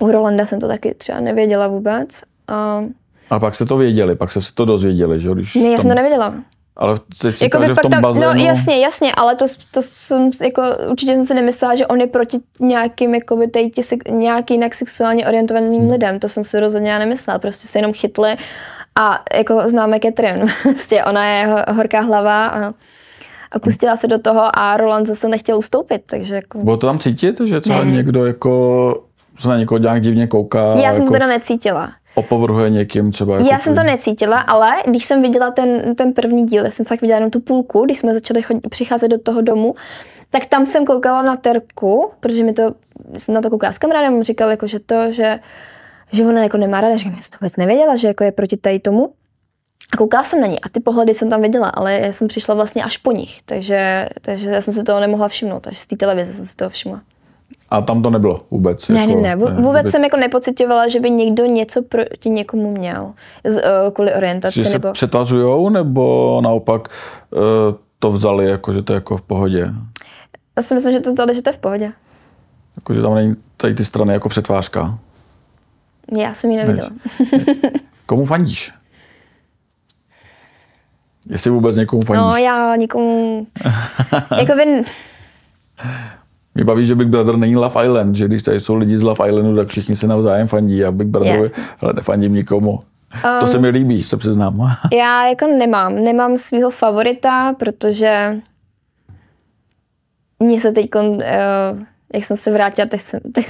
U 0.00 0.10
Rolanda 0.12 0.46
jsem 0.46 0.60
to 0.60 0.68
taky 0.68 0.94
třeba 0.94 1.20
nevěděla 1.20 1.66
vůbec. 1.68 2.08
A 2.48 2.84
A 3.30 3.38
pak 3.38 3.54
jste 3.54 3.64
to 3.66 3.76
věděli, 3.76 4.16
pak 4.16 4.30
jste 4.30 4.40
se 4.40 4.54
to 4.54 4.64
dozvěděli, 4.64 5.20
že 5.20 5.28
jo? 5.28 5.34
Když 5.34 5.54
ne, 5.54 5.62
já 5.62 5.70
tam, 5.76 5.80
jsem 5.82 5.88
to 5.90 5.94
nevěděla. 5.94 6.34
Ale 6.76 6.96
teď 7.20 7.36
si 7.36 7.44
Jakoby 7.44 7.66
že 7.66 7.74
v 7.74 7.78
tom 7.78 7.90
tam, 7.90 8.02
bazénu... 8.02 8.26
no 8.26 8.32
jasně, 8.44 8.78
jasně, 8.78 9.12
ale 9.14 9.36
to, 9.36 9.44
to 9.70 9.82
jsem, 9.82 10.30
jako, 10.42 10.62
určitě 10.90 11.12
jsem 11.14 11.26
si 11.26 11.34
nemyslela, 11.34 11.74
že 11.74 11.86
on 11.86 12.00
je 12.00 12.06
proti 12.06 12.40
nějakým, 12.60 13.14
jakoby, 13.14 13.48
tej, 13.48 13.70
tě, 13.70 13.82
nějaký 14.10 14.54
jinak 14.54 14.74
sexuálně 14.74 15.26
orientovaným 15.26 15.80
Hmm. 15.82 15.90
lidem. 15.90 16.18
To 16.20 16.28
jsem 16.28 16.44
si 16.44 16.60
rozhodně 16.60 16.90
já 16.90 16.98
nemyslela, 16.98 17.38
prostě 17.38 17.68
se 17.68 17.78
jenom 17.78 17.92
chytli 17.92 18.36
a 19.00 19.20
jako 19.38 19.62
známe 19.68 20.00
Catherine, 20.00 20.46
prostě 20.62 21.04
ona 21.04 21.26
je 21.28 21.46
ho- 21.46 21.74
horká 21.74 22.00
hlava 22.00 22.46
a, 22.46 22.66
a 23.52 23.58
pustila 23.62 23.96
se 23.96 24.06
do 24.06 24.18
toho 24.18 24.58
a 24.58 24.76
Roland 24.76 25.06
zase 25.06 25.28
nechtěl 25.28 25.58
ustoupit, 25.58 26.02
takže 26.10 26.34
jako... 26.34 26.58
Bylo 26.58 26.76
to 26.76 26.86
tam 26.86 26.98
cítit, 26.98 27.40
že 27.44 27.60
třeba 27.60 27.84
Ne. 27.84 27.90
někdo 27.92 28.26
jako 28.26 29.02
se 29.38 29.48
na 29.48 29.56
někoho 29.58 29.78
nějak 29.78 30.00
divně 30.02 30.26
kouká, 30.26 30.64
Já 30.64 30.74
jsem 30.74 31.02
jako 31.02 31.04
to 31.06 31.12
teda 31.12 31.26
necítila. 31.26 31.92
Opovrhuje 32.16 32.70
někým 32.70 33.12
třeba. 33.12 33.34
Jako 33.34 33.48
Já 33.50 33.58
jsem 33.58 33.74
to 33.74 33.82
necítila, 33.82 34.40
ale 34.40 34.70
když 34.86 35.04
jsem 35.04 35.22
viděla 35.22 35.50
ten, 35.50 35.94
ten 35.94 36.12
první 36.12 36.46
díl, 36.46 36.64
já 36.64 36.70
jsem 36.70 36.86
fakt 36.86 37.00
viděla 37.00 37.16
jenom 37.16 37.30
tu 37.30 37.40
půlku, 37.40 37.84
když 37.84 37.98
jsme 37.98 38.14
začali 38.14 38.42
chodit, 38.42 38.68
přicházet 38.70 39.08
do 39.08 39.18
toho 39.18 39.40
domu, 39.42 39.74
tak 40.30 40.46
tam 40.46 40.66
jsem 40.66 40.84
koukala 40.84 41.22
na 41.22 41.36
Terku, 41.36 42.10
protože 42.20 42.44
mi 42.44 42.52
to, 42.52 42.74
jsem 43.18 43.34
na 43.34 43.40
to 43.40 43.50
koukala 43.50 43.72
s 43.72 43.78
kamarádem, 43.78 44.14
on 44.14 44.22
říkal 44.22 44.50
jako, 44.50 44.66
že 44.66 44.80
to, 44.80 45.12
že, 45.12 45.38
že 46.12 46.24
ona 46.24 46.42
jako 46.42 46.56
nemá 46.56 46.80
ráda, 46.80 46.96
říkám, 46.96 47.14
já 47.14 47.20
jsem 47.20 47.30
to 47.30 47.38
vůbec 47.40 47.56
nevěděla, 47.56 47.96
že 47.96 48.08
jako 48.08 48.24
je 48.24 48.32
proti 48.32 48.56
tady 48.56 48.80
tomu. 48.80 49.12
A 49.92 49.96
koukala 49.96 50.24
jsem 50.24 50.40
na 50.40 50.46
ní 50.46 50.60
a 50.60 50.68
ty 50.68 50.80
pohledy 50.80 51.14
jsem 51.14 51.30
tam 51.30 51.42
viděla, 51.42 51.68
ale 51.68 52.00
já 52.00 52.12
jsem 52.12 52.28
přišla 52.28 52.54
vlastně 52.54 52.84
až 52.84 52.96
po 52.96 53.12
nich, 53.12 53.42
takže, 53.44 54.08
takže 54.22 54.50
já 54.50 54.60
jsem 54.60 54.74
se 54.74 54.84
toho 54.84 55.00
nemohla 55.00 55.28
všimnout, 55.28 55.66
až 55.66 55.78
z 55.78 55.86
té 55.86 55.96
televize 55.96 56.32
jsem 56.32 56.46
si 56.46 56.56
toho 56.56 56.70
všimla. 56.70 57.02
A 57.68 57.80
tam 57.80 58.02
to 58.02 58.10
nebylo 58.10 58.40
vůbec. 58.50 58.88
Ne, 58.88 59.00
jako, 59.00 59.20
ne, 59.20 59.20
ne, 59.20 59.36
vů- 59.36 59.62
vůbec 59.62 59.84
by- 59.84 59.90
jsem 59.90 60.04
jako 60.04 60.16
nepocitovala, 60.16 60.88
že 60.88 61.00
by 61.00 61.10
někdo 61.10 61.44
něco 61.44 61.82
proti 61.82 62.30
někomu 62.30 62.70
měl 62.70 63.12
z, 63.44 63.54
uh, 63.56 63.92
kvůli 63.92 64.14
orientaci. 64.14 64.54
Že 64.54 64.64
se 64.64 64.72
nebo... 64.72 64.92
přetvařujou, 64.92 65.68
nebo 65.68 66.40
naopak 66.44 66.88
uh, 67.30 67.40
to 67.98 68.12
vzali, 68.12 68.46
jako, 68.46 68.72
že 68.72 68.82
to 68.82 68.92
je 68.92 68.94
jako 68.94 69.16
v 69.16 69.22
pohodě? 69.22 69.70
Já 70.56 70.62
si 70.62 70.74
myslím, 70.74 70.92
že 70.92 71.00
to 71.00 71.10
zdali, 71.10 71.34
že 71.34 71.42
to 71.42 71.48
je 71.48 71.54
v 71.54 71.58
pohodě. 71.58 71.92
Jako, 72.76 72.94
že 72.94 73.02
tam 73.02 73.14
není 73.14 73.36
tady 73.56 73.74
ty 73.74 73.84
strany 73.84 74.12
jako 74.12 74.28
přetvářka. 74.28 74.98
Já 76.16 76.34
jsem 76.34 76.50
ji 76.50 76.56
neviděla. 76.56 76.88
Komu 78.06 78.26
fandíš? 78.26 78.72
Jestli 81.28 81.50
vůbec 81.50 81.76
někomu 81.76 82.02
fandíš. 82.02 82.22
No, 82.26 82.36
já 82.36 82.76
nikomu... 82.76 83.46
jako 84.38 84.54
vy... 84.54 84.84
Mě 86.56 86.64
baví, 86.64 86.86
že 86.86 86.94
Big 86.94 87.08
Brother 87.08 87.36
není 87.36 87.56
Love 87.56 87.84
Island, 87.84 88.16
že 88.16 88.28
když 88.28 88.42
tady 88.42 88.60
jsou 88.60 88.74
lidi 88.74 88.98
z 88.98 89.02
Love 89.02 89.28
Islandu, 89.28 89.56
tak 89.56 89.68
všichni 89.68 89.96
se 89.96 90.06
navzájem 90.06 90.46
fandí 90.46 90.84
a 90.84 90.92
Big 90.92 91.08
Brotherovi, 91.08 91.48
Jasně. 91.48 91.64
ale 91.80 91.92
nefandím 91.92 92.34
nikomu. 92.34 92.80
to 93.22 93.46
Um, 93.46 93.52
se 93.52 93.58
mi 93.58 93.68
líbí, 93.68 94.02
se 94.02 94.16
přiznám. 94.16 94.76
Já 94.92 95.26
jako 95.26 95.46
nemám. 95.46 95.94
Nemám 96.04 96.38
svého 96.38 96.70
favorita, 96.70 97.52
protože 97.52 98.36
mně 100.38 100.60
se 100.60 100.72
teď, 100.72 100.90
uh, 100.94 101.20
jak 102.14 102.24
jsem 102.24 102.36
se 102.36 102.52
vrátila, 102.52 102.88
tak 102.88 103.00
jsem, 103.00 103.20
tak, 103.32 103.44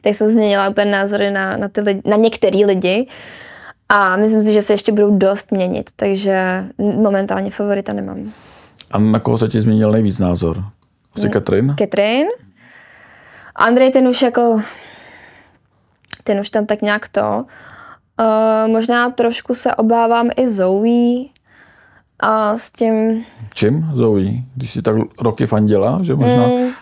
tak 0.00 0.14
jsem 0.14 0.28
změnila 0.28 0.68
úplně 0.68 0.90
názory 0.90 1.30
na, 1.30 1.56
na, 1.56 1.68
ty 1.68 1.80
lidi, 1.80 2.00
na 2.04 2.16
některý 2.16 2.64
lidi. 2.64 3.08
A 3.88 4.16
myslím 4.16 4.42
si, 4.42 4.52
že 4.54 4.62
se 4.62 4.72
ještě 4.72 4.92
budou 4.92 5.18
dost 5.18 5.52
měnit, 5.52 5.90
takže 5.96 6.64
momentálně 6.78 7.50
favorita 7.50 7.92
nemám. 7.92 8.32
A 8.90 8.98
na 8.98 9.18
koho 9.18 9.38
se 9.38 9.48
ti 9.48 9.60
změnil 9.60 9.92
nejvíc 9.92 10.18
názor? 10.18 10.64
Asi 11.16 11.28
Katrin? 11.28 11.74
Catherine. 11.78 12.28
Andrej 13.56 13.92
ten 13.92 14.08
už 14.08 14.22
jako, 14.22 14.60
ten 16.24 16.40
už 16.40 16.50
tam 16.50 16.66
tak 16.66 16.82
nějak 16.82 17.08
to. 17.08 17.44
Uh, 18.20 18.72
možná 18.72 19.10
trošku 19.10 19.54
se 19.54 19.74
obávám 19.74 20.28
i 20.36 20.48
Zoe 20.48 21.24
a 22.20 22.56
s 22.56 22.70
tím, 22.70 23.24
Čím, 23.54 23.90
Zoe? 23.92 24.30
Když 24.54 24.70
si 24.70 24.82
tak 24.82 24.96
roky 25.20 25.46
fandila, 25.46 25.98
že 26.02 26.14
možná 26.14 26.46
mm, 26.46 26.72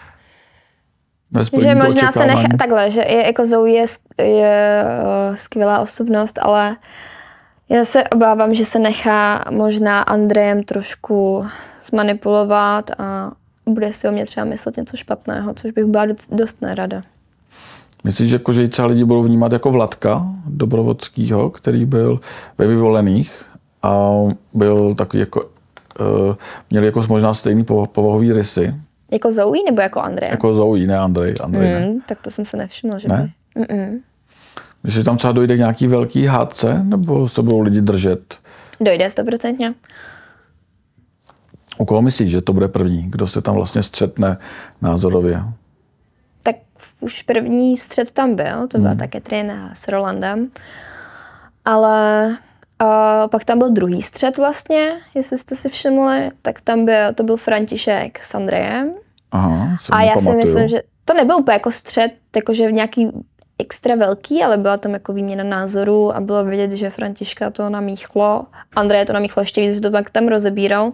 že 1.61 1.75
možná 1.75 2.13
se 2.13 2.27
nechá, 2.27 2.49
takhle, 2.59 2.91
že 2.91 3.01
je, 3.01 3.27
jako 3.27 3.47
Zoe 3.47 3.71
je, 3.71 3.87
je 4.19 4.85
uh, 4.85 5.37
skvělá 5.37 5.79
osobnost, 5.79 6.39
ale 6.43 6.77
já 7.69 7.85
se 7.85 8.05
obávám, 8.05 8.55
že 8.55 8.65
se 8.65 8.79
nechá 8.79 9.45
možná 9.51 10.01
Andrejem 10.01 10.63
trošku 10.63 11.47
zmanipulovat 11.85 12.91
a 12.99 13.31
bude 13.71 13.93
si 13.93 14.09
o 14.09 14.13
mě 14.13 14.27
třeba 14.27 14.45
myslet 14.47 14.77
něco 14.77 14.97
špatného, 14.97 15.55
což 15.55 15.71
bych 15.71 15.85
byla 15.85 16.05
dost, 16.33 16.63
nerada. 16.63 17.03
Myslíš, 18.05 18.31
jako, 18.31 18.53
že 18.53 18.69
třeba 18.69 18.89
lidi 18.89 19.05
budou 19.05 19.23
vnímat 19.23 19.53
jako 19.53 19.71
Vladka 19.71 20.27
Dobrovodskýho, 20.47 21.51
který 21.51 21.85
byl 21.85 22.21
ve 22.59 22.67
vyvolených 22.67 23.43
a 23.83 24.11
byl 24.55 24.95
takový 24.95 25.21
jako, 25.21 25.41
uh, 25.41 26.35
měl 26.71 26.85
jako 26.85 27.03
možná 27.09 27.35
stejný 27.35 27.65
povahový 27.65 28.33
rysy, 28.33 28.75
Jako 29.13 29.33
Zoe 29.33 29.59
nebo 29.67 29.83
jako 29.83 30.01
Andrea? 30.01 30.31
jako 30.31 30.55
Zoe, 30.55 30.87
ne 30.87 30.99
Andrej, 30.99 31.35
Andrej 31.43 31.69
ne. 31.71 31.87
Mm, 31.87 32.01
tak 32.09 32.19
to 32.23 32.31
jsem 32.31 32.45
se 32.45 32.57
nevšimla, 32.57 32.99
že 32.99 33.09
Ne? 33.09 33.33
by. 33.57 33.63
Mm-mm. 33.63 34.01
Myslíš, 34.83 34.95
že 34.99 35.05
tam 35.05 35.17
třeba 35.17 35.33
dojde 35.33 35.55
k 35.57 35.59
nějaký 35.59 35.87
velký 35.87 36.27
hádce, 36.27 36.83
nebo 36.85 37.29
se 37.29 37.43
budou 37.43 37.61
lidi 37.61 37.81
držet? 37.81 38.39
Dojde 38.81 39.11
stoprocentně. 39.11 39.75
U 41.81 41.85
koho 41.85 42.03
myslíš, 42.03 42.31
že 42.31 42.41
to 42.41 42.53
bude 42.53 42.69
první? 42.69 43.11
Kdo 43.11 43.27
se 43.27 43.43
tam 43.43 43.55
vlastně 43.55 43.83
střetne 43.83 44.39
názorově? 44.83 45.43
Tak 46.43 46.57
už 47.01 47.23
první 47.23 47.77
střed 47.77 48.11
tam 48.11 48.35
byl, 48.35 48.69
to 48.69 48.79
byla 48.79 48.95
ta 48.95 49.09
Catherine 49.13 49.71
s 49.75 49.89
Rolandem. 49.89 50.51
Ale 51.65 52.29
uh, 52.83 53.29
pak 53.31 53.45
tam 53.45 53.59
byl 53.59 53.71
druhý 53.71 54.03
střed 54.03 54.37
vlastně, 54.37 54.91
jestli 55.15 55.39
jste 55.39 55.57
si 55.57 55.69
všimli, 55.69 56.31
tak 56.43 56.61
tam 56.61 56.85
byl, 56.85 57.15
to 57.15 57.23
byl 57.23 57.37
František 57.37 58.23
s 58.23 58.35
Andrejem. 58.35 58.93
Aha, 59.33 59.77
A 59.91 60.03
já 60.03 60.15
si 60.15 60.25
nepamatuju. 60.25 60.37
myslím, 60.37 60.69
že 60.69 60.83
to 61.05 61.15
nebyl 61.15 61.37
úplně 61.37 61.55
jako 61.55 61.71
střed, 61.73 62.13
jakože 62.37 62.73
nějaký 62.73 63.09
extra 63.59 63.95
velký, 63.95 64.43
ale 64.43 64.57
byla 64.57 64.79
tam 64.79 64.93
jako 64.93 65.13
výměna 65.13 65.45
názorů 65.45 66.17
a 66.17 66.21
bylo 66.21 66.45
vidět, 66.45 66.71
že 66.71 66.91
Františka 66.91 67.51
to 67.51 67.71
namíchlo. 67.71 68.47
Andreje 68.77 69.07
to 69.07 69.13
namíchlo 69.13 69.43
ještě 69.43 69.61
víc, 69.61 69.75
že 69.75 69.81
to 69.81 69.91
pak 69.91 70.11
tam 70.11 70.29
rozebíral. 70.29 70.93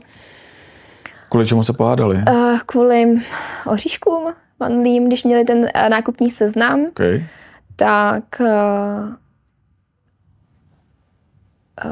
Kvůli 1.28 1.46
čemu 1.46 1.62
se 1.62 1.72
pohádali? 1.72 2.16
Uh, 2.16 2.58
kvůli 2.66 3.20
oříškům 3.66 4.32
mandlím, 4.60 5.06
když 5.06 5.24
měli 5.24 5.44
ten 5.44 5.58
uh, 5.58 5.88
nákupní 5.88 6.30
seznam, 6.30 6.86
Okay. 6.86 7.24
tak 7.76 8.24
uh, 8.40 9.14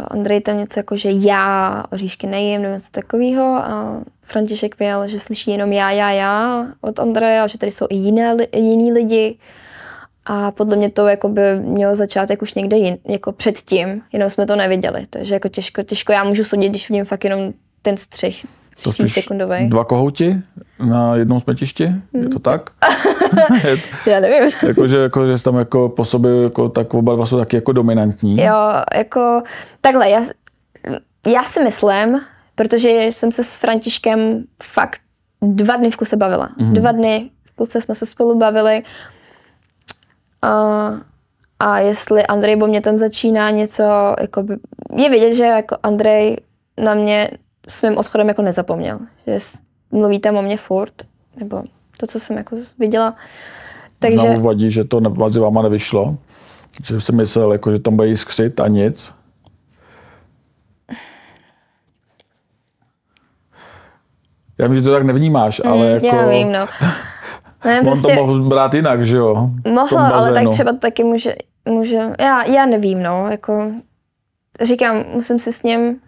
Andrej 0.08 0.40
tam 0.40 0.58
něco 0.58 0.80
jako, 0.80 0.96
že 0.96 1.10
já 1.10 1.84
oříšky 1.92 2.26
nejím, 2.26 2.62
nebo 2.62 2.74
něco 2.74 2.90
takového 2.90 3.44
a 3.44 4.00
František 4.22 4.78
věl, 4.78 5.08
že 5.08 5.20
slyší 5.20 5.50
jenom 5.50 5.72
já, 5.72 5.90
já, 5.90 6.10
já 6.10 6.66
od 6.80 7.00
Andreje 7.00 7.40
a 7.40 7.46
že 7.46 7.58
tady 7.58 7.72
jsou 7.72 7.86
i 7.90 7.96
jiné, 7.96 8.36
jiní 8.52 8.92
lidi. 8.92 9.38
A 10.26 10.50
podle 10.50 10.76
mě 10.76 10.90
to 10.90 11.06
jako 11.08 11.28
by 11.28 11.56
mělo 11.56 11.96
začátek 11.96 12.42
už 12.42 12.54
někde 12.54 12.76
jin, 12.76 12.98
jako 13.08 13.32
předtím, 13.32 14.02
jenom 14.12 14.30
jsme 14.30 14.46
to 14.46 14.56
neviděli. 14.56 15.06
Takže 15.10 15.34
jako 15.34 15.48
těžko, 15.48 15.82
těžko 15.82 16.12
já 16.12 16.24
můžu 16.24 16.44
soudit, 16.44 16.68
když 16.68 16.90
vidím 16.90 17.04
fakt 17.04 17.24
jenom 17.24 17.52
ten 17.82 17.96
střih 17.96 18.46
tří 18.74 19.08
sekundový. 19.08 19.68
Dva 19.68 19.84
kohouti 19.84 20.42
na 20.78 21.16
jednom 21.16 21.40
smetišti? 21.40 21.92
Je 22.12 22.28
to 22.28 22.38
tak? 22.38 22.70
Já 24.06 24.20
nevím. 24.20 24.52
Jakože 24.68 24.98
jako, 24.98 25.26
že 25.26 25.42
tam 25.42 25.56
jako 25.56 25.88
po 25.88 26.04
sobě 26.04 26.42
jako, 26.42 26.68
tak 26.68 26.94
oba 26.94 27.14
dva 27.14 27.26
jsou 27.26 27.38
taky 27.38 27.56
jako 27.56 27.72
dominantní. 27.72 28.42
Jo, 28.42 28.56
jako 28.94 29.42
takhle, 29.80 30.10
já, 30.10 30.22
já 31.26 31.42
si 31.42 31.62
myslím, 31.62 32.20
protože 32.54 32.90
jsem 32.90 33.32
se 33.32 33.44
s 33.44 33.58
Františkem 33.58 34.44
fakt 34.62 35.00
dva 35.42 35.76
dny 35.76 35.90
v 35.90 35.96
kuse 35.96 36.16
bavila. 36.16 36.48
Mm-hmm. 36.48 36.72
Dva 36.72 36.92
dny 36.92 37.30
v 37.44 37.56
kuse 37.56 37.80
jsme 37.80 37.94
se 37.94 38.06
spolu 38.06 38.38
bavili. 38.38 38.82
A, 40.42 40.90
a 41.60 41.78
jestli 41.78 42.26
Andrej 42.26 42.56
po 42.56 42.66
mě 42.66 42.80
tam 42.80 42.98
začíná 42.98 43.50
něco, 43.50 43.82
jako 44.20 44.42
by, 44.42 44.56
je 44.96 45.10
vidět, 45.10 45.34
že 45.34 45.44
jako 45.44 45.76
Andrej 45.82 46.36
na 46.78 46.94
mě 46.94 47.30
s 47.68 47.82
mým 47.82 47.98
odchodem 47.98 48.28
jako 48.28 48.42
nezapomněl. 48.42 48.98
Že 49.26 49.38
mluví 49.90 50.20
tam 50.20 50.36
o 50.36 50.42
mě 50.42 50.56
furt, 50.56 50.94
nebo 51.36 51.62
to, 51.96 52.06
co 52.06 52.20
jsem 52.20 52.36
jako 52.36 52.56
viděla. 52.78 53.16
Takže... 53.98 54.26
Takže... 54.26 54.42
vadí, 54.42 54.70
že 54.70 54.84
to 54.84 55.00
mezi 55.00 55.40
váma 55.40 55.62
nevyšlo. 55.62 56.16
Že 56.84 57.00
jsem 57.00 57.16
myslel, 57.16 57.52
jako, 57.52 57.72
že 57.72 57.78
tam 57.78 57.96
bude 57.96 58.08
jiskřit 58.08 58.60
a 58.60 58.68
nic. 58.68 59.12
Já 64.58 64.66
vím, 64.66 64.76
že 64.76 64.82
to 64.82 64.92
tak 64.92 65.02
nevnímáš, 65.02 65.60
ale 65.64 65.86
jako... 65.86 66.06
Mm, 66.06 66.14
Já 66.14 66.26
vím, 66.26 66.52
no. 66.52 66.66
Ne, 67.64 67.78
On 67.78 67.84
prostě... 67.84 68.14
to 68.14 68.26
mohl 68.26 68.48
brát 68.48 68.74
jinak, 68.74 69.06
že 69.06 69.16
jo? 69.16 69.50
Mohl, 69.72 69.98
ale 69.98 70.32
tak 70.32 70.48
třeba 70.48 70.72
to 70.72 70.78
taky 70.78 71.04
může, 71.04 71.34
může 71.68 72.02
já, 72.20 72.44
já 72.44 72.66
nevím, 72.66 73.02
no, 73.02 73.26
jako 73.30 73.72
říkám, 74.62 75.04
musím 75.12 75.38
si 75.38 75.52
s 75.52 75.62
ním 75.62 76.00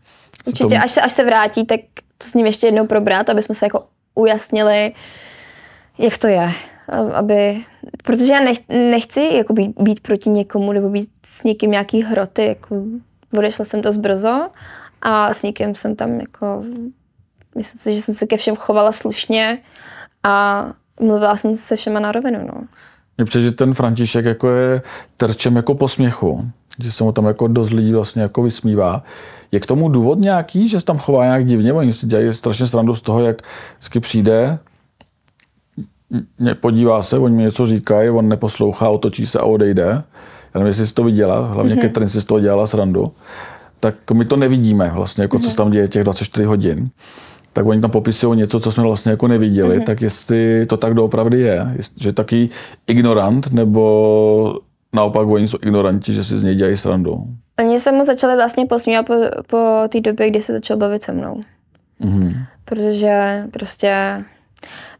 určitě, 0.46 0.74
tom- 0.74 0.82
až 0.82 0.90
se, 0.90 1.00
až 1.00 1.12
se 1.12 1.24
vrátí, 1.24 1.66
tak 1.66 1.80
to 2.18 2.26
s 2.26 2.34
ním 2.34 2.46
ještě 2.46 2.66
jednou 2.66 2.86
probrat, 2.86 3.30
aby 3.30 3.42
jsme 3.42 3.54
se 3.54 3.66
jako 3.66 3.86
ujasnili, 4.14 4.92
jak 5.98 6.18
to 6.18 6.26
je. 6.26 6.50
aby, 7.12 7.64
protože 8.04 8.32
já 8.32 8.40
nech, 8.40 8.58
nechci 8.68 9.20
jako 9.34 9.52
být, 9.52 9.80
být 9.80 10.00
proti 10.00 10.30
někomu 10.30 10.72
nebo 10.72 10.88
být 10.88 11.08
s 11.26 11.42
někým 11.42 11.70
nějaký 11.70 12.02
hroty, 12.02 12.46
jako 12.46 12.82
odešla 13.38 13.64
jsem 13.64 13.82
dost 13.82 13.96
brzo 13.96 14.48
a 15.02 15.34
s 15.34 15.42
někým 15.42 15.74
jsem 15.74 15.96
tam 15.96 16.20
jako, 16.20 16.62
myslím 17.54 17.80
si, 17.80 17.94
že 17.94 18.02
jsem 18.02 18.14
se 18.14 18.26
ke 18.26 18.36
všem 18.36 18.56
chovala 18.56 18.92
slušně 18.92 19.58
a 20.22 20.66
mluvila 21.00 21.36
jsem 21.36 21.56
se 21.56 21.76
všema 21.76 22.00
na 22.00 22.12
rovinu, 22.12 22.38
no. 22.38 22.66
Mně 23.18 23.24
přijde, 23.24 23.44
že 23.44 23.52
ten 23.52 23.74
František 23.74 24.24
jako 24.24 24.50
je 24.50 24.82
terčem 25.16 25.56
jako 25.56 25.74
posměchu, 25.74 26.50
že 26.78 26.92
se 26.92 27.04
mu 27.04 27.12
tam 27.12 27.26
jako 27.26 27.48
dost 27.48 27.70
lidí 27.70 27.92
vlastně 27.92 28.22
jako 28.22 28.42
vysmívá. 28.42 29.02
Je 29.52 29.60
k 29.60 29.66
tomu 29.66 29.88
důvod 29.88 30.18
nějaký, 30.18 30.68
že 30.68 30.80
se 30.80 30.86
tam 30.86 30.98
chová 30.98 31.24
nějak 31.24 31.46
divně? 31.46 31.72
Oni 31.72 31.92
si 31.92 32.06
dělají 32.06 32.34
strašně 32.34 32.66
srandu 32.66 32.94
z 32.94 33.02
toho, 33.02 33.20
jak 33.20 33.42
vždycky 33.78 34.00
přijde, 34.00 34.58
podívá 36.60 37.02
se, 37.02 37.18
oni 37.18 37.36
mi 37.36 37.42
něco 37.42 37.66
říkají, 37.66 38.10
on 38.10 38.28
neposlouchá, 38.28 38.88
otočí 38.88 39.26
se 39.26 39.38
a 39.38 39.44
odejde. 39.44 40.02
Já 40.54 40.60
nevím, 40.60 40.66
jestli 40.66 40.86
jsi 40.86 40.94
to 40.94 41.04
viděla, 41.04 41.46
hlavně 41.46 41.74
mm-hmm. 41.74 41.82
Catherine 41.82 42.10
si 42.10 42.20
z 42.20 42.24
toho 42.24 42.40
dělala 42.40 42.66
srandu. 42.66 43.12
Tak 43.80 44.10
my 44.12 44.24
to 44.24 44.36
nevidíme 44.36 44.90
vlastně, 44.94 45.22
jako 45.22 45.36
mm-hmm. 45.36 45.42
co 45.42 45.50
se 45.50 45.56
tam 45.56 45.70
děje 45.70 45.88
těch 45.88 46.04
24 46.04 46.44
hodin 46.44 46.90
tak 47.52 47.66
oni 47.66 47.80
tam 47.80 47.90
popisují 47.90 48.38
něco, 48.38 48.60
co 48.60 48.72
jsme 48.72 48.82
vlastně 48.82 49.10
jako 49.10 49.28
neviděli, 49.28 49.78
mm-hmm. 49.78 49.84
tak 49.84 50.02
jestli 50.02 50.66
to 50.66 50.76
tak 50.76 50.94
doopravdy 50.94 51.40
je, 51.40 51.76
že 52.00 52.12
taky 52.12 52.48
ignorant, 52.86 53.52
nebo 53.52 54.60
naopak 54.92 55.28
oni 55.28 55.48
jsou 55.48 55.58
ignoranti, 55.62 56.12
že 56.12 56.24
si 56.24 56.38
z 56.38 56.44
něj 56.44 56.54
dělají 56.54 56.76
srandu. 56.76 57.24
Oni 57.58 57.80
se 57.80 57.92
mu 57.92 58.04
začali 58.04 58.34
vlastně 58.34 58.66
posmívat 58.66 59.06
po, 59.06 59.14
po 59.46 59.82
té 59.88 60.00
době, 60.00 60.30
kdy 60.30 60.42
se 60.42 60.52
začal 60.52 60.76
bavit 60.76 61.02
se 61.02 61.12
mnou. 61.12 61.40
Mm-hmm. 62.00 62.32
Protože 62.64 63.44
prostě 63.52 64.24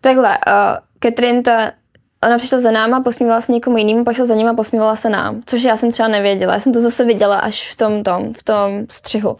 takhle, 0.00 0.28
uh, 0.28 0.78
Catherine 1.02 1.42
ta, 1.42 1.70
ona 2.24 2.38
přišla 2.38 2.58
za 2.58 2.70
náma, 2.70 3.00
posmívala 3.00 3.40
se 3.40 3.52
někomu 3.52 3.76
jinému, 3.76 4.04
pak 4.04 4.16
šla 4.16 4.24
za 4.24 4.34
ním 4.34 4.48
a 4.48 4.54
posmívala 4.54 4.96
se 4.96 5.10
nám, 5.10 5.42
což 5.46 5.62
já 5.62 5.76
jsem 5.76 5.90
třeba 5.90 6.08
nevěděla. 6.08 6.54
Já 6.54 6.60
jsem 6.60 6.72
to 6.72 6.80
zase 6.80 7.04
viděla 7.04 7.38
až 7.38 7.72
v 7.72 7.76
tom, 7.76 8.02
tom, 8.02 8.34
v 8.34 8.42
tom 8.42 8.86
střihu. 8.90 9.36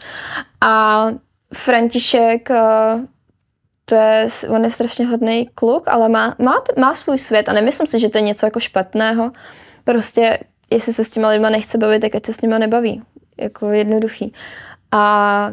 A 0.61 1.07
František, 1.55 2.51
uh, 2.51 3.01
to 3.85 3.95
je, 3.95 4.29
on 4.49 4.65
je 4.65 4.71
strašně 4.71 5.07
hodný 5.07 5.51
kluk, 5.55 5.89
ale 5.89 6.09
má, 6.09 6.35
má, 6.39 6.63
má 6.79 6.95
svůj 6.95 7.19
svět 7.19 7.49
a 7.49 7.53
nemyslím 7.53 7.87
si, 7.87 7.99
že 7.99 8.09
to 8.09 8.19
je 8.19 8.23
něco 8.23 8.47
jako 8.47 8.61
špatného. 8.61 9.31
Prostě, 9.85 10.39
jestli 10.71 10.93
se 10.93 11.05
s 11.05 11.11
těma 11.11 11.29
lidma 11.29 11.51
nechce 11.51 11.79
bavit, 11.79 12.01
tak 12.01 12.15
ať 12.15 12.27
se 12.27 12.33
s 12.33 12.41
nima 12.41 12.59
nebaví. 12.59 13.03
Jako 13.41 13.67
jednoduchý. 13.71 14.33
A 14.93 15.53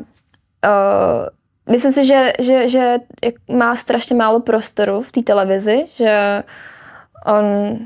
uh, 0.66 1.72
myslím 1.74 1.92
si, 1.92 2.06
že, 2.06 2.34
že, 2.40 2.68
že 2.68 2.96
má 3.52 3.76
strašně 3.76 4.16
málo 4.16 4.40
prostoru 4.40 5.02
v 5.02 5.12
té 5.12 5.22
televizi, 5.22 5.86
že 5.96 6.44
on 7.26 7.78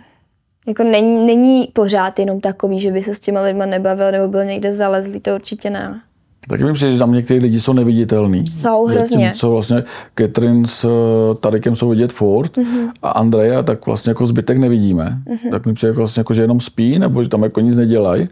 jako 0.67 0.83
není, 0.83 1.25
není 1.25 1.67
pořád 1.67 2.19
jenom 2.19 2.41
takový, 2.41 2.79
že 2.79 2.91
by 2.91 3.03
se 3.03 3.15
s 3.15 3.19
těma 3.19 3.41
lidma 3.41 3.65
nebavil 3.65 4.11
nebo 4.11 4.27
byl 4.27 4.45
někde 4.45 4.73
zalezlý, 4.73 5.19
to 5.19 5.35
určitě 5.35 5.69
ne. 5.69 6.01
Taky 6.47 6.63
mi 6.63 6.73
přijde, 6.73 6.93
že 6.93 6.99
tam 6.99 7.13
někteří 7.13 7.39
lidi 7.39 7.59
jsou 7.59 7.73
neviditelní. 7.73 8.51
Jsou 8.51 8.85
hrozně. 8.85 9.31
Co 9.35 9.51
vlastně 9.51 9.83
Catherine 10.19 10.67
s 10.67 10.85
eh, 10.85 11.35
Tarikem 11.35 11.75
jsou 11.75 11.89
vidět 11.89 12.13
furt 12.13 12.57
mm-hmm. 12.57 12.91
a 13.01 13.09
Andreja 13.09 13.63
tak 13.63 13.85
vlastně 13.85 14.09
jako 14.09 14.25
zbytek 14.25 14.57
nevidíme. 14.57 15.17
Mm-hmm. 15.25 15.51
Tak 15.51 15.65
mi 15.65 15.73
přijde 15.73 15.91
vlastně 15.91 16.19
jako, 16.19 16.33
že 16.33 16.41
jenom 16.41 16.59
spí 16.59 16.99
nebo 16.99 17.23
že 17.23 17.29
tam 17.29 17.43
jako 17.43 17.59
nic 17.59 17.77
nedělají. 17.77 18.29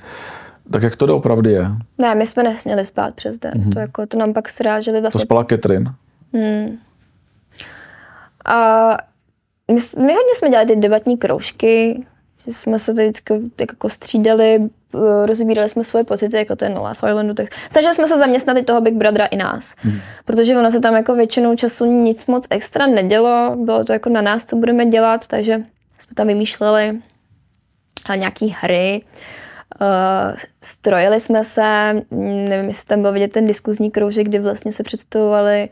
Tak 0.71 0.83
jak 0.83 0.95
to 0.95 1.17
opravdu 1.17 1.49
je? 1.49 1.67
Ne, 1.97 2.15
my 2.15 2.27
jsme 2.27 2.43
nesměli 2.43 2.85
spát 2.85 3.13
přes 3.13 3.39
den. 3.39 3.53
Mm-hmm. 3.53 3.73
To, 3.73 3.79
jako, 3.79 4.05
to 4.05 4.17
nám 4.17 4.33
pak 4.33 4.49
sráželi 4.49 5.01
vlastně. 5.01 5.19
To 5.19 5.25
spala 5.25 5.43
Catherine? 5.43 5.91
Hmm. 6.33 6.77
A 8.45 8.89
my, 9.71 9.77
my 9.97 10.13
hodně 10.13 10.35
jsme 10.35 10.49
dělali 10.49 10.67
ty 10.67 10.75
debatní 10.75 11.17
kroužky, 11.17 12.05
že 12.47 12.53
jsme 12.53 12.79
se 12.79 12.93
tady 12.93 13.07
vždycky 13.07 13.33
jako 13.59 13.89
střídali, 13.89 14.69
Eh, 14.95 15.25
rozbírali 15.25 15.69
jsme 15.69 15.83
svoje 15.83 16.03
pocity, 16.03 16.37
jako 16.37 16.55
to 16.55 16.65
je 16.65 16.69
na 16.69 16.79
Love 16.79 16.91
Islandu, 16.91 17.33
tak 17.33 17.47
snažili 17.71 17.95
jsme 17.95 18.07
se 18.07 18.19
zaměstnat 18.19 18.57
i 18.57 18.63
toho 18.63 18.81
Big 18.81 18.93
Brothera 18.93 19.25
i 19.25 19.35
nás. 19.35 19.75
Hmm. 19.77 19.99
Protože 20.25 20.57
ono 20.57 20.71
se 20.71 20.79
tam 20.79 20.95
jako 20.95 21.15
většinou 21.15 21.55
času 21.55 21.85
nic 21.85 22.25
moc 22.25 22.47
extra 22.49 22.87
nedělo, 22.87 23.55
bylo 23.55 23.83
to 23.83 23.93
jako 23.93 24.09
na 24.09 24.21
nás, 24.21 24.45
co 24.45 24.55
budeme 24.55 24.85
dělat, 24.85 25.27
takže 25.27 25.63
jsme 25.99 26.15
tam 26.15 26.27
vymýšleli 26.27 26.99
nějaký 28.15 28.55
hry, 28.59 29.01
Uh, 29.81 30.37
strojili 30.61 31.19
jsme 31.19 31.43
se, 31.43 32.01
nevím, 32.11 32.67
jestli 32.67 32.85
tam 32.85 33.01
byl 33.01 33.11
vidět 33.11 33.31
ten 33.31 33.47
diskuzní 33.47 33.91
kroužek, 33.91 34.27
kdy 34.27 34.39
vlastně 34.39 34.71
se 34.71 34.83
představovali 34.83 35.69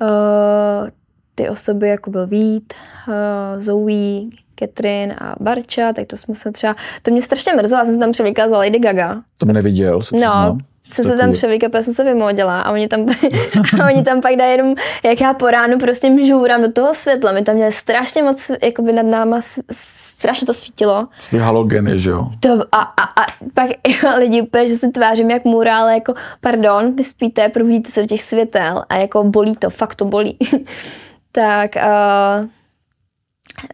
uh, 0.00 0.88
ty 1.34 1.48
osoby, 1.48 1.88
jako 1.88 2.10
byl 2.10 2.26
Vít, 2.26 2.74
uh, 3.08 3.60
Zoe, 3.60 4.22
Catherine 4.58 5.16
a 5.18 5.34
Barča, 5.40 5.92
tak 5.92 6.06
to 6.06 6.16
jsme 6.16 6.34
se 6.34 6.52
třeba, 6.52 6.76
to 7.02 7.10
mě 7.10 7.22
strašně 7.22 7.52
mrzelo, 7.52 7.78
já 7.78 7.84
jsem 7.84 7.94
se 7.94 8.00
tam 8.00 8.12
převlíkala 8.12 8.48
za 8.48 8.58
Lady 8.58 8.78
Gaga. 8.78 9.22
To 9.38 9.46
mě 9.46 9.52
neviděl, 9.54 10.00
No, 10.12 10.58
co 10.90 11.02
se 11.02 11.16
tam 11.16 11.32
převlíkla, 11.32 11.68
protože 11.68 11.82
jsem 11.82 11.94
se 11.94 12.04
vymodila 12.04 12.60
a 12.60 12.72
oni 12.72 12.88
tam, 12.88 13.06
a 13.82 13.86
oni 13.86 14.04
tam 14.04 14.20
pak 14.20 14.36
dají 14.36 14.52
jenom, 14.52 14.74
jak 15.04 15.20
já 15.20 15.34
po 15.34 15.50
ránu 15.50 15.78
prostě 15.78 16.10
mžůrám 16.10 16.62
do 16.62 16.72
toho 16.72 16.94
světla. 16.94 17.32
My 17.32 17.42
tam 17.42 17.54
měli 17.54 17.72
strašně 17.72 18.22
moc, 18.22 18.50
jakoby 18.62 18.92
nad 18.92 19.06
náma 19.06 19.40
strašně 20.22 20.46
to 20.46 20.54
svítilo. 20.54 21.08
Ty 21.30 21.38
halogeny, 21.38 21.98
že 21.98 22.10
jo? 22.10 22.30
To, 22.40 22.64
a, 22.72 22.80
a, 22.80 23.22
a 23.22 23.26
pak 23.54 23.70
lidi 24.18 24.42
úplně, 24.42 24.68
že 24.68 24.76
se 24.76 24.90
tvářím 24.90 25.30
jak 25.30 25.42
ale 25.72 25.94
jako, 25.94 26.14
pardon, 26.40 26.96
vy 26.96 27.04
spíte, 27.04 27.48
probudíte 27.48 27.90
se 27.90 28.00
do 28.00 28.06
těch 28.06 28.22
světel 28.22 28.84
a 28.88 28.96
jako 28.96 29.24
bolí 29.24 29.56
to, 29.56 29.70
fakt 29.70 29.94
to 29.94 30.04
bolí. 30.04 30.38
tak 31.32 31.70
uh, 31.76 32.48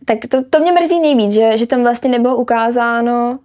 tak 0.05 0.19
to, 0.29 0.45
to 0.51 0.61
mě 0.61 0.73
mrzí 0.73 1.01
nejvíc, 1.01 1.33
že, 1.33 1.59
že 1.59 1.67
tam 1.67 1.83
vlastně 1.83 2.11
nebylo 2.11 2.37
ukázáno, 2.37 3.39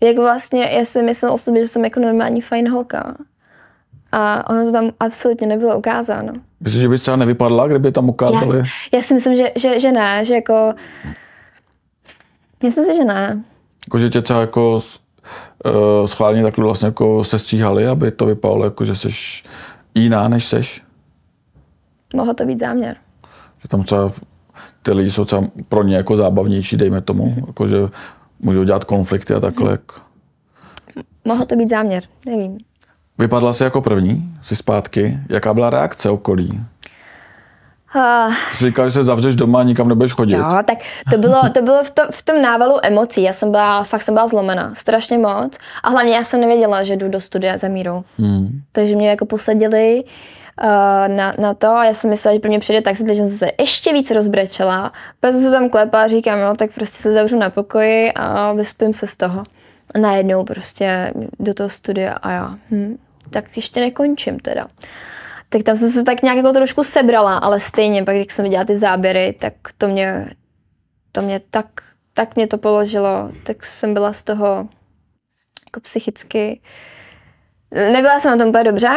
jak 0.00 0.16
vlastně, 0.16 0.64
já 0.64 0.84
si 0.84 1.02
myslím 1.02 1.30
o 1.30 1.38
sobě, 1.38 1.62
že 1.62 1.68
jsem 1.68 1.84
jako 1.84 2.00
normální 2.00 2.40
fajn 2.40 2.70
holka. 2.70 3.16
A 4.12 4.50
ono 4.50 4.64
to 4.64 4.72
tam 4.72 4.90
absolutně 5.00 5.46
nebylo 5.46 5.78
ukázáno. 5.78 6.32
Myslíš, 6.60 6.82
že 6.82 6.88
bys 6.88 7.00
třeba 7.00 7.16
nevypadla, 7.16 7.68
kdyby 7.68 7.92
tam 7.92 8.08
ukázali? 8.08 8.58
Já, 8.58 8.64
já 8.92 9.02
si 9.02 9.14
myslím, 9.14 9.34
že, 9.34 9.52
že, 9.56 9.80
že 9.80 9.92
ne, 9.92 10.24
že 10.24 10.34
jako... 10.34 10.74
Myslím 12.62 12.84
si, 12.84 12.96
že 12.96 13.04
ne. 13.04 13.44
Jako, 13.86 13.98
že 13.98 14.10
tě 14.10 14.22
třeba 14.22 14.40
jako 14.40 14.74
uh, 14.74 16.06
schválně 16.06 16.42
takhle 16.42 16.64
vlastně 16.64 16.86
jako 16.86 17.24
se 17.24 17.38
stříhali, 17.38 17.86
aby 17.86 18.10
to 18.10 18.26
vypadalo 18.26 18.64
jako, 18.64 18.84
že 18.84 18.96
jsi 18.96 19.08
jiná, 19.94 20.28
než 20.28 20.44
seš? 20.44 20.82
Mohlo 22.14 22.34
to 22.34 22.44
být 22.44 22.58
záměr. 22.58 22.96
Že 23.62 23.68
tam 23.68 23.82
třeba 23.82 24.12
ty 24.82 24.92
lidi 24.92 25.10
jsou 25.10 25.24
třeba 25.24 25.42
pro 25.68 25.82
ně 25.82 25.96
jako 25.96 26.16
zábavnější, 26.16 26.76
dejme 26.76 27.00
tomu, 27.00 27.26
mm-hmm. 27.26 27.46
jako 27.46 27.66
že 27.66 27.76
můžou 28.40 28.64
dělat 28.64 28.84
konflikty 28.84 29.34
a 29.34 29.40
takhle. 29.40 29.74
Mm-hmm. 29.74 31.02
Mohl 31.24 31.46
to 31.46 31.56
být 31.56 31.70
záměr, 31.70 32.02
nevím. 32.26 32.58
Vypadla 33.18 33.52
jsi 33.52 33.62
jako 33.62 33.82
první, 33.82 34.34
jsi 34.42 34.56
zpátky. 34.56 35.18
Jaká 35.28 35.54
byla 35.54 35.70
reakce 35.70 36.10
okolí? 36.10 36.60
Uh, 37.96 38.34
jsi 38.52 38.66
říkal, 38.66 38.86
že 38.86 38.92
se 38.92 39.04
zavřeš 39.04 39.36
doma 39.36 39.60
a 39.60 39.62
nikam 39.62 39.88
nebudeš 39.88 40.12
chodit. 40.12 40.34
Jo, 40.34 40.58
tak 40.66 40.78
to 41.10 41.18
bylo, 41.18 41.42
to 41.54 41.62
bylo 41.62 41.84
v, 41.84 41.90
to, 41.90 42.02
v 42.10 42.22
tom 42.22 42.42
návalu 42.42 42.74
emocí. 42.82 43.22
Já 43.22 43.32
jsem 43.32 43.50
byla, 43.50 43.84
fakt 43.84 44.02
jsem 44.02 44.14
byla 44.14 44.26
zlomena, 44.26 44.74
strašně 44.74 45.18
moc. 45.18 45.58
A 45.82 45.90
hlavně 45.90 46.14
já 46.14 46.24
jsem 46.24 46.40
nevěděla, 46.40 46.82
že 46.82 46.96
jdu 46.96 47.08
do 47.08 47.20
studia 47.20 47.58
za 47.58 47.68
mírou. 47.68 48.04
Hmm. 48.18 48.62
Takže 48.72 48.96
mě 48.96 49.10
jako 49.10 49.26
posadili 49.26 50.02
uh, 50.04 50.10
na, 51.06 51.34
na 51.38 51.54
to 51.54 51.68
a 51.68 51.84
já 51.84 51.94
jsem 51.94 52.10
myslela, 52.10 52.34
že 52.34 52.40
pro 52.40 52.48
mě 52.48 52.58
přijde 52.58 52.82
taxi, 52.82 53.04
takže 53.04 53.22
jsem 53.22 53.38
se 53.38 53.50
ještě 53.58 53.92
víc 53.92 54.10
rozbrečela. 54.10 54.92
Pak 55.20 55.34
se 55.34 55.50
tam 55.50 55.68
klepala 55.68 56.04
a 56.04 56.08
říkám, 56.08 56.40
no 56.40 56.56
tak 56.56 56.70
prostě 56.74 57.02
se 57.02 57.12
zavřu 57.12 57.38
na 57.38 57.50
pokoji 57.50 58.12
a 58.12 58.52
vyspím 58.52 58.92
se 58.92 59.06
z 59.06 59.16
toho. 59.16 59.44
A 59.94 59.98
najednou 59.98 60.44
prostě 60.44 61.12
do 61.40 61.54
toho 61.54 61.68
studia 61.68 62.12
a 62.12 62.30
já, 62.30 62.58
hm, 62.70 62.98
tak 63.30 63.56
ještě 63.56 63.80
nekončím 63.80 64.40
teda. 64.40 64.66
Tak 65.48 65.62
tam 65.62 65.76
jsem 65.76 65.88
se 65.88 66.02
tak 66.02 66.22
nějak 66.22 66.36
jako 66.36 66.52
trošku 66.52 66.84
sebrala, 66.84 67.38
ale 67.38 67.60
stejně 67.60 68.04
pak, 68.04 68.16
když 68.16 68.32
jsem 68.32 68.42
viděla 68.42 68.64
ty 68.64 68.76
záběry, 68.76 69.36
tak 69.38 69.54
to 69.78 69.88
mě, 69.88 70.30
to 71.12 71.22
mě 71.22 71.40
tak, 71.50 71.66
tak 72.14 72.36
mě 72.36 72.46
to 72.46 72.58
položilo, 72.58 73.32
tak 73.42 73.64
jsem 73.64 73.94
byla 73.94 74.12
z 74.12 74.24
toho 74.24 74.68
jako 75.66 75.80
psychicky, 75.80 76.60
nebyla 77.70 78.20
jsem 78.20 78.30
na 78.30 78.36
tom 78.36 78.48
úplně 78.48 78.64
dobře, 78.64 78.88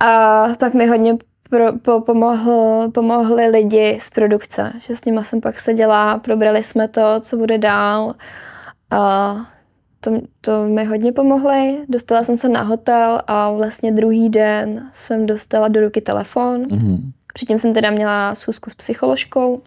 a 0.00 0.46
pak 0.58 0.74
mi 0.74 0.86
hodně 0.86 1.16
pro, 1.50 1.72
po, 1.78 2.00
pomohl, 2.00 2.90
pomohli 2.94 3.46
lidi 3.48 3.98
z 4.00 4.10
produkce, 4.10 4.72
že 4.78 4.96
s 4.96 5.04
nimi 5.04 5.20
jsem 5.24 5.40
pak 5.40 5.60
seděla, 5.60 6.18
probrali 6.18 6.62
jsme 6.62 6.88
to, 6.88 7.20
co 7.20 7.36
bude 7.36 7.58
dál. 7.58 8.14
A 8.90 9.36
to, 10.00 10.10
to 10.40 10.64
mi 10.64 10.84
hodně 10.84 11.12
pomohli. 11.12 11.78
Dostala 11.88 12.24
jsem 12.24 12.36
se 12.36 12.48
na 12.48 12.62
hotel 12.62 13.22
a 13.26 13.50
vlastně 13.50 13.92
druhý 13.92 14.28
den 14.28 14.90
jsem 14.92 15.26
dostala 15.26 15.68
do 15.68 15.80
ruky 15.80 16.00
telefon. 16.00 16.64
Mm-hmm. 16.64 16.98
Předtím 17.34 17.58
jsem 17.58 17.74
teda 17.74 17.90
měla 17.90 18.34
schůzku 18.34 18.70
s 18.70 18.74
psycholožkou 18.74 19.62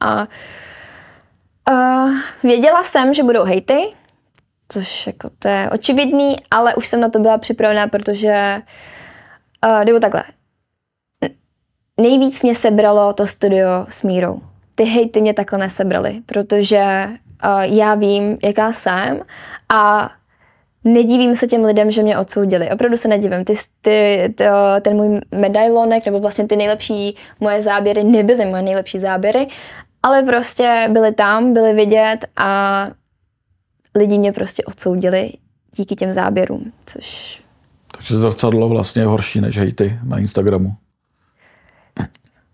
a, 0.00 0.26
a 1.72 2.04
věděla 2.42 2.82
jsem, 2.82 3.14
že 3.14 3.22
budou 3.22 3.44
hejty, 3.44 3.94
což 4.68 5.06
jako 5.06 5.30
to 5.38 5.48
je 5.48 5.70
očividný, 5.70 6.36
ale 6.50 6.74
už 6.74 6.86
jsem 6.86 7.00
na 7.00 7.08
to 7.08 7.18
byla 7.18 7.38
připravená, 7.38 7.88
protože 7.88 8.56
Uh, 8.56 8.97
nebo 9.84 10.00
takhle. 10.00 10.24
Nejvíc 12.00 12.42
mě 12.42 12.54
sebralo 12.54 13.12
to 13.12 13.26
studio 13.26 13.86
s 13.88 14.02
Mírou. 14.02 14.40
ty 14.74 14.84
hejty 14.84 15.20
mě 15.20 15.34
takhle 15.34 15.58
nesebrali, 15.58 16.22
protože 16.26 17.06
uh, 17.44 17.60
já 17.60 17.94
vím, 17.94 18.36
jaká 18.42 18.72
jsem 18.72 19.20
a 19.68 20.10
nedivím 20.84 21.34
se 21.34 21.46
těm 21.46 21.64
lidem, 21.64 21.90
že 21.90 22.02
mě 22.02 22.18
odsoudili. 22.18 22.70
Opravdu 22.70 22.96
se 22.96 23.08
nedivím. 23.08 23.44
Ty, 23.44 23.52
ty, 23.80 24.34
ty, 24.36 24.44
ten 24.80 24.96
můj 24.96 25.20
medailonek, 25.34 26.06
nebo 26.06 26.20
vlastně 26.20 26.46
ty 26.46 26.56
nejlepší 26.56 27.16
moje 27.40 27.62
záběry 27.62 28.04
nebyly 28.04 28.46
moje 28.46 28.62
nejlepší 28.62 28.98
záběry, 28.98 29.48
ale 30.02 30.22
prostě 30.22 30.88
byly 30.92 31.14
tam, 31.14 31.52
byly 31.52 31.72
vidět 31.72 32.18
a 32.36 32.90
lidi 33.94 34.18
mě 34.18 34.32
prostě 34.32 34.64
odsoudili 34.64 35.32
díky 35.76 35.96
těm 35.96 36.12
záběrům, 36.12 36.72
což... 36.86 37.42
Takže 37.92 38.18
zrcadlo 38.18 38.68
vlastně 38.68 39.02
je 39.02 39.06
horší 39.06 39.40
než 39.40 39.58
hejty 39.58 39.98
na 40.04 40.18
Instagramu. 40.18 40.72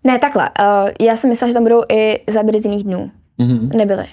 Ne, 0.03 0.19
takhle. 0.19 0.49
Uh, 0.59 0.89
já 1.07 1.15
jsem 1.15 1.29
myslela, 1.29 1.49
že 1.49 1.53
tam 1.53 1.63
budou 1.63 1.83
i 1.91 2.23
záběry 2.29 2.61
z 2.61 2.65
jiných 2.65 2.83
dnů. 2.83 3.11
Mm-hmm. 3.39 3.75
Nebyly. 3.75 4.05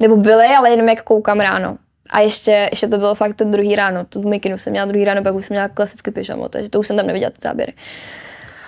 Nebo 0.00 0.16
byly, 0.16 0.46
ale 0.46 0.70
jenom 0.70 0.88
jak 0.88 1.02
koukám 1.02 1.40
ráno. 1.40 1.76
A 2.10 2.20
ještě, 2.20 2.68
ještě 2.70 2.88
to 2.88 2.98
bylo 2.98 3.14
fakt 3.14 3.36
to 3.36 3.44
druhý 3.44 3.76
ráno. 3.76 4.04
Tu 4.04 4.28
mikinu 4.28 4.58
jsem 4.58 4.70
měla 4.70 4.86
druhý 4.86 5.04
ráno, 5.04 5.22
pak 5.22 5.34
už 5.34 5.46
jsem 5.46 5.54
měla 5.54 5.68
klasicky 5.68 6.10
pyžamo, 6.10 6.48
takže 6.48 6.70
to 6.70 6.80
už 6.80 6.86
jsem 6.86 6.96
tam 6.96 7.06
neviděla 7.06 7.30
ty 7.30 7.38
záběry. 7.42 7.72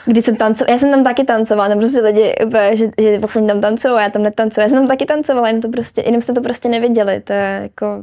Když 0.06 0.24
jsem 0.24 0.36
tancovala, 0.36 0.72
já 0.72 0.78
jsem 0.78 0.90
tam 0.90 1.04
taky 1.04 1.24
tancovala, 1.24 1.68
tam 1.68 1.78
prostě 1.78 2.00
lidi, 2.00 2.34
že, 2.72 2.90
že 2.98 3.18
vlastně 3.18 3.42
tam 3.42 3.60
tancují, 3.60 3.94
já 3.98 4.10
tam 4.10 4.22
netancuju, 4.22 4.62
já 4.62 4.68
jsem 4.68 4.78
tam 4.78 4.88
taky 4.88 5.06
tancovala, 5.06 5.48
jenom, 5.48 5.62
to 5.62 5.68
prostě, 5.68 6.02
jenom 6.06 6.20
jste 6.20 6.32
to 6.32 6.40
prostě 6.40 6.68
neviděli, 6.68 7.20
to 7.20 7.32
je 7.32 7.58
jako 7.62 8.02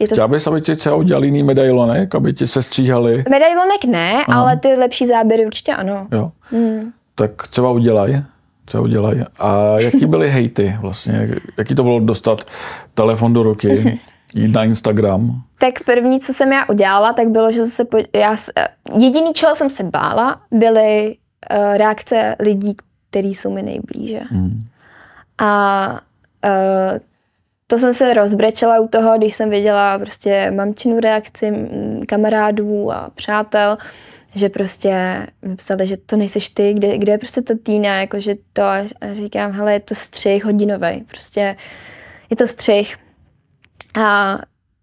je 0.00 0.08
to... 0.08 0.14
Chtěla 0.14 0.28
bys, 0.28 0.46
aby 0.46 0.60
ti 0.60 0.76
třeba 0.76 0.94
udělali 0.94 1.26
jiný 1.26 1.42
medailonek, 1.42 2.14
aby 2.14 2.32
ti 2.32 2.46
se 2.46 2.62
stříhali? 2.62 3.24
Medailonek 3.30 3.84
ne, 3.84 4.24
Aha. 4.28 4.40
ale 4.40 4.56
ty 4.56 4.68
lepší 4.68 5.06
záběry 5.06 5.46
určitě 5.46 5.74
ano. 5.74 6.06
Jo. 6.12 6.32
Mm. 6.52 6.92
Tak 7.14 7.48
třeba 7.48 7.70
udělaj. 7.70 8.22
Co 8.66 8.82
udělaj. 8.82 9.24
A 9.38 9.78
jaký 9.78 10.06
byly 10.06 10.30
hejty 10.30 10.76
vlastně? 10.80 11.28
Jaký 11.58 11.74
to 11.74 11.82
bylo 11.82 12.00
dostat 12.00 12.46
telefon 12.94 13.32
do 13.32 13.42
ruky, 13.42 14.00
jít 14.34 14.52
na 14.52 14.64
Instagram? 14.64 15.42
Tak 15.58 15.74
první, 15.84 16.20
co 16.20 16.32
jsem 16.32 16.52
já 16.52 16.68
udělala, 16.68 17.12
tak 17.12 17.28
bylo, 17.28 17.52
že 17.52 17.66
se 17.66 17.84
po, 17.84 17.98
já, 18.16 18.36
jediný, 18.98 19.32
čeho 19.32 19.56
jsem 19.56 19.70
se 19.70 19.84
bála, 19.84 20.40
byly 20.50 21.16
uh, 21.50 21.76
reakce 21.76 22.36
lidí, 22.40 22.76
kteří 23.10 23.34
jsou 23.34 23.52
mi 23.52 23.62
nejblíže. 23.62 24.20
Hmm. 24.30 24.64
A 25.38 26.00
uh, 26.44 26.98
to 27.72 27.78
jsem 27.78 27.94
se 27.94 28.14
rozbrečela 28.14 28.80
u 28.80 28.88
toho, 28.88 29.18
když 29.18 29.34
jsem 29.34 29.50
viděla 29.50 29.98
prostě 29.98 30.50
mamčinu 30.50 31.00
reakci 31.00 31.52
kamarádů 32.08 32.92
a 32.92 33.10
přátel, 33.14 33.78
že 34.34 34.48
prostě 34.48 35.26
mi 35.42 35.56
psali, 35.56 35.86
že 35.86 35.96
to 35.96 36.16
nejseš 36.16 36.48
ty, 36.48 36.72
kde, 36.74 36.98
kde 36.98 37.12
je 37.12 37.18
prostě 37.18 37.42
ta 37.42 37.54
týna, 37.62 38.00
jakože 38.00 38.34
to, 38.52 38.62
a 38.62 38.86
říkám, 39.12 39.52
hele, 39.52 39.72
je 39.72 39.80
to 39.80 39.94
střih 39.94 40.44
hodinový, 40.44 41.04
prostě 41.08 41.56
je 42.30 42.36
to 42.36 42.46
střih. 42.46 42.96
A, 43.94 44.38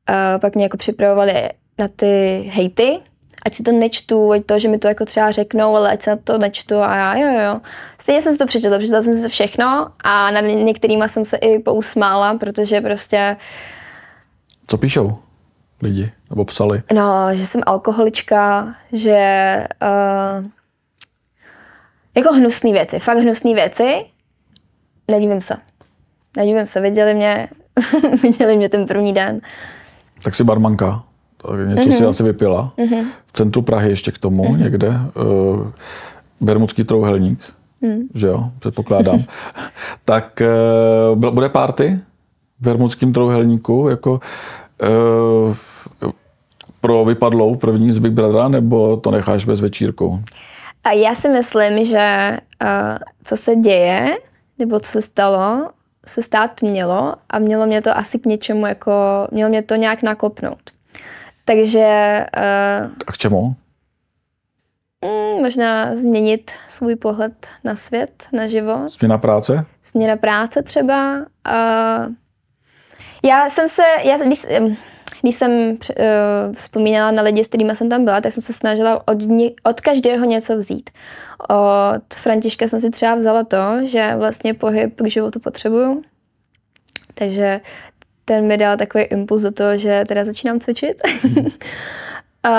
a 0.08 0.40
pak 0.40 0.56
mě 0.56 0.64
jako 0.64 0.78
připravovali 0.78 1.34
na 1.78 1.88
ty 1.88 2.44
hejty, 2.54 3.00
ať 3.46 3.54
si 3.54 3.64
to 3.64 3.72
nečtu, 3.72 4.32
ať 4.32 4.46
to, 4.46 4.60
že 4.60 4.68
mi 4.68 4.78
to 4.78 4.88
jako 4.88 5.06
třeba 5.06 5.32
řeknou, 5.32 5.76
ale 5.76 5.92
ať 5.92 6.02
se 6.02 6.10
na 6.10 6.18
to 6.24 6.38
nečtu 6.38 6.78
a 6.78 6.96
já, 6.96 7.16
jo, 7.16 7.40
jo. 7.40 7.62
Stejně 7.98 8.22
jsem 8.22 8.34
si 8.34 8.40
to 8.40 8.46
přečetla, 8.46 8.78
přečetla 8.78 9.02
jsem 9.02 9.14
si 9.14 9.30
všechno 9.30 9.92
a 10.04 10.32
na 10.32 10.42
některýma 10.42 11.08
jsem 11.08 11.26
se 11.26 11.38
i 11.38 11.60
pousmála, 11.60 12.38
protože 12.38 12.82
prostě... 12.82 13.38
Co 14.68 14.78
píšou 14.78 15.18
lidi, 15.84 16.12
nebo 16.30 16.46
psali? 16.46 16.84
No, 16.94 17.28
že 17.32 17.46
jsem 17.46 17.62
alkoholička, 17.66 18.76
že 18.92 19.18
uh, 19.82 20.46
jako 22.18 22.34
hnusné 22.34 22.72
věci, 22.72 23.00
fakt 23.00 23.18
hnusné 23.18 23.54
věci. 23.54 24.06
Nedívím 25.08 25.42
se. 25.42 25.56
Nedívím 26.38 26.68
se, 26.68 26.82
viděli 26.82 27.14
mě, 27.14 27.50
viděli 28.24 28.58
mě 28.58 28.70
ten 28.70 28.86
první 28.86 29.14
den. 29.14 29.42
Tak 30.24 30.36
si 30.36 30.44
barmanka 30.44 31.04
tak 31.42 31.68
něco 31.68 31.90
mm-hmm. 31.90 31.96
si 31.96 32.02
mhm. 32.02 32.10
asi 32.10 32.24
vypila. 32.24 32.74
Mm-hmm. 32.78 33.06
V 33.26 33.32
centru 33.32 33.62
Prahy 33.62 33.90
ještě 33.90 34.12
k 34.12 34.18
tomu 34.18 34.44
mm-hmm. 34.44 34.58
někde. 34.58 34.90
Uh, 34.90 35.68
Bermudský 36.42 36.84
trouhelník, 36.84 37.40
mm. 37.82 38.00
že 38.14 38.28
jo, 38.28 38.52
předpokládám. 38.60 39.24
tak 40.06 40.42
uh, 41.12 41.32
bude 41.34 41.50
party 41.50 42.00
v 42.60 42.64
Bermudském 42.64 43.14
trouhelníku, 43.14 43.88
jako 43.90 44.20
uh, 44.82 45.56
pro 46.82 47.06
vypadlou 47.06 47.56
první 47.56 47.92
z 47.92 48.00
Big 48.00 48.12
Brothera, 48.12 48.48
nebo 48.48 48.98
to 48.98 49.12
necháš 49.12 49.46
bez 49.46 49.60
večírku? 49.60 50.24
A 50.84 50.92
já 50.92 51.16
si 51.16 51.30
myslím, 51.30 51.86
že 51.86 52.38
uh, 52.62 52.98
co 53.24 53.38
se 53.38 53.56
děje, 53.56 54.18
nebo 54.60 54.80
co 54.80 54.92
se 54.92 55.02
stalo, 55.02 55.70
se 56.06 56.24
stát 56.24 56.62
mělo 56.62 57.14
a 57.30 57.40
mělo 57.40 57.66
mě 57.66 57.82
to 57.82 57.98
asi 57.98 58.20
k 58.20 58.26
něčemu, 58.26 58.66
jako, 58.66 58.92
mělo 59.32 59.50
mě 59.50 59.64
to 59.64 59.76
nějak 59.76 60.04
nakopnout. 60.04 60.60
Takže... 61.50 62.26
Uh, 62.38 62.92
A 63.08 63.12
k 63.12 63.18
čemu? 63.18 63.56
Mm, 65.06 65.42
možná 65.42 65.96
změnit 65.96 66.52
svůj 66.68 66.96
pohled 66.96 67.48
na 67.64 67.76
svět, 67.76 68.24
na 68.34 68.48
život. 68.48 68.90
Změna 68.90 69.18
práce? 69.18 69.66
Změna 69.86 70.16
práce 70.16 70.64
třeba. 70.64 71.18
Uh, 71.18 72.14
já 73.24 73.50
jsem 73.50 73.68
se, 73.68 73.84
já, 74.04 74.18
když, 74.18 74.46
když 75.22 75.36
jsem 75.36 75.52
uh, 75.52 75.76
vzpomínala 76.54 77.12
na 77.12 77.22
lidi, 77.22 77.44
s 77.44 77.48
kterými 77.48 77.76
jsem 77.76 77.90
tam 77.90 78.06
byla, 78.06 78.22
tak 78.22 78.34
jsem 78.34 78.44
se 78.44 78.54
snažila 78.54 79.08
od, 79.08 79.22
ně, 79.22 79.52
od 79.64 79.82
každého 79.82 80.26
něco 80.26 80.58
vzít. 80.58 80.90
Od 81.50 82.14
Františka 82.14 82.68
jsem 82.68 82.80
si 82.80 82.90
třeba 82.90 83.16
vzala 83.16 83.44
to, 83.44 83.86
že 83.86 84.16
vlastně 84.16 84.54
pohyb 84.54 85.02
k 85.02 85.08
životu 85.08 85.40
potřebuju. 85.40 86.02
Takže 87.14 87.62
ten 88.30 88.48
mi 88.48 88.58
dal 88.58 88.78
takový 88.78 89.04
impuls 89.04 89.42
do 89.42 89.52
toho, 89.52 89.78
že 89.78 90.04
teda 90.08 90.26
začínám 90.26 90.60
cvičit. 90.60 90.98
Hmm. 91.24 91.46
a... 92.44 92.58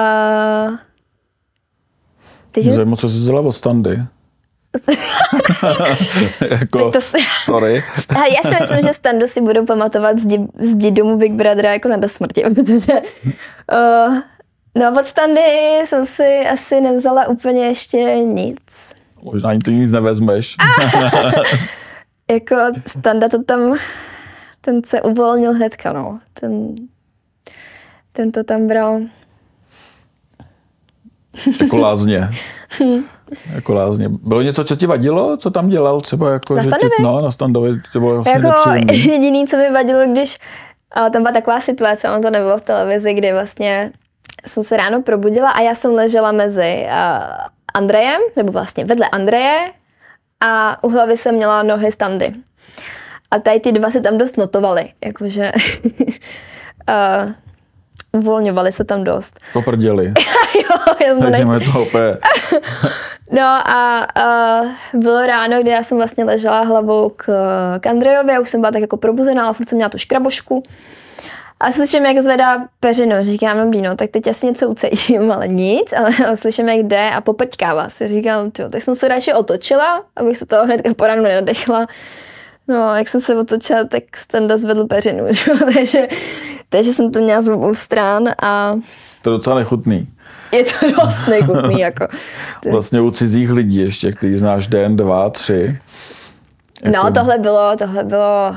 Teď 2.53 2.64
Zajímavé, 2.64 2.97
co 2.97 3.09
jsi 3.09 3.16
vzala 3.16 3.41
od 3.41 3.53
standy. 3.53 4.03
jako, 6.51 6.91
to 6.91 7.01
si... 7.01 7.18
sorry. 7.45 7.85
A 8.09 8.27
já 8.27 8.51
si 8.51 8.57
myslím, 8.61 8.83
že 8.83 8.93
standu 8.93 9.27
si 9.27 9.41
budou 9.41 9.66
pamatovat 9.66 10.18
z, 10.18 10.39
zdi 10.59 10.91
domu 10.91 11.18
Big 11.18 11.33
Brothera 11.33 11.73
jako 11.73 11.89
na 11.89 11.97
do 11.97 12.09
smrti, 12.09 12.43
protože 12.55 12.93
uh, 12.93 14.18
no 14.75 15.01
od 15.01 15.07
standy 15.07 15.41
jsem 15.85 16.07
si 16.07 16.47
asi 16.53 16.81
nevzala 16.81 17.29
úplně 17.29 17.66
ještě 17.66 17.97
nic. 18.16 18.95
Možná 19.23 19.51
ani 19.51 19.59
ty 19.59 19.73
nic 19.73 19.93
nevezmeš. 19.93 20.57
jako 22.31 22.57
standa 22.87 23.29
to 23.29 23.43
tam 23.43 23.79
ten 24.61 24.85
se 24.85 25.03
uvolnil 25.03 25.53
hnedka, 25.53 25.93
no. 25.93 26.21
Ten, 26.35 26.75
ten 28.13 28.33
to 28.33 28.45
tam 28.45 28.67
bral. 28.67 29.01
Jako 31.61 31.77
lázně. 31.77 32.29
jako 33.55 33.75
lázně. 33.75 34.09
Bylo 34.09 34.43
něco, 34.43 34.65
co 34.65 34.77
ti 34.77 34.87
vadilo? 34.87 35.37
Co 35.37 35.51
tam 35.51 35.69
dělal? 35.69 36.01
Třeba 36.01 36.31
jako, 36.31 36.55
na 36.55 36.63
že 36.63 36.71
ti, 36.71 37.03
no, 37.03 37.21
na 37.21 37.31
standovi 37.31 37.81
to 37.93 38.01
bylo 38.01 38.15
vlastně 38.15 38.33
Jako 38.33 38.93
jediný, 38.93 39.47
co 39.47 39.57
mi 39.57 39.71
vadilo, 39.71 40.07
když 40.13 40.39
ale 40.93 41.11
tam 41.11 41.23
byla 41.23 41.33
taková 41.33 41.61
situace, 41.61 42.11
on 42.11 42.23
to 42.23 42.31
nebylo 42.31 42.59
v 42.59 42.63
televizi, 42.63 43.15
kdy 43.15 43.33
vlastně 43.33 43.93
jsem 44.47 44.65
se 44.65 44.77
ráno 44.77 45.03
probudila 45.03 45.51
a 45.51 45.61
já 45.61 45.75
jsem 45.75 45.95
ležela 45.95 46.33
mezi 46.33 46.87
uh, 46.87 47.47
Andrejem, 47.75 48.21
nebo 48.37 48.53
vlastně 48.53 48.85
vedle 48.85 49.09
Andreje 49.09 49.73
a 50.41 50.85
u 50.85 50.89
hlavy 50.89 51.17
jsem 51.17 51.35
měla 51.35 51.63
nohy 51.63 51.93
standy. 51.93 52.35
A 53.31 53.39
tady 53.39 53.61
ty 53.61 53.72
dva 53.72 53.91
se 53.91 54.01
tam 54.01 54.18
dost 54.18 54.37
notovali, 54.37 54.93
jakože 55.05 55.53
uh, 56.89 57.33
uvolňovali 58.12 58.72
se 58.72 58.85
tam 58.85 59.05
dost. 59.05 59.41
Poprděli. 59.53 60.07
jo, 60.55 60.95
já 61.07 61.37
jsem 61.37 61.49
nej... 61.49 61.72
to 61.72 61.81
úplně. 61.83 62.16
no 63.33 63.68
a 63.70 64.07
uh, 64.93 65.01
bylo 65.01 65.26
ráno, 65.26 65.62
kdy 65.62 65.70
já 65.70 65.83
jsem 65.83 65.99
vlastně 65.99 66.24
ležela 66.24 66.61
hlavou 66.61 67.09
k, 67.16 67.26
k 67.81 67.87
Andrejovi, 67.87 68.33
já 68.33 68.41
už 68.41 68.49
jsem 68.49 68.61
byla 68.61 68.72
tak 68.72 68.81
jako 68.81 68.97
probuzená, 68.97 69.45
ale 69.45 69.55
furt 69.55 69.68
jsem 69.68 69.76
měla 69.76 69.89
tu 69.89 69.99
škrabošku. 69.99 70.62
A 71.61 71.72
slyším, 71.72 72.07
jak 72.07 72.18
zvedá 72.18 72.68
peřinu. 72.81 73.16
Říkám, 73.22 73.59
no 73.59 73.81
no, 73.81 73.97
tak 73.97 74.11
teď 74.11 74.26
asi 74.26 74.47
něco 74.47 74.68
ucejím, 74.68 75.33
ale 75.33 75.49
nic. 75.49 75.93
Ale 75.93 76.37
slyším, 76.37 76.68
jak 76.68 76.78
jde 76.78 77.11
a 77.11 77.20
poprťkává 77.20 77.89
si. 77.89 78.09
Říkám, 78.09 78.51
tyjo, 78.51 78.68
tak 78.68 78.83
jsem 78.83 78.95
se 78.95 79.09
radši 79.09 79.33
otočila, 79.33 80.05
abych 80.16 80.37
se 80.37 80.47
toho 80.47 80.64
hned 80.64 80.81
po 80.97 81.07
ránu 81.07 81.22
nenadechla. 81.22 81.87
No, 82.71 82.97
jak 82.97 83.09
jsem 83.09 83.21
se 83.21 83.37
otočila, 83.37 83.85
tak 83.85 84.16
Standa 84.16 84.57
zvedl 84.57 84.87
peřinu, 84.87 85.25
že? 85.31 85.53
takže, 85.75 86.09
takže 86.68 86.93
jsem 86.93 87.12
to 87.12 87.21
měla 87.21 87.43
z 87.43 87.49
obou 87.49 87.75
stran 87.75 88.29
a... 88.43 88.75
To 89.23 89.31
je 89.31 89.37
docela 89.37 89.57
nechutný. 89.57 90.09
Je 90.53 90.64
to 90.64 90.91
dost 90.91 91.27
nechutný, 91.29 91.81
jako. 91.89 92.09
Vlastně 92.71 93.01
u 93.01 93.11
cizích 93.11 93.51
lidí 93.51 93.77
ještě, 93.77 94.12
který 94.12 94.37
znáš 94.37 94.66
den, 94.66 94.97
dva, 94.97 95.31
tři. 95.31 95.79
Je 96.85 96.91
no, 96.91 97.03
to... 97.03 97.12
tohle 97.12 97.39
bylo, 97.39 97.77
tohle 97.77 98.05
bylo 98.05 98.55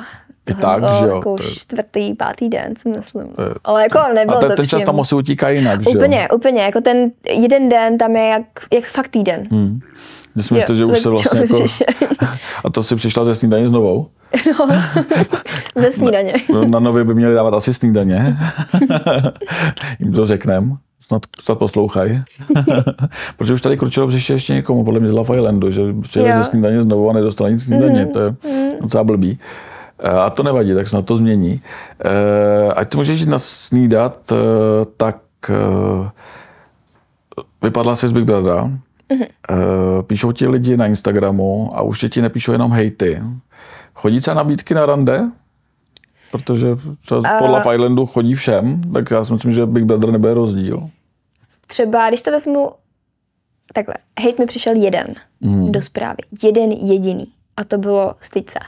i 0.49 0.53
tak, 0.53 0.79
bylo 0.79 0.99
že 0.99 1.05
jo. 1.05 1.15
Jako 1.15 1.35
to 1.35 1.43
je... 1.43 1.49
čtvrtý, 1.49 2.13
pátý 2.13 2.49
den, 2.49 2.75
si 2.77 2.89
myslím. 2.89 3.23
Je, 3.23 3.53
Ale 3.63 3.81
jako 3.83 3.99
nebylo 4.13 4.37
a 4.37 4.39
ten, 4.39 4.49
to 4.49 4.55
ten 4.55 4.67
čas 4.67 4.83
tam 4.83 4.99
asi 4.99 5.15
utíká 5.15 5.49
jinak, 5.49 5.81
že 5.83 5.89
Úplně, 5.89 6.29
úplně. 6.29 6.61
Jako 6.61 6.81
ten 6.81 7.11
jeden 7.29 7.69
den 7.69 7.97
tam 7.97 8.15
je 8.15 8.27
jak, 8.27 8.43
jak 8.73 8.83
fakt 8.83 9.07
týden. 9.07 9.47
Hmm. 9.51 9.79
Že 10.35 10.43
si 10.43 10.53
myslíte, 10.53 10.75
že 10.75 10.85
už 10.85 10.99
se 10.99 11.09
vlastně 11.09 11.39
jako... 11.39 11.65
A 12.63 12.69
to 12.69 12.83
si 12.83 12.95
přišla 12.95 13.25
ze 13.25 13.35
snídaně 13.35 13.69
znovu? 13.69 14.07
No, 14.59 14.67
ze 15.81 15.91
snídaně. 15.91 16.33
No, 16.53 16.65
na 16.65 16.79
nově 16.79 17.03
by 17.03 17.13
měli 17.13 17.35
dávat 17.35 17.53
asi 17.53 17.73
snídaně. 17.73 18.37
Jim 19.99 20.13
to 20.13 20.25
řeknem. 20.25 20.77
Snad, 21.01 21.21
snad 21.41 21.59
poslouchají. 21.59 22.23
Protože 23.37 23.53
už 23.53 23.61
tady 23.61 23.77
kručilo 23.77 24.07
příště 24.07 24.33
ještě 24.33 24.53
někomu, 24.53 24.83
podle 24.83 24.99
mě 24.99 25.09
z 25.09 25.11
Love 25.11 25.37
Islandu, 25.37 25.71
že 25.71 25.81
přijeli 26.01 26.33
ze 26.33 26.43
snídaně 26.43 26.83
znovu 26.83 27.09
a 27.09 27.13
nedostali 27.13 27.53
nic 27.53 27.63
snídaně. 27.63 28.05
Mm. 28.05 28.11
To 28.11 28.19
je 28.19 28.29
mm. 28.29 28.69
docela 28.81 29.03
blbý. 29.03 29.39
Eh, 29.99 30.09
a 30.09 30.29
to 30.29 30.43
nevadí, 30.43 30.73
tak 30.73 30.87
snad 30.87 31.05
to 31.05 31.17
změní. 31.17 31.61
Eh, 32.05 32.73
ať 32.73 32.91
to 32.91 32.97
můžeš 32.97 33.19
jít 33.19 33.29
snídat, 33.37 34.31
eh, 34.31 34.35
tak 34.97 35.17
vypadla 37.61 37.95
si 37.95 38.07
z 38.07 38.11
Big 38.11 38.23
Brother. 38.23 38.69
Mm-hmm. 39.09 39.27
Píšou 40.07 40.31
ti 40.31 40.47
lidi 40.47 40.77
na 40.77 40.87
Instagramu 40.87 41.77
a 41.77 41.81
už 41.81 42.05
ti 42.09 42.21
nepíšou 42.21 42.51
jenom 42.51 42.71
hejty. 42.71 43.21
Chodí 43.93 44.21
se 44.21 44.35
nabídky 44.35 44.73
na 44.73 44.85
rande? 44.85 45.31
Protože 46.31 46.67
podle 47.39 47.65
uh, 47.65 47.73
Islandu 47.73 48.05
chodí 48.05 48.33
všem, 48.33 48.81
tak 48.93 49.11
já 49.11 49.23
si 49.23 49.33
myslím, 49.33 49.51
že 49.51 49.65
Big 49.65 49.83
Brother 49.83 50.11
nebude 50.11 50.33
rozdíl. 50.33 50.89
Třeba, 51.67 52.07
když 52.07 52.21
to 52.21 52.31
vezmu 52.31 52.71
takhle, 53.73 53.95
hejt 54.19 54.39
mi 54.39 54.45
přišel 54.45 54.75
jeden 54.75 55.15
mm. 55.41 55.71
do 55.71 55.81
zprávy. 55.81 56.17
Jeden 56.43 56.71
jediný. 56.71 57.27
A 57.57 57.63
to 57.63 57.77
bylo 57.77 58.15
styce. 58.21 58.59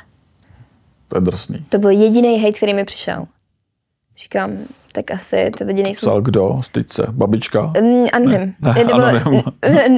To 1.07 1.17
je 1.17 1.21
drsný. 1.21 1.59
To 1.69 1.79
byl 1.79 1.89
jediný 1.89 2.37
hejt, 2.37 2.57
který 2.57 2.73
mi 2.73 2.85
přišel. 2.85 3.25
Říkám, 4.17 4.51
tak 4.95 5.11
asi 5.11 5.51
ty 5.57 5.63
lidi 5.63 5.83
nejsou... 5.83 6.07
Psal 6.07 6.21
kdo? 6.21 6.61
Styčce? 6.61 7.07
Babička? 7.11 7.73
Mm, 7.81 8.05
anonym. 8.13 8.53
Ne, 8.59 8.73
ne, 8.73 8.83
anonym. 8.83 9.41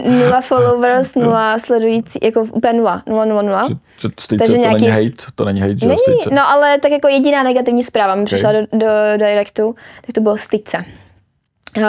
nula 0.04 0.42
followers, 0.42 1.16
nula 1.16 1.60
sledující, 1.60 2.20
jako 2.24 2.42
úplně 2.42 2.74
nula, 2.74 3.04
nula, 3.08 3.26
nula, 3.26 3.42
nula. 3.42 3.70
Styčce, 3.98 4.38
Takže 4.38 4.54
to 4.54 4.60
nějaký... 4.60 4.86
není 4.86 5.06
hate? 5.06 5.32
To 5.36 5.46
není 5.46 5.62
hate, 5.62 5.78
že 5.78 5.88
není, 5.88 6.00
No 6.32 6.50
ale 6.50 6.80
tak 6.80 6.92
jako 6.92 7.08
jediná 7.08 7.44
negativní 7.44 7.84
zpráva 7.84 8.16
mi 8.16 8.22
okay. 8.22 8.26
přišla 8.26 8.52
do, 8.52 8.60
do, 8.74 8.88
directu, 9.18 9.76
tak 10.06 10.14
to 10.14 10.22
bylo 10.22 10.38
styčce. 10.38 10.86
Uh, 11.78 11.84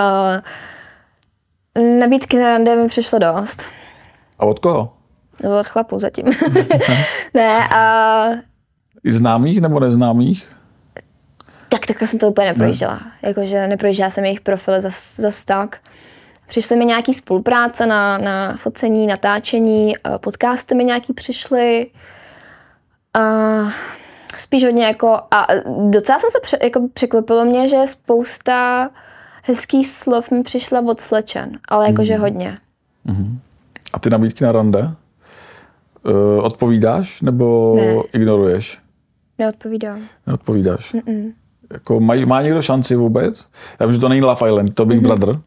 nabídky 1.98 2.38
na 2.38 2.48
rande 2.48 2.76
mi 2.76 2.88
přišlo 2.88 3.18
dost. 3.18 3.62
A 4.38 4.46
od 4.46 4.58
koho? 4.58 4.92
Od 5.58 5.66
chlapů 5.66 6.00
zatím. 6.00 6.24
ne, 7.34 7.68
a... 7.68 8.24
I 9.04 9.12
známých 9.12 9.60
nebo 9.60 9.80
neznámých? 9.80 10.57
Tak 11.68 11.86
takhle 11.86 12.08
jsem 12.08 12.18
to 12.18 12.28
úplně 12.28 12.46
neprojížděla. 12.46 13.00
Ne. 13.04 13.28
Jakože 13.28 13.68
neprojížděla 13.68 14.10
jsem 14.10 14.24
jejich 14.24 14.40
profily 14.40 14.80
zas, 14.80 15.16
zas 15.16 15.44
tak. 15.44 15.80
Přišly 16.46 16.76
mi 16.76 16.84
nějaký 16.84 17.14
spolupráce 17.14 17.86
na, 17.86 18.18
na 18.18 18.56
focení, 18.56 19.06
natáčení, 19.06 19.96
eh, 19.96 20.18
podcasty 20.18 20.74
mi 20.74 20.84
nějaký 20.84 21.12
přišly. 21.12 21.86
A 23.14 23.20
spíš 24.36 24.64
hodně 24.64 24.84
jako, 24.84 25.20
a 25.30 25.46
docela 25.90 26.18
jsem 26.18 26.30
se 26.30 26.38
pře, 26.42 26.58
jako 26.62 26.88
překvapilo 26.94 27.44
mě, 27.44 27.68
že 27.68 27.86
spousta 27.86 28.90
hezkých 29.44 29.88
slov 29.88 30.30
mi 30.30 30.42
přišla 30.42 30.80
od 30.80 31.00
slečen, 31.00 31.58
ale 31.68 31.86
jakože 31.86 32.14
mm. 32.14 32.20
hodně. 32.20 32.58
Mm. 33.04 33.40
A 33.92 33.98
ty 33.98 34.10
nabídky 34.10 34.44
na 34.44 34.52
rande? 34.52 34.90
Uh, 36.06 36.44
odpovídáš 36.44 37.20
nebo 37.20 37.74
ne. 37.76 37.94
ignoruješ? 38.12 38.78
Neodpovídám. 39.38 40.00
Neodpovídáš. 40.26 40.94
Mm-mm. 40.94 41.32
Jako 41.72 42.00
maj, 42.00 42.26
má 42.26 42.42
někdo 42.42 42.62
šanci 42.62 42.96
vůbec? 42.96 43.44
Já 43.80 43.86
vím, 43.86 43.92
že 43.92 44.00
to 44.00 44.08
není 44.08 44.22
Love 44.22 44.48
Island, 44.48 44.74
to 44.74 44.86
Big 44.86 45.02
mm-hmm. 45.02 45.06
Brother. 45.06 45.38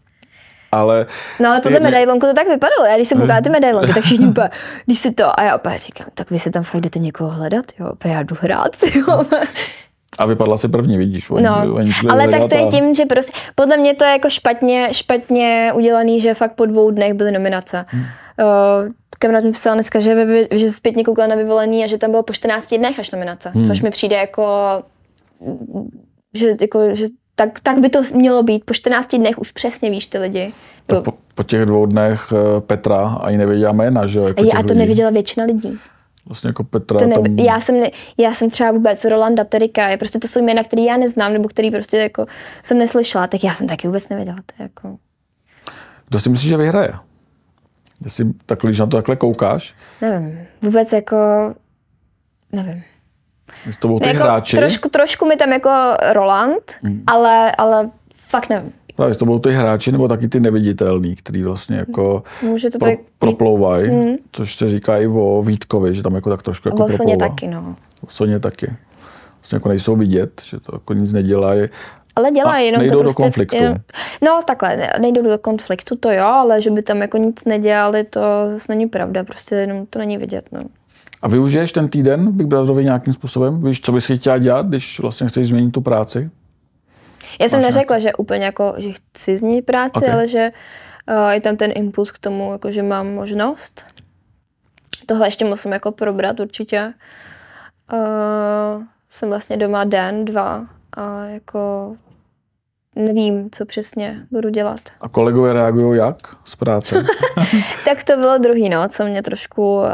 Ale 0.72 1.06
no 1.40 1.50
ale 1.50 1.62
podle 1.62 1.80
medailonku 1.80 2.26
to 2.26 2.34
tak 2.34 2.48
vypadalo. 2.48 2.86
Já 2.86 2.96
když 2.96 3.08
jsem 3.08 3.20
koukala 3.20 3.42
ty 3.42 3.50
medailonky, 3.50 3.94
tak 3.94 4.04
všichni 4.04 4.28
úplně, 4.28 4.50
když 4.86 5.00
si 5.00 5.12
to, 5.12 5.40
a 5.40 5.44
já 5.44 5.56
opět 5.56 5.82
říkám, 5.82 6.08
tak 6.14 6.32
vy 6.32 6.40
si 6.40 6.52
tam 6.52 6.64
fakt 6.64 6.82
jdete 6.82 7.00
někoho 7.00 7.30
hledat, 7.30 7.66
jo, 7.80 7.90
opět 7.90 8.12
já 8.12 8.24
jdu 8.24 8.36
hrát, 8.40 8.72
jo. 8.96 9.24
A 10.18 10.26
vypadla 10.26 10.58
si 10.58 10.68
první, 10.68 10.98
vidíš. 10.98 11.30
Oni, 11.30 11.44
no, 11.44 11.74
oni 11.76 11.92
ale 12.10 12.28
tak 12.28 12.50
to 12.50 12.58
je 12.58 12.68
tím, 12.68 12.96
že 12.96 13.06
prostě, 13.06 13.32
podle 13.56 13.78
mě 13.78 13.96
to 13.96 14.06
je 14.06 14.12
jako 14.12 14.30
špatně, 14.30 14.90
špatně 14.92 15.72
udělaný, 15.76 16.22
že 16.22 16.34
fakt 16.34 16.54
po 16.54 16.66
dvou 16.66 16.92
dnech 16.92 17.14
byly 17.14 17.32
nominace. 17.32 17.86
Hmm. 17.88 18.02
Uh, 18.04 18.92
kamarád 19.20 19.44
mi 19.44 19.52
psal 19.52 19.74
dneska, 19.74 20.00
že, 20.00 20.26
vy, 20.26 20.48
že 20.52 20.72
zpětně 20.72 21.04
koukal 21.04 21.28
na 21.28 21.36
vyvolený 21.36 21.84
a 21.84 21.88
že 21.88 21.98
tam 21.98 22.12
bylo 22.12 22.24
po 22.24 22.34
14 22.34 22.74
dnech 22.74 23.00
až 23.00 23.12
nominace, 23.12 23.50
hmm. 23.50 23.64
což 23.64 23.82
mi 23.82 23.90
přijde 23.90 24.16
jako 24.16 24.44
že, 26.34 26.56
jako, 26.62 26.96
že 26.96 27.08
tak, 27.36 27.60
tak 27.60 27.80
by 27.80 27.90
to 27.90 28.02
mělo 28.14 28.44
být. 28.44 28.66
Po 28.66 28.74
14 28.74 29.16
dnech 29.16 29.40
už 29.40 29.52
přesně 29.52 29.90
víš 29.90 30.08
ty 30.08 30.18
lidi. 30.18 30.54
Tak 30.88 31.04
po, 31.04 31.14
po 31.36 31.44
těch 31.44 31.66
dvou 31.66 31.86
dnech 31.86 32.34
eh, 32.34 32.62
Petra 32.62 32.98
ani 32.98 33.38
nevěděla 33.38 33.74
jména, 33.74 34.06
že 34.06 34.20
jo? 34.20 34.28
Jako 34.28 34.44
já 34.44 34.52
to 34.52 34.68
lidí. 34.68 34.80
nevěděla 34.80 35.10
většina 35.10 35.46
lidí. 35.46 35.80
Vlastně 36.26 36.48
jako 36.48 36.64
Petra 36.64 37.00
to 37.00 37.08
ne, 37.08 37.16
tam... 37.16 37.26
já, 37.26 37.60
jsem 37.60 37.80
ne, 37.80 37.92
já 38.18 38.34
jsem 38.34 38.50
třeba 38.50 38.72
vůbec 38.72 39.06
Rolanda 39.06 39.44
Terika, 39.44 39.90
je 39.90 39.98
prostě 39.98 40.20
to 40.20 40.28
jsou 40.28 40.40
jména, 40.40 40.64
které 40.64 40.82
já 40.82 40.98
neznám, 40.98 41.34
nebo 41.34 41.50
který 41.50 41.72
prostě 41.72 41.98
jako 41.98 42.26
jsem 42.64 42.78
neslyšela, 42.78 43.28
tak 43.28 43.44
já 43.44 43.56
jsem 43.56 43.68
taky 43.68 43.88
vůbec 43.88 44.10
nevěděla. 44.10 44.38
To 44.46 44.64
jako... 44.64 44.98
Kdo 46.10 46.20
si 46.20 46.30
myslíš, 46.30 46.50
že 46.50 46.58
vyhraje? 46.58 46.94
Jestli 48.04 48.26
tak, 48.46 48.60
když 48.64 48.80
na 48.80 48.86
to 48.86 48.98
takhle 48.98 49.16
koukáš? 49.16 49.76
Nevím. 50.02 50.40
Vůbec 50.62 50.94
jako, 50.94 51.18
nevím. 52.52 52.84
To 53.80 53.88
budou 53.88 54.00
ty 54.00 54.08
jako 54.08 54.24
hráči. 54.24 54.56
Trošku, 54.56 54.90
trošku 54.90 55.26
mi 55.26 55.36
tam 55.36 55.52
jako 55.52 55.70
Roland, 56.14 56.72
mm. 56.84 57.04
ale, 57.08 57.52
ale 57.52 57.90
fakt 58.28 58.50
nevím. 58.50 58.72
Právě 58.96 59.16
to 59.16 59.26
budou 59.26 59.40
ty 59.40 59.52
hráči 59.52 59.92
nebo 59.92 60.08
taky 60.08 60.28
ty 60.28 60.40
neviditelní, 60.40 61.16
který 61.16 61.44
vlastně 61.44 61.78
jako 61.78 62.24
Může 62.42 62.70
to 62.70 62.80
pro, 62.80 62.90
tak... 62.90 63.00
proplouvají, 63.20 63.92
mm. 63.92 64.16
což 64.32 64.56
se 64.56 64.70
říká 64.70 64.98
i 64.98 65.08
o 65.08 65.44
Vítkovi, 65.44 65.96
že 65.96 66.04
tam 66.04 66.16
jako 66.16 66.30
tak 66.30 66.44
trošku 66.44 66.70
jako 66.70 66.90
Soně 66.90 67.18
taky, 67.18 67.48
no. 67.48 67.76
Soně 68.08 68.40
taky. 68.40 68.74
Vlastně 69.40 69.56
jako 69.56 69.70
nejsou 69.70 69.96
vidět, 69.96 70.42
že 70.46 70.60
to 70.60 70.76
jako 70.76 70.94
nic 70.94 71.14
nedělají. 71.14 71.70
Ale 72.16 72.32
dělají, 72.32 72.66
jenom 72.66 72.80
nejdou 72.80 72.98
to 72.98 73.04
prostě, 73.04 73.22
do 73.22 73.24
konfliktu. 73.24 73.56
Jenom, 73.56 73.76
no 74.22 74.42
takhle, 74.48 74.90
nejdou 75.00 75.22
do 75.22 75.38
konfliktu, 75.38 75.96
to 75.96 76.12
jo, 76.12 76.26
ale 76.26 76.62
že 76.62 76.72
by 76.72 76.82
tam 76.82 77.02
jako 77.02 77.18
nic 77.18 77.46
nedělali, 77.46 78.04
to 78.04 78.22
zase 78.52 78.72
není 78.72 78.88
pravda, 78.88 79.24
prostě 79.24 79.56
jenom 79.56 79.86
to 79.86 80.00
není 80.00 80.18
vidět, 80.18 80.46
no. 80.52 80.62
A 81.22 81.28
využiješ 81.28 81.72
ten 81.72 81.90
týden 81.90 82.32
Big 82.32 82.48
Brotherovi 82.48 82.84
nějakým 82.84 83.14
způsobem? 83.14 83.64
Víš, 83.64 83.82
co 83.82 83.92
bys 83.92 84.12
chtěla 84.16 84.38
dělat, 84.38 84.66
když 84.66 85.00
vlastně 85.00 85.28
chceš 85.28 85.48
změnit 85.48 85.72
tu 85.72 85.82
práci? 85.82 86.30
Já 87.42 87.50
jsem 87.50 87.62
Máš 87.62 87.68
neřekla, 87.68 87.98
nějaký? 87.98 88.04
že 88.04 88.14
úplně 88.14 88.46
jako, 88.46 88.74
že 88.78 88.90
chci 88.92 89.38
změnit 89.38 89.66
práci, 89.66 89.92
okay. 89.96 90.14
ale 90.14 90.28
že 90.28 90.52
uh, 91.10 91.30
je 91.30 91.42
tam 91.42 91.58
ten 91.58 91.72
impuls 91.76 92.12
k 92.12 92.20
tomu, 92.20 92.52
jako, 92.52 92.72
že 92.72 92.84
mám 92.84 93.14
možnost. 93.14 93.86
Tohle 95.06 95.28
ještě 95.28 95.46
musím 95.46 95.72
jako 95.72 95.92
probrat 95.92 96.40
určitě. 96.40 96.94
Uh, 97.94 98.84
jsem 99.10 99.30
vlastně 99.30 99.58
doma 99.58 99.84
den, 99.84 100.26
dva 100.26 100.68
a 100.98 101.26
jako 101.26 101.96
nevím, 102.96 103.50
co 103.52 103.66
přesně 103.66 104.26
budu 104.32 104.50
dělat. 104.50 104.80
A 105.02 105.10
kolegové 105.10 105.54
reagují 105.54 106.00
jak 106.00 106.18
z 106.46 106.56
práce? 106.56 106.96
tak 107.86 108.04
to 108.04 108.18
bylo 108.18 108.38
druhý, 108.38 108.70
no, 108.70 108.88
co 108.90 109.06
mě 109.06 109.22
trošku, 109.22 109.78
uh, 109.78 109.86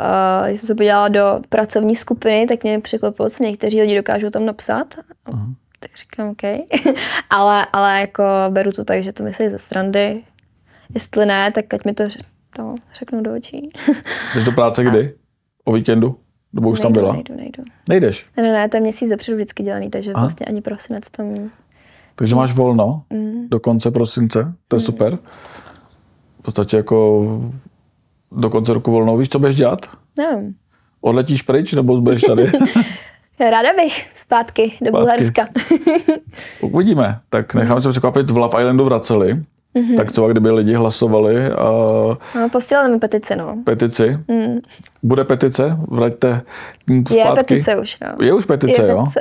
když 0.48 0.60
jsem 0.60 0.68
se 0.68 0.76
podívala 0.76 1.08
do 1.08 1.39
pracovní 1.50 1.95
skupiny, 1.95 2.48
tak 2.48 2.64
mě 2.64 2.80
překvapilo, 2.80 3.30
co 3.30 3.43
někteří 3.43 3.82
lidi 3.82 3.95
dokážou 3.95 4.30
tam 4.30 4.45
napsat. 4.45 4.95
Uh-huh. 5.30 5.54
Tak 5.80 5.91
říkám, 5.98 6.30
OK. 6.30 6.43
ale, 7.30 7.68
ale 7.74 8.00
jako 8.00 8.24
beru 8.50 8.72
to 8.72 8.84
tak, 8.84 9.04
že 9.04 9.14
to 9.14 9.24
myslí 9.24 9.50
ze 9.50 9.60
strandy. 9.60 10.24
Jestli 10.93 11.26
ne, 11.26 11.52
tak 11.52 11.74
ať 11.74 11.86
mi 11.86 11.93
to, 11.93 12.04
to 12.56 12.76
řeknu 12.93 13.22
do 13.22 13.36
očí. 13.36 13.70
Jdeš 14.36 14.43
do 14.43 14.52
práce 14.52 14.84
kdy? 14.84 15.14
O 15.66 15.72
víkendu? 15.72 16.20
Nebo 16.54 16.70
už 16.70 16.80
nejdu, 16.80 16.84
tam 16.84 16.93
byla? 16.93 17.14
Nejdu, 17.14 17.36
nejdu. 17.36 17.64
Nejdeš? 17.89 18.26
Ne, 18.38 18.43
ne, 18.43 18.54
ne, 18.54 18.70
to 18.70 18.78
je 18.78 18.82
měsíc 18.82 19.10
dopředu 19.10 19.36
vždycky 19.36 19.64
dělaný, 19.64 19.89
takže 19.89 20.14
Aha. 20.14 20.24
vlastně 20.24 20.45
ani 20.45 20.62
prosinec 20.62 21.10
tam 21.10 21.52
takže 22.18 22.36
máš 22.36 22.53
volno 22.53 23.03
mm. 23.13 23.49
do 23.49 23.59
konce 23.59 23.91
prosince, 23.91 24.53
to 24.68 24.76
je 24.76 24.80
mm. 24.80 24.86
super. 24.86 25.18
V 26.39 26.41
podstatě 26.41 26.78
jako 26.78 27.26
do 28.32 28.49
konce 28.49 28.74
roku 28.74 28.91
volno. 28.91 29.18
Víš, 29.18 29.30
co 29.30 29.39
budeš 29.39 29.55
dělat? 29.55 29.86
Nevím. 30.18 30.55
Odletíš 31.01 31.41
pryč 31.41 31.74
nebo 31.74 32.01
budeš 32.01 32.22
tady? 32.22 32.51
Ráda 33.39 33.70
bych 33.78 34.09
zpátky 34.13 34.63
do 34.63 34.72
zpátky. 34.72 34.91
Bulharska. 34.91 35.47
Uvidíme. 36.61 37.20
Tak 37.30 37.53
necháme 37.53 37.82
se 37.82 37.89
překvapit, 37.89 38.30
v 38.30 38.38
Love 38.38 38.61
Islandu 38.61 38.86
vraceli. 38.86 39.43
Mm-hmm. 39.76 39.97
Tak 39.97 40.11
třeba 40.11 40.28
kdyby 40.28 40.51
lidi 40.51 40.74
hlasovali 40.74 41.51
a... 41.51 41.70
No, 42.36 42.49
posílali 42.51 42.91
mi 42.91 42.99
petici, 42.99 43.36
no. 43.36 43.57
Petici? 43.63 44.20
Mm. 44.28 44.59
Bude 45.03 45.24
petice? 45.24 45.78
Vraťte 45.88 46.41
zpátky. 47.07 47.15
Je 47.15 47.26
petice 47.36 47.78
už, 47.78 47.97
no. 48.01 48.26
Je 48.26 48.34
už 48.34 48.45
petice, 48.45 48.82
Je 48.82 48.89
jo? 48.89 49.05
Petice. 49.05 49.20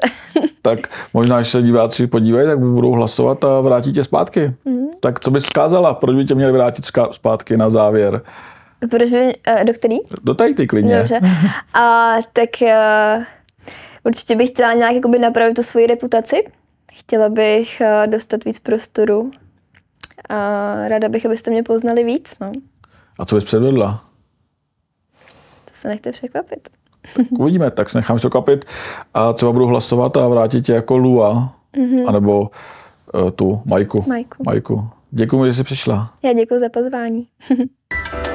tak 0.63 0.79
možná, 1.15 1.37
když 1.37 1.49
se 1.49 1.63
diváci 1.63 2.07
podívají, 2.07 2.47
tak 2.47 2.59
budou 2.59 2.93
hlasovat 2.93 3.45
a 3.45 3.61
vrátí 3.61 3.93
tě 3.93 4.05
zpátky. 4.05 4.53
Mm. 4.65 4.87
Tak 5.01 5.21
co 5.21 5.31
bys 5.31 5.45
zkázala? 5.45 5.95
Proč 5.95 6.17
by 6.17 6.25
tě 6.25 6.35
měli 6.35 6.53
vrátit 6.53 6.85
zpátky 7.13 7.57
na 7.57 7.71
závěr? 7.71 8.23
Proč 8.91 9.11
by, 9.11 9.33
uh, 9.59 9.65
do 9.65 9.73
který? 9.73 9.97
Do 10.25 10.35
tady 10.35 10.55
ty 10.55 10.67
klidně. 10.67 10.99
Dobře. 10.99 11.21
A, 11.75 12.15
tak 12.33 12.51
uh, 12.63 13.23
určitě 14.05 14.37
bych 14.37 14.49
chtěla 14.49 14.73
nějak 14.73 14.95
jakoby 14.95 15.19
napravit 15.19 15.57
tu 15.57 15.63
svoji 15.63 15.87
reputaci. 15.87 16.45
Chtěla 16.93 17.29
bych 17.29 17.81
uh, 17.81 18.11
dostat 18.13 18.45
víc 18.45 18.59
prostoru 18.59 19.31
a 20.29 20.39
ráda 20.89 21.09
bych, 21.09 21.27
abyste 21.27 21.51
mě 21.51 21.63
poznali 21.63 22.05
víc. 22.05 22.35
No. 22.41 22.53
A 23.19 23.25
co 23.25 23.35
bys 23.35 23.45
předvedla? 23.45 24.07
se 25.87 25.89
nechte 25.89 26.13
překvapit. 26.13 26.69
Tak 27.17 27.27
uvidíme, 27.39 27.71
tak 27.71 27.91
se 27.91 27.99
nechám 27.99 28.17
překvapit 28.17 28.65
a 29.15 29.33
třeba 29.33 29.53
budu 29.53 29.67
hlasovat 29.67 30.17
a 30.17 30.29
vrátit 30.29 30.67
tě 30.67 30.73
jako 30.73 30.97
Lua, 30.97 31.55
mm-hmm. 31.77 32.05
anebo 32.09 32.41
uh, 32.41 33.31
tu 33.31 33.63
Majku. 33.65 34.05
Majku. 34.07 34.43
Majku. 34.47 34.89
Děkuji, 35.11 35.45
že 35.47 35.53
jsi 35.53 35.65
přišla. 35.65 36.15
Já 36.23 36.33
děkuji 36.33 36.61
za 36.61 36.69
pozvání. 36.69 37.29